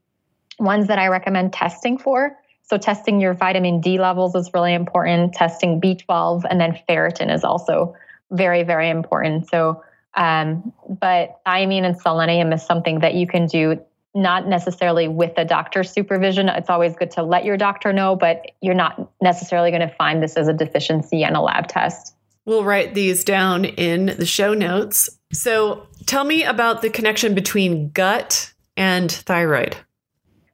ones 0.62 0.88
that 0.88 1.00
I 1.00 1.08
recommend 1.08 1.54
testing 1.54 1.98
for. 1.98 2.38
So, 2.64 2.78
testing 2.78 3.20
your 3.20 3.34
vitamin 3.34 3.82
D 3.82 4.00
levels 4.00 4.36
is 4.36 4.50
really 4.54 4.74
important, 4.74 5.34
testing 5.34 5.82
B12, 5.82 6.44
and 6.50 6.62
then 6.62 6.80
ferritin 6.88 7.34
is 7.34 7.44
also 7.44 7.96
very, 8.32 8.64
very 8.64 8.90
important. 8.90 9.50
So, 9.50 9.84
um, 10.14 10.72
but 10.88 11.42
thiamine 11.46 11.84
and 11.84 12.00
selenium 12.00 12.54
is 12.54 12.66
something 12.66 13.00
that 13.00 13.16
you 13.16 13.28
can 13.28 13.48
do 13.48 13.82
not 14.14 14.48
necessarily 14.48 15.08
with 15.08 15.32
a 15.38 15.46
doctor's 15.46 15.90
supervision. 15.90 16.50
It's 16.50 16.70
always 16.70 16.96
good 16.96 17.12
to 17.12 17.24
let 17.24 17.46
your 17.46 17.58
doctor 17.58 17.94
know, 17.94 18.16
but 18.16 18.52
you're 18.62 18.76
not 18.76 19.10
necessarily 19.22 19.72
going 19.72 19.88
to 19.88 19.96
find 19.96 20.22
this 20.22 20.36
as 20.36 20.48
a 20.48 20.54
deficiency 20.54 21.24
in 21.24 21.36
a 21.36 21.42
lab 21.42 21.68
test. 21.68 22.14
We'll 22.46 22.64
write 22.64 22.94
these 22.94 23.24
down 23.24 23.66
in 23.66 24.08
the 24.18 24.26
show 24.26 24.54
notes. 24.54 25.10
So 25.32 25.88
tell 26.06 26.24
me 26.24 26.44
about 26.44 26.82
the 26.82 26.90
connection 26.90 27.34
between 27.34 27.90
gut 27.92 28.52
and 28.76 29.12
thyroid. 29.12 29.78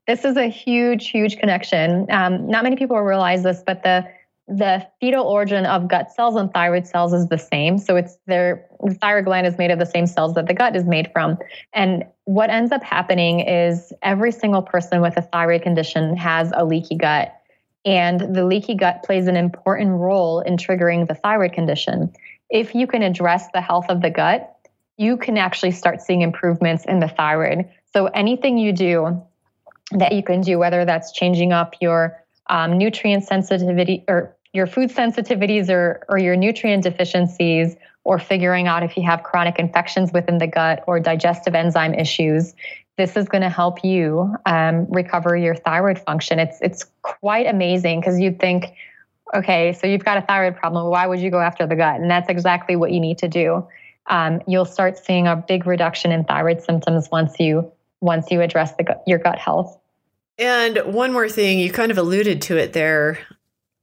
This 0.08 0.24
is 0.24 0.38
a 0.38 0.48
huge, 0.48 1.10
huge 1.10 1.38
connection. 1.38 2.08
Um, 2.10 2.48
not 2.48 2.64
many 2.64 2.78
people 2.78 3.00
realize 3.02 3.44
this, 3.44 3.62
but 3.66 3.84
the 3.84 4.08
the 4.50 4.88
fetal 5.02 5.26
origin 5.26 5.66
of 5.66 5.90
gut 5.90 6.10
cells 6.10 6.38
and 6.38 6.50
thyroid 6.54 6.88
cells 6.88 7.12
is 7.12 7.28
the 7.28 7.38
same. 7.38 7.78
So 7.78 7.98
it's 7.98 8.18
their 8.28 8.66
the 8.82 8.94
thyroid 8.94 9.26
gland 9.26 9.46
is 9.46 9.58
made 9.58 9.72
of 9.72 9.80
the 9.80 9.86
same 9.86 10.08
cells 10.08 10.36
that 10.36 10.48
the 10.48 10.54
gut 10.54 10.76
is 10.76 10.86
made 10.86 11.12
from. 11.12 11.38
And 11.74 12.06
what 12.24 12.50
ends 12.50 12.72
up 12.72 12.82
happening 12.82 13.42
is 13.42 13.92
every 14.02 14.32
single 14.32 14.62
person 14.62 15.02
with 15.02 15.18
a 15.18 15.22
thyroid 15.22 15.64
condition 15.64 16.16
has 16.16 16.54
a 16.56 16.64
leaky 16.64 16.96
gut. 16.96 17.34
And 17.84 18.34
the 18.34 18.46
leaky 18.46 18.76
gut 18.76 19.04
plays 19.04 19.28
an 19.28 19.36
important 19.36 19.92
role 19.92 20.40
in 20.40 20.56
triggering 20.56 21.08
the 21.08 21.16
thyroid 21.16 21.52
condition. 21.52 22.14
If 22.50 22.74
you 22.74 22.88
can 22.88 23.02
address 23.02 23.48
the 23.54 23.62
health 23.62 23.88
of 23.90 24.02
the 24.02 24.10
gut, 24.10 24.56
you 24.98 25.18
can 25.18 25.38
actually 25.38 25.72
start 25.72 26.02
seeing 26.02 26.22
improvements 26.22 26.86
in 26.86 27.00
the 27.00 27.10
thyroid. 27.10 27.70
So 27.94 28.08
anything 28.08 28.58
you 28.58 28.72
do 28.72 29.22
that 29.92 30.12
you 30.12 30.24
can 30.24 30.42
do, 30.42 30.60
whether 30.60 30.86
that's 30.86 31.12
changing 31.12 31.54
up 31.54 31.76
your 31.82 32.22
um, 32.50 32.78
nutrient 32.78 33.24
sensitivity 33.24 34.04
or 34.08 34.36
your 34.54 34.68
food 34.68 34.90
sensitivities 34.90 35.70
or, 35.70 36.04
or 36.10 36.18
your 36.18 36.36
nutrient 36.36 36.84
deficiencies, 36.84 37.76
or 38.04 38.18
figuring 38.18 38.68
out 38.68 38.84
if 38.84 38.96
you 38.96 39.04
have 39.04 39.22
chronic 39.22 39.60
infections 39.60 40.14
within 40.14 40.38
the 40.38 40.48
gut 40.48 40.82
or 40.88 40.98
digestive 40.98 41.54
enzyme 41.54 41.94
issues, 41.94 42.54
this 42.98 43.18
is 43.18 43.28
going 43.28 43.42
to 43.42 43.50
help 43.50 43.84
you 43.84 44.34
um, 44.46 44.86
recover 44.90 45.36
your 45.36 45.54
thyroid 45.54 46.00
function. 46.00 46.40
It's 46.40 46.58
it's 46.62 46.86
quite 47.02 47.48
amazing 47.48 48.00
because 48.00 48.18
you'd 48.18 48.40
think, 48.40 48.74
okay, 49.36 49.74
so 49.74 49.88
you've 49.88 50.06
got 50.06 50.18
a 50.18 50.22
thyroid 50.22 50.56
problem. 50.56 50.90
Why 50.90 51.06
would 51.06 51.20
you 51.20 51.30
go 51.30 51.42
after 51.42 51.68
the 51.68 51.76
gut? 51.76 52.00
And 52.00 52.10
that's 52.10 52.30
exactly 52.30 52.78
what 52.78 52.94
you 52.94 53.02
need 53.02 53.18
to 53.20 53.28
do. 53.28 53.68
Um, 54.08 54.42
you'll 54.48 54.66
start 54.66 54.98
seeing 54.98 55.28
a 55.28 55.36
big 55.36 55.68
reduction 55.68 56.14
in 56.14 56.24
thyroid 56.24 56.62
symptoms 56.62 57.10
once 57.12 57.38
you 57.40 57.70
once 58.02 58.32
you 58.32 58.42
address 58.42 58.74
the, 58.78 59.00
your 59.06 59.20
gut 59.20 59.40
health. 59.40 59.78
And 60.38 60.78
one 60.86 61.12
more 61.12 61.30
thing, 61.30 61.60
you 61.60 61.72
kind 61.72 61.92
of 61.92 61.98
alluded 61.98 62.42
to 62.44 62.58
it 62.58 62.74
there. 62.74 63.20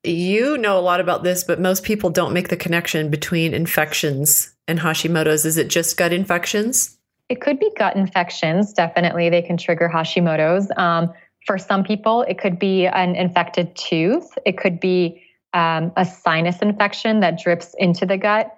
You 0.05 0.59
know 0.59 0.79
a 0.79 0.81
lot 0.81 1.01
about 1.01 1.25
this, 1.25 1.43
but 1.45 1.61
most 1.61 1.83
people 1.83 2.11
don't 2.11 2.33
make 2.33 2.49
the 2.49 2.57
connection 2.57 3.11
between 3.11 3.55
infections 3.55 4.55
and 4.69 4.79
Hashimoto's. 4.79 5.45
Is 5.45 5.57
it 5.57 5.69
just 5.69 5.97
gut 5.97 6.13
infections? 6.13 6.97
It 7.29 7.41
could 7.41 7.59
be 7.59 7.71
gut 7.77 7.97
infections. 7.97 8.73
Definitely, 8.73 9.31
they 9.31 9.43
can 9.43 9.57
trigger 9.57 9.91
Hashimoto's. 9.93 10.71
Um, 10.77 11.13
for 11.47 11.59
some 11.59 11.83
people, 11.85 12.23
it 12.23 12.39
could 12.39 12.59
be 12.59 12.87
an 12.87 13.17
infected 13.17 13.75
tooth. 13.77 14.29
It 14.45 14.59
could 14.59 14.79
be 14.79 15.23
um, 15.55 15.93
a 15.97 16.05
sinus 16.05 16.61
infection 16.61 17.21
that 17.21 17.39
drips 17.39 17.75
into 17.79 18.07
the 18.07 18.19
gut. 18.19 18.55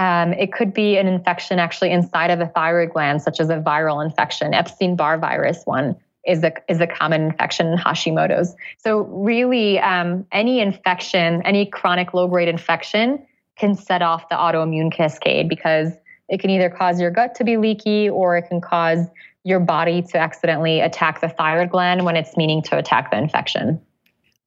Um, 0.00 0.32
it 0.32 0.50
could 0.50 0.72
be 0.72 0.96
an 0.96 1.06
infection 1.06 1.58
actually 1.58 1.90
inside 1.90 2.30
of 2.30 2.38
the 2.38 2.46
thyroid 2.46 2.90
gland, 2.90 3.20
such 3.20 3.38
as 3.38 3.50
a 3.50 3.58
viral 3.58 4.02
infection, 4.02 4.54
Epstein 4.54 4.96
Barr 4.96 5.18
virus 5.18 5.60
one 5.66 5.94
is 6.26 6.42
a 6.42 6.52
is 6.68 6.80
a 6.80 6.86
common 6.86 7.20
infection 7.20 7.66
in 7.66 7.78
Hashimoto's. 7.78 8.54
So 8.78 9.00
really, 9.00 9.78
um, 9.78 10.26
any 10.32 10.60
infection, 10.60 11.42
any 11.42 11.66
chronic 11.66 12.14
low 12.14 12.28
grade 12.28 12.48
infection, 12.48 13.26
can 13.58 13.74
set 13.74 14.00
off 14.00 14.26
the 14.30 14.36
autoimmune 14.36 14.90
cascade 14.90 15.50
because 15.50 15.92
it 16.30 16.40
can 16.40 16.48
either 16.48 16.70
cause 16.70 16.98
your 16.98 17.10
gut 17.10 17.34
to 17.34 17.44
be 17.44 17.58
leaky 17.58 18.08
or 18.08 18.38
it 18.38 18.48
can 18.48 18.62
cause 18.62 19.06
your 19.44 19.60
body 19.60 20.00
to 20.00 20.18
accidentally 20.18 20.80
attack 20.80 21.20
the 21.20 21.28
thyroid 21.28 21.70
gland 21.70 22.06
when 22.06 22.16
it's 22.16 22.38
meaning 22.38 22.62
to 22.62 22.78
attack 22.78 23.10
the 23.10 23.18
infection. 23.18 23.78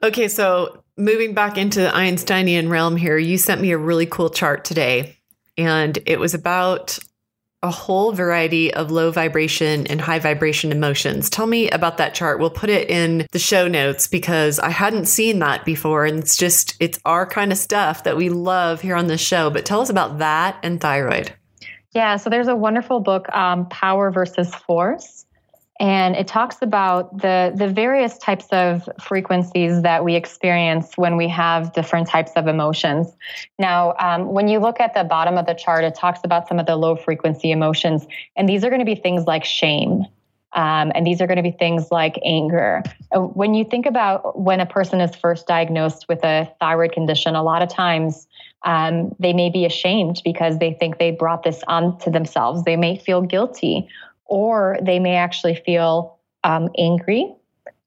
Okay, 0.01 0.28
so 0.28 0.84
moving 0.97 1.36
back 1.36 1.60
into 1.60 1.80
the 1.82 1.89
Einsteinian 1.89 2.70
realm 2.70 2.95
here, 2.95 3.20
you 3.20 3.38
sent 3.38 3.62
me 3.62 3.72
a 3.72 3.78
really 3.78 4.08
cool 4.08 4.30
chart 4.30 4.66
today, 4.66 5.18
and 5.58 5.97
it 6.06 6.20
was 6.20 6.34
about 6.34 6.99
a 7.64 7.72
whole 7.72 8.12
variety 8.12 8.74
of 8.74 8.91
low 8.91 9.10
vibration 9.10 9.88
and 9.88 10.01
high 10.01 10.20
vibration 10.20 10.72
emotions. 10.72 11.30
Tell 11.30 11.47
me 11.47 11.70
about 11.70 11.97
that 11.97 12.14
chart. 12.14 12.39
We'll 12.39 12.49
put 12.49 12.70
it 12.70 12.89
in 12.89 13.26
the 13.32 13.39
show 13.39 13.70
notes 13.70 14.06
because 14.06 14.60
I 14.60 14.70
hadn't 14.70 15.06
seen 15.06 15.39
that 15.39 15.64
before. 15.64 16.06
And 16.06 16.20
it's 16.20 16.36
just, 16.36 16.76
it's 16.82 16.99
our 17.06 17.26
kind 17.26 17.54
of 17.54 17.58
stuff 17.58 18.04
that 18.04 18.18
we 18.18 18.28
love 18.28 18.82
here 18.82 18.97
on 18.97 19.08
this 19.08 19.22
show. 19.22 19.49
But 19.49 19.66
tell 19.66 19.80
us 19.80 19.89
about 19.89 20.18
that 20.18 20.58
and 20.62 20.82
thyroid. 20.82 21.34
Yeah, 21.95 22.18
so 22.18 22.30
there's 22.30 22.49
a 22.49 22.56
wonderful 22.56 22.99
book, 22.99 23.34
um, 23.34 23.70
Power 23.70 24.12
versus 24.12 24.54
Force 24.54 25.23
and 25.84 26.16
it 26.16 26.28
talks 26.28 26.62
about 26.62 27.18
the 27.18 27.52
the 27.54 27.68
various 27.68 28.18
types 28.18 28.48
of 28.54 28.88
frequencies 29.02 29.82
that 29.82 30.06
we 30.06 30.16
experience 30.16 30.94
when 30.96 31.18
we 31.18 31.28
have 31.28 31.74
different 31.74 32.08
types 32.08 32.32
of 32.38 32.48
emotions. 32.48 33.08
Now, 33.60 33.94
um, 34.00 34.32
when 34.32 34.48
you 34.48 34.60
look 34.60 34.80
at 34.80 34.94
the 34.94 35.04
bottom 35.04 35.38
of 35.38 35.46
the 35.46 35.54
chart, 35.54 35.84
it 35.84 35.94
talks 35.94 36.22
about 36.24 36.48
some 36.48 36.58
of 36.58 36.68
the 36.68 36.78
low 36.78 36.96
frequency 36.96 37.52
emotions, 37.52 38.08
and 38.38 38.48
these 38.48 38.64
are 38.64 38.70
going 38.70 38.80
to 38.80 38.86
be 38.86 38.96
things 38.96 39.26
like 39.26 39.44
shame. 39.44 40.06
Um, 40.54 40.92
and 40.94 41.06
these 41.06 41.20
are 41.20 41.26
going 41.26 41.38
to 41.38 41.44
be 41.44 41.52
things 41.52 41.92
like 41.92 42.18
anger. 42.24 42.84
Uh, 43.12 43.22
when 43.22 43.56
you 43.56 43.66
think 43.66 43.86
about 43.88 44.40
when 44.40 44.60
a 44.60 44.68
person 44.68 45.02
is 45.02 45.14
first 45.16 45.48
diagnosed 45.48 46.06
with 46.08 46.24
a 46.24 46.50
thyroid 46.60 46.94
condition, 46.94 47.36
a 47.36 47.44
lot 47.44 47.62
of 47.62 47.70
times 47.70 48.28
um, 48.64 49.14
they 49.20 49.34
may 49.34 49.50
be 49.50 49.66
ashamed 49.66 50.22
because 50.24 50.60
they 50.60 50.72
think 50.72 51.00
they 51.00 51.12
brought 51.12 51.44
this 51.44 51.62
on 51.68 51.98
to 52.00 52.12
themselves. 52.12 52.64
They 52.64 52.78
may 52.78 52.98
feel 52.98 53.22
guilty 53.22 53.90
or 54.26 54.78
they 54.82 55.00
may 55.00 55.16
actually 55.16 55.56
feel 55.56 56.18
um, 56.44 56.70
angry 56.78 57.34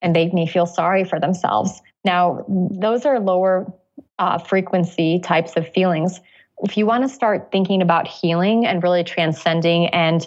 and 0.03 0.15
they 0.15 0.29
may 0.31 0.47
feel 0.47 0.67
sorry 0.67 1.05
for 1.05 1.19
themselves. 1.19 1.81
Now, 2.05 2.45
those 2.49 3.05
are 3.05 3.19
lower 3.19 3.73
uh, 4.19 4.39
frequency 4.39 5.19
types 5.21 5.57
of 5.57 5.69
feelings. 5.73 6.21
If 6.63 6.77
you 6.77 6.87
want 6.87 7.05
to 7.05 7.09
start 7.09 7.51
thinking 7.53 7.83
about 7.83 8.07
healing 8.07 8.67
and 8.67 8.83
really 8.83 9.05
transcending 9.05 9.89
and 9.89 10.27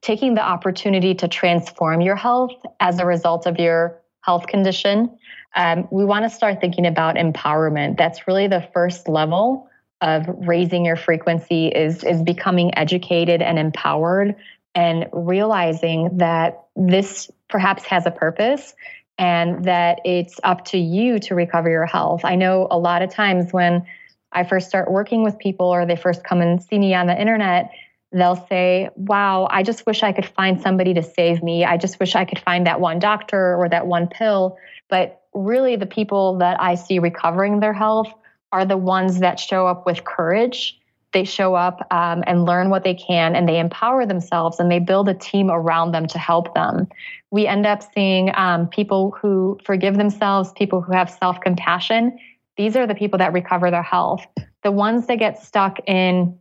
taking 0.00 0.34
the 0.34 0.42
opportunity 0.42 1.14
to 1.14 1.28
transform 1.28 2.00
your 2.00 2.16
health 2.16 2.52
as 2.80 2.98
a 2.98 3.06
result 3.06 3.46
of 3.46 3.58
your 3.58 4.00
health 4.22 4.46
condition, 4.46 5.16
um, 5.56 5.88
we 5.90 6.04
want 6.04 6.24
to 6.24 6.30
start 6.30 6.60
thinking 6.60 6.86
about 6.86 7.16
empowerment. 7.16 7.96
That's 7.96 8.26
really 8.26 8.46
the 8.46 8.66
first 8.72 9.08
level 9.08 9.68
of 10.00 10.26
raising 10.28 10.84
your 10.84 10.96
frequency 10.96 11.68
is 11.68 12.04
is 12.04 12.22
becoming 12.22 12.76
educated 12.78 13.42
and 13.42 13.58
empowered 13.58 14.36
and 14.78 15.08
realizing 15.12 16.18
that 16.18 16.66
this 16.76 17.28
perhaps 17.48 17.84
has 17.84 18.06
a 18.06 18.12
purpose 18.12 18.76
and 19.18 19.64
that 19.64 19.98
it's 20.04 20.38
up 20.44 20.64
to 20.66 20.78
you 20.78 21.18
to 21.18 21.34
recover 21.34 21.68
your 21.68 21.84
health. 21.84 22.20
I 22.22 22.36
know 22.36 22.68
a 22.70 22.78
lot 22.78 23.02
of 23.02 23.10
times 23.10 23.52
when 23.52 23.84
I 24.30 24.44
first 24.44 24.68
start 24.68 24.88
working 24.88 25.24
with 25.24 25.36
people 25.40 25.66
or 25.66 25.84
they 25.84 25.96
first 25.96 26.22
come 26.22 26.40
and 26.40 26.62
see 26.62 26.78
me 26.78 26.94
on 26.94 27.08
the 27.08 27.20
internet, 27.20 27.72
they'll 28.12 28.46
say, 28.48 28.90
Wow, 28.94 29.48
I 29.50 29.64
just 29.64 29.84
wish 29.84 30.04
I 30.04 30.12
could 30.12 30.26
find 30.26 30.60
somebody 30.60 30.94
to 30.94 31.02
save 31.02 31.42
me. 31.42 31.64
I 31.64 31.76
just 31.76 31.98
wish 31.98 32.14
I 32.14 32.24
could 32.24 32.38
find 32.38 32.64
that 32.68 32.78
one 32.80 33.00
doctor 33.00 33.56
or 33.56 33.68
that 33.68 33.88
one 33.88 34.06
pill. 34.06 34.58
But 34.88 35.22
really, 35.34 35.74
the 35.74 35.86
people 35.86 36.38
that 36.38 36.60
I 36.60 36.76
see 36.76 37.00
recovering 37.00 37.58
their 37.58 37.72
health 37.72 38.12
are 38.52 38.64
the 38.64 38.76
ones 38.76 39.18
that 39.18 39.40
show 39.40 39.66
up 39.66 39.86
with 39.86 40.04
courage 40.04 40.77
they 41.12 41.24
show 41.24 41.54
up 41.54 41.86
um, 41.90 42.22
and 42.26 42.44
learn 42.44 42.68
what 42.68 42.84
they 42.84 42.94
can 42.94 43.34
and 43.34 43.48
they 43.48 43.58
empower 43.58 44.04
themselves 44.04 44.60
and 44.60 44.70
they 44.70 44.78
build 44.78 45.08
a 45.08 45.14
team 45.14 45.50
around 45.50 45.92
them 45.92 46.06
to 46.06 46.18
help 46.18 46.54
them. 46.54 46.86
We 47.30 47.46
end 47.46 47.66
up 47.66 47.82
seeing 47.94 48.30
um, 48.34 48.68
people 48.68 49.16
who 49.20 49.58
forgive 49.64 49.96
themselves, 49.96 50.52
people 50.52 50.82
who 50.82 50.92
have 50.92 51.10
self 51.10 51.40
compassion. 51.40 52.18
These 52.56 52.76
are 52.76 52.86
the 52.86 52.94
people 52.94 53.18
that 53.18 53.32
recover 53.32 53.70
their 53.70 53.82
health. 53.82 54.26
The 54.62 54.72
ones 54.72 55.06
that 55.06 55.18
get 55.18 55.42
stuck 55.42 55.78
in 55.86 56.38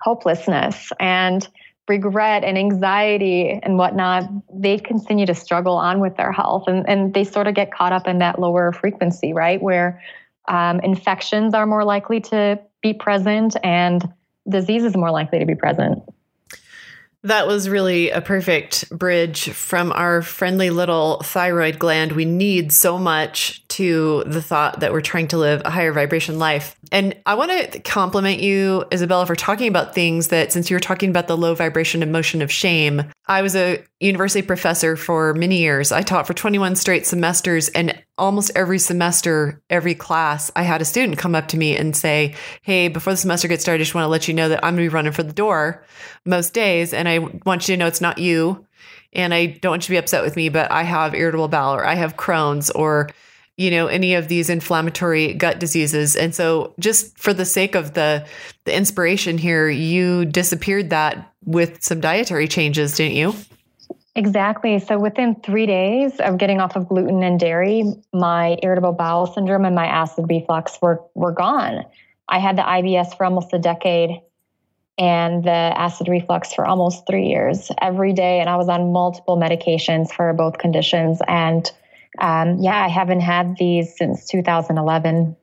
hopelessness 0.00 0.92
and 1.00 1.48
regret 1.88 2.44
and 2.44 2.58
anxiety 2.58 3.58
and 3.62 3.78
whatnot, 3.78 4.24
they 4.52 4.78
continue 4.78 5.26
to 5.26 5.34
struggle 5.34 5.76
on 5.76 6.00
with 6.00 6.16
their 6.16 6.32
health 6.32 6.64
and, 6.66 6.88
and 6.88 7.14
they 7.14 7.24
sort 7.24 7.46
of 7.46 7.54
get 7.54 7.72
caught 7.72 7.92
up 7.92 8.06
in 8.06 8.18
that 8.18 8.38
lower 8.38 8.72
frequency, 8.72 9.32
right? 9.32 9.62
Where 9.62 10.02
um, 10.48 10.80
infections 10.80 11.54
are 11.54 11.66
more 11.66 11.84
likely 11.84 12.20
to 12.20 12.60
be 12.84 12.92
present 12.92 13.56
and 13.64 14.06
disease 14.48 14.84
is 14.84 14.94
more 14.96 15.10
likely 15.10 15.40
to 15.40 15.46
be 15.46 15.54
present. 15.56 15.98
That 17.22 17.46
was 17.46 17.70
really 17.70 18.10
a 18.10 18.20
perfect 18.20 18.90
bridge 18.90 19.48
from 19.48 19.92
our 19.92 20.20
friendly 20.20 20.68
little 20.68 21.22
thyroid 21.22 21.78
gland 21.78 22.12
we 22.12 22.26
need 22.26 22.70
so 22.70 22.98
much 22.98 23.66
to 23.68 24.24
the 24.26 24.42
thought 24.42 24.80
that 24.80 24.92
we're 24.92 25.00
trying 25.00 25.28
to 25.28 25.38
live 25.38 25.62
a 25.64 25.70
higher 25.70 25.90
vibration 25.90 26.38
life. 26.38 26.76
And 26.92 27.16
I 27.24 27.34
want 27.34 27.72
to 27.72 27.80
compliment 27.80 28.40
you, 28.40 28.84
Izabella, 28.90 29.26
for 29.26 29.34
talking 29.34 29.68
about 29.68 29.94
things 29.94 30.28
that, 30.28 30.52
since 30.52 30.68
you 30.68 30.76
were 30.76 30.80
talking 30.80 31.08
about 31.08 31.26
the 31.26 31.36
low 31.36 31.54
vibration 31.54 32.02
emotion 32.02 32.42
of 32.42 32.52
shame, 32.52 33.10
I 33.26 33.40
was 33.40 33.56
a 33.56 33.82
university 34.00 34.46
professor 34.46 34.94
for 34.94 35.32
many 35.32 35.60
years. 35.60 35.92
I 35.92 36.02
taught 36.02 36.26
for 36.26 36.34
21 36.34 36.76
straight 36.76 37.06
semesters, 37.06 37.70
and 37.70 38.03
almost 38.16 38.52
every 38.54 38.78
semester, 38.78 39.60
every 39.70 39.94
class, 39.94 40.50
I 40.54 40.62
had 40.62 40.80
a 40.80 40.84
student 40.84 41.18
come 41.18 41.34
up 41.34 41.48
to 41.48 41.56
me 41.56 41.76
and 41.76 41.96
say, 41.96 42.34
Hey, 42.62 42.88
before 42.88 43.12
the 43.12 43.16
semester 43.16 43.48
gets 43.48 43.62
started, 43.62 43.80
I 43.80 43.84
just 43.84 43.94
want 43.94 44.04
to 44.04 44.08
let 44.08 44.28
you 44.28 44.34
know 44.34 44.48
that 44.48 44.64
I'm 44.64 44.74
going 44.74 44.86
to 44.86 44.90
be 44.90 44.94
running 44.94 45.12
for 45.12 45.22
the 45.22 45.32
door 45.32 45.84
most 46.24 46.54
days. 46.54 46.94
And 46.94 47.08
I 47.08 47.18
want 47.18 47.68
you 47.68 47.74
to 47.74 47.78
know 47.78 47.86
it's 47.86 48.00
not 48.00 48.18
you. 48.18 48.66
And 49.12 49.32
I 49.32 49.46
don't 49.46 49.70
want 49.70 49.82
you 49.82 49.86
to 49.86 49.92
be 49.92 49.98
upset 49.98 50.24
with 50.24 50.36
me, 50.36 50.48
but 50.48 50.70
I 50.70 50.82
have 50.82 51.14
irritable 51.14 51.48
bowel 51.48 51.74
or 51.74 51.86
I 51.86 51.94
have 51.94 52.16
Crohn's 52.16 52.70
or 52.70 53.10
you 53.56 53.70
know 53.70 53.86
any 53.86 54.14
of 54.14 54.28
these 54.28 54.50
inflammatory 54.50 55.32
gut 55.34 55.60
diseases 55.60 56.16
and 56.16 56.34
so 56.34 56.74
just 56.80 57.16
for 57.16 57.32
the 57.32 57.44
sake 57.44 57.76
of 57.76 57.94
the 57.94 58.26
the 58.64 58.76
inspiration 58.76 59.38
here 59.38 59.68
you 59.68 60.24
disappeared 60.24 60.90
that 60.90 61.32
with 61.44 61.80
some 61.80 62.00
dietary 62.00 62.48
changes 62.48 62.96
didn't 62.96 63.14
you 63.14 63.32
Exactly. 64.16 64.78
So 64.78 64.98
within 64.98 65.34
three 65.36 65.66
days 65.66 66.20
of 66.20 66.38
getting 66.38 66.60
off 66.60 66.76
of 66.76 66.88
gluten 66.88 67.22
and 67.22 67.38
dairy, 67.38 67.84
my 68.12 68.56
irritable 68.62 68.92
bowel 68.92 69.26
syndrome 69.26 69.64
and 69.64 69.74
my 69.74 69.86
acid 69.86 70.26
reflux 70.28 70.78
were 70.80 71.02
were 71.14 71.32
gone. 71.32 71.84
I 72.28 72.38
had 72.38 72.56
the 72.56 72.62
IBS 72.62 73.16
for 73.16 73.24
almost 73.24 73.52
a 73.52 73.58
decade 73.58 74.20
and 74.96 75.42
the 75.42 75.50
acid 75.50 76.08
reflux 76.08 76.54
for 76.54 76.64
almost 76.64 77.06
three 77.06 77.26
years 77.26 77.70
every 77.82 78.12
day. 78.12 78.40
And 78.40 78.48
I 78.48 78.56
was 78.56 78.68
on 78.68 78.92
multiple 78.92 79.36
medications 79.36 80.12
for 80.12 80.32
both 80.32 80.58
conditions. 80.58 81.20
And 81.26 81.70
um, 82.20 82.58
yeah, 82.60 82.84
I 82.84 82.88
haven't 82.88 83.20
had 83.20 83.56
these 83.58 83.96
since 83.96 84.26
2011. 84.28 85.36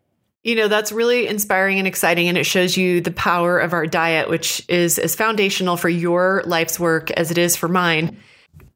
You 0.44 0.56
know, 0.56 0.68
that's 0.70 0.92
really 0.92 1.28
inspiring 1.28 1.78
and 1.78 1.88
exciting. 1.88 2.30
And 2.30 2.38
it 2.38 2.46
shows 2.46 2.78
you 2.78 3.02
the 3.02 3.12
power 3.12 3.60
of 3.60 3.74
our 3.74 3.86
diet, 3.86 4.30
which 4.30 4.66
is 4.70 4.98
as 4.98 5.14
foundational 5.14 5.76
for 5.78 5.90
your 5.90 6.42
life's 6.46 6.80
work 6.80 7.12
as 7.12 7.30
it 7.30 7.38
is 7.38 7.56
for 7.56 7.68
mine. 7.68 8.18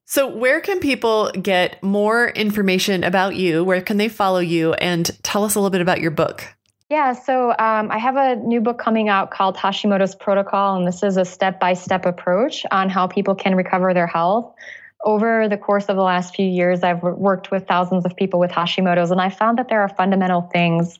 So, 0.07 0.27
where 0.27 0.61
can 0.61 0.79
people 0.79 1.31
get 1.31 1.81
more 1.81 2.29
information 2.29 3.03
about 3.03 3.35
you? 3.35 3.63
Where 3.63 3.81
can 3.81 3.97
they 3.97 4.07
follow 4.07 4.39
you? 4.39 4.73
And 4.73 5.09
tell 5.23 5.43
us 5.43 5.55
a 5.55 5.59
little 5.59 5.71
bit 5.71 5.81
about 5.81 5.99
your 5.99 6.11
book. 6.11 6.45
Yeah, 6.91 7.13
so 7.13 7.49
um, 7.49 7.89
I 7.89 7.97
have 7.97 8.15
a 8.15 8.35
new 8.35 8.61
book 8.61 8.77
coming 8.77 9.09
out 9.09 9.31
called 9.31 9.57
Hashimoto's 9.57 10.13
Protocol, 10.13 10.77
and 10.77 10.87
this 10.87 11.01
is 11.01 11.17
a 11.17 11.25
step 11.25 11.59
by 11.59 11.73
step 11.73 12.05
approach 12.05 12.63
on 12.71 12.89
how 12.89 13.07
people 13.07 13.33
can 13.33 13.55
recover 13.55 13.95
their 13.95 14.05
health. 14.05 14.53
Over 15.03 15.49
the 15.49 15.57
course 15.57 15.85
of 15.85 15.95
the 15.95 16.03
last 16.03 16.35
few 16.35 16.45
years, 16.45 16.83
I've 16.83 17.01
worked 17.01 17.49
with 17.49 17.67
thousands 17.67 18.05
of 18.05 18.15
people 18.15 18.39
with 18.39 18.51
Hashimoto's, 18.51 19.09
and 19.09 19.19
I 19.19 19.29
found 19.29 19.57
that 19.57 19.69
there 19.69 19.81
are 19.81 19.89
fundamental 19.89 20.43
things 20.53 20.99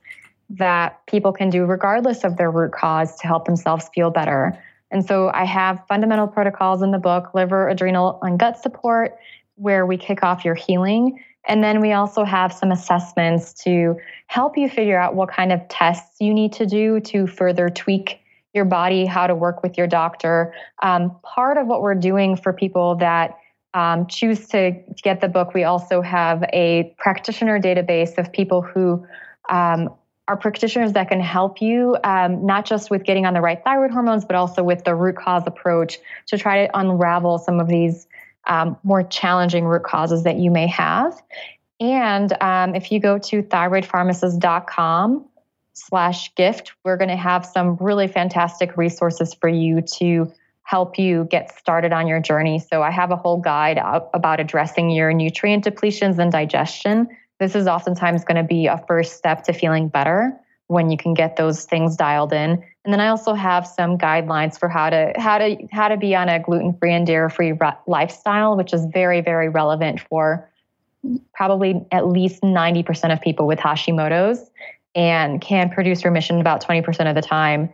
that 0.49 1.05
people 1.05 1.31
can 1.31 1.51
do 1.51 1.65
regardless 1.65 2.23
of 2.23 2.37
their 2.37 2.49
root 2.49 2.71
cause 2.71 3.15
to 3.17 3.27
help 3.27 3.45
themselves 3.45 3.87
feel 3.93 4.09
better. 4.09 4.59
And 4.95 5.05
so 5.05 5.29
I 5.33 5.43
have 5.43 5.83
fundamental 5.89 6.25
protocols 6.25 6.81
in 6.81 6.91
the 6.91 6.97
book 6.97 7.33
liver, 7.33 7.67
adrenal, 7.67 8.17
and 8.21 8.39
gut 8.39 8.57
support, 8.57 9.17
where 9.55 9.85
we 9.85 9.97
kick 9.97 10.23
off 10.23 10.45
your 10.45 10.55
healing. 10.55 11.21
And 11.49 11.61
then 11.61 11.81
we 11.81 11.91
also 11.91 12.23
have 12.23 12.53
some 12.53 12.71
assessments 12.71 13.51
to 13.65 13.99
help 14.27 14.57
you 14.57 14.69
figure 14.69 14.97
out 14.97 15.13
what 15.13 15.27
kind 15.27 15.51
of 15.51 15.59
tests 15.67 16.21
you 16.21 16.33
need 16.33 16.53
to 16.53 16.65
do 16.65 17.01
to 17.01 17.27
further 17.27 17.67
tweak 17.69 18.21
your 18.53 18.63
body, 18.63 19.05
how 19.05 19.27
to 19.27 19.35
work 19.35 19.63
with 19.63 19.77
your 19.77 19.85
doctor. 19.85 20.53
Um, 20.81 21.13
part 21.23 21.57
of 21.57 21.67
what 21.67 21.81
we're 21.81 21.95
doing 21.95 22.37
for 22.37 22.53
people 22.53 22.95
that 22.95 23.37
um, 23.73 24.07
choose 24.07 24.47
to 24.47 24.81
get 25.03 25.19
the 25.19 25.27
book, 25.27 25.53
we 25.53 25.65
also 25.65 25.99
have 25.99 26.41
a 26.53 26.95
practitioner 26.97 27.59
database 27.59 28.17
of 28.17 28.31
people 28.31 28.61
who 28.61 29.05
um, 29.49 29.89
are 30.27 30.37
practitioners 30.37 30.93
that 30.93 31.09
can 31.09 31.19
help 31.19 31.61
you 31.61 31.97
um, 32.03 32.45
not 32.45 32.65
just 32.65 32.89
with 32.89 33.03
getting 33.03 33.25
on 33.25 33.33
the 33.33 33.41
right 33.41 33.63
thyroid 33.63 33.91
hormones, 33.91 34.25
but 34.25 34.35
also 34.35 34.63
with 34.63 34.83
the 34.83 34.95
root 34.95 35.15
cause 35.15 35.43
approach 35.45 35.99
to 36.27 36.37
try 36.37 36.65
to 36.65 36.79
unravel 36.79 37.37
some 37.37 37.59
of 37.59 37.67
these 37.67 38.07
um, 38.47 38.77
more 38.83 39.03
challenging 39.03 39.65
root 39.65 39.83
causes 39.83 40.23
that 40.23 40.37
you 40.37 40.49
may 40.49 40.67
have. 40.67 41.21
And 41.79 42.31
um, 42.41 42.75
if 42.75 42.91
you 42.91 42.99
go 42.99 43.17
to 43.19 43.43
thyroidpharmacist.com 43.43 45.25
slash 45.73 46.33
gift, 46.35 46.73
we're 46.83 46.97
going 46.97 47.09
to 47.09 47.15
have 47.15 47.45
some 47.45 47.75
really 47.77 48.07
fantastic 48.07 48.77
resources 48.77 49.33
for 49.33 49.49
you 49.49 49.81
to 49.99 50.31
help 50.63 50.97
you 50.97 51.25
get 51.29 51.55
started 51.57 51.93
on 51.93 52.07
your 52.07 52.19
journey. 52.19 52.57
So 52.59 52.81
I 52.81 52.89
have 52.89 53.11
a 53.11 53.15
whole 53.15 53.37
guide 53.37 53.77
about 54.13 54.39
addressing 54.39 54.89
your 54.89 55.13
nutrient 55.13 55.63
depletions 55.63 56.17
and 56.17 56.31
digestion. 56.31 57.07
This 57.39 57.55
is 57.55 57.67
oftentimes 57.67 58.23
going 58.23 58.37
to 58.37 58.47
be 58.47 58.67
a 58.67 58.83
first 58.87 59.17
step 59.17 59.43
to 59.43 59.53
feeling 59.53 59.89
better 59.89 60.39
when 60.67 60.89
you 60.89 60.97
can 60.97 61.13
get 61.13 61.35
those 61.35 61.65
things 61.65 61.95
dialed 61.95 62.33
in. 62.33 62.63
And 62.83 62.93
then 62.93 62.99
I 62.99 63.07
also 63.07 63.33
have 63.33 63.67
some 63.67 63.97
guidelines 63.97 64.59
for 64.59 64.69
how 64.69 64.89
to 64.89 65.13
how 65.17 65.37
to 65.37 65.57
how 65.71 65.87
to 65.87 65.97
be 65.97 66.15
on 66.15 66.29
a 66.29 66.39
gluten-free 66.39 66.93
and 66.93 67.05
dairy-free 67.05 67.53
lifestyle, 67.87 68.55
which 68.55 68.73
is 68.73 68.85
very 68.85 69.21
very 69.21 69.49
relevant 69.49 69.99
for 69.99 70.49
probably 71.33 71.85
at 71.91 72.07
least 72.07 72.41
90% 72.41 73.13
of 73.13 73.21
people 73.21 73.45
with 73.45 73.59
Hashimoto's 73.59 74.49
and 74.95 75.39
can 75.39 75.69
produce 75.69 76.03
remission 76.03 76.41
about 76.41 76.65
20% 76.65 77.07
of 77.07 77.13
the 77.13 77.21
time. 77.21 77.69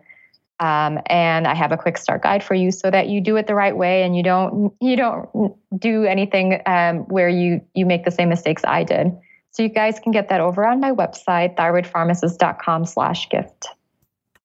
Um, 0.59 0.99
and 1.05 1.47
I 1.47 1.55
have 1.55 1.71
a 1.71 1.77
quick 1.77 1.97
start 1.97 2.23
guide 2.23 2.43
for 2.43 2.55
you 2.55 2.71
so 2.71 2.91
that 2.91 3.07
you 3.07 3.21
do 3.21 3.37
it 3.37 3.47
the 3.47 3.55
right 3.55 3.75
way 3.75 4.03
and 4.03 4.15
you 4.15 4.21
don't 4.21 4.73
you 4.79 4.95
don't 4.95 5.55
do 5.77 6.03
anything 6.03 6.61
um, 6.65 6.99
where 7.07 7.29
you 7.29 7.61
you 7.73 7.85
make 7.85 8.05
the 8.05 8.11
same 8.11 8.29
mistakes 8.29 8.63
I 8.65 8.83
did. 8.83 9.17
So 9.51 9.63
you 9.63 9.69
guys 9.69 9.99
can 9.99 10.11
get 10.11 10.29
that 10.29 10.41
over 10.41 10.65
on 10.65 10.79
my 10.79 10.91
website, 10.91 11.55
thyroidpharmacist.com 11.55 12.85
slash 12.85 13.29
gift. 13.29 13.67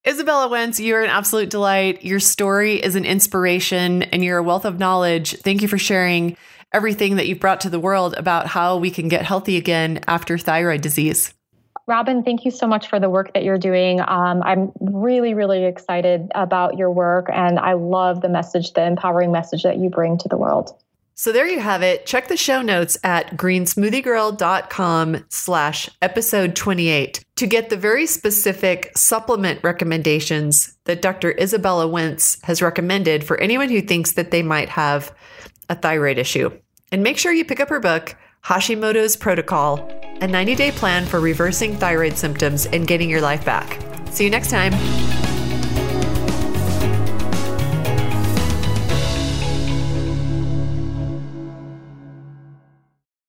Izabella 0.05 0.49
Wentz, 0.49 0.79
you're 0.79 1.03
an 1.03 1.09
absolute 1.09 1.49
delight. 1.49 2.05
Your 2.05 2.19
story 2.19 2.75
is 2.75 2.95
an 2.95 3.03
inspiration 3.03 4.03
and 4.03 4.23
you're 4.23 4.37
a 4.37 4.43
wealth 4.43 4.63
of 4.65 4.79
knowledge. 4.79 5.35
Thank 5.39 5.61
you 5.61 5.67
for 5.67 5.77
sharing 5.77 6.37
everything 6.73 7.15
that 7.17 7.27
you've 7.27 7.39
brought 7.39 7.61
to 7.61 7.69
the 7.69 7.79
world 7.79 8.13
about 8.17 8.47
how 8.47 8.77
we 8.77 8.91
can 8.91 9.07
get 9.07 9.25
healthy 9.25 9.57
again 9.57 10.01
after 10.07 10.37
thyroid 10.37 10.81
disease. 10.81 11.33
Robyn, 11.87 12.23
thank 12.23 12.43
you 12.43 12.51
so 12.51 12.67
much 12.67 12.89
for 12.89 12.99
the 12.99 13.09
work 13.09 13.33
that 13.33 13.43
you're 13.43 13.57
doing. 13.57 14.01
Um, 14.01 14.43
I'm 14.43 14.73
really, 14.81 15.33
really 15.33 15.63
excited 15.63 16.29
about 16.35 16.77
your 16.77 16.91
work, 16.91 17.27
and 17.31 17.57
I 17.57 17.73
love 17.73 18.19
the 18.19 18.27
message, 18.27 18.73
the 18.73 18.85
empowering 18.85 19.31
message 19.31 19.63
that 19.63 19.77
you 19.77 19.89
bring 19.89 20.17
to 20.17 20.27
the 20.27 20.35
world. 20.35 20.77
So 21.19 21.31
there 21.31 21.47
you 21.47 21.59
have 21.59 21.81
it. 21.81 22.05
Check 22.05 22.27
the 22.27 22.37
show 22.37 22.61
notes 22.61 22.95
at 23.03 23.35
greensmoothiegirl.com 23.35 25.25
slash 25.29 25.89
episode 25.99 26.55
28 26.55 27.25
to 27.37 27.47
get 27.47 27.71
the 27.71 27.75
very 27.75 28.05
specific 28.05 28.95
supplement 28.95 29.59
recommendations 29.63 30.77
that 30.83 31.01
Dr. 31.01 31.33
Izabella 31.33 31.89
Wentz 31.89 32.39
has 32.43 32.61
recommended 32.61 33.23
for 33.23 33.39
anyone 33.39 33.69
who 33.69 33.81
thinks 33.81 34.11
that 34.11 34.29
they 34.29 34.43
might 34.43 34.69
have 34.69 35.11
a 35.69 35.75
thyroid 35.75 36.19
issue. 36.19 36.51
And 36.91 37.01
make 37.01 37.17
sure 37.17 37.33
you 37.33 37.45
pick 37.45 37.59
up 37.59 37.69
her 37.69 37.79
book, 37.79 38.15
Hashimoto's 38.45 39.15
Protocol, 39.15 39.91
a 40.21 40.27
90 40.27 40.53
day 40.53 40.71
plan 40.71 41.07
for 41.07 41.19
reversing 41.19 41.75
thyroid 41.77 42.15
symptoms 42.15 42.67
and 42.67 42.85
getting 42.85 43.09
your 43.09 43.21
life 43.21 43.43
back. 43.43 43.81
See 44.11 44.23
you 44.23 44.29
next 44.29 44.51
time. 44.51 45.26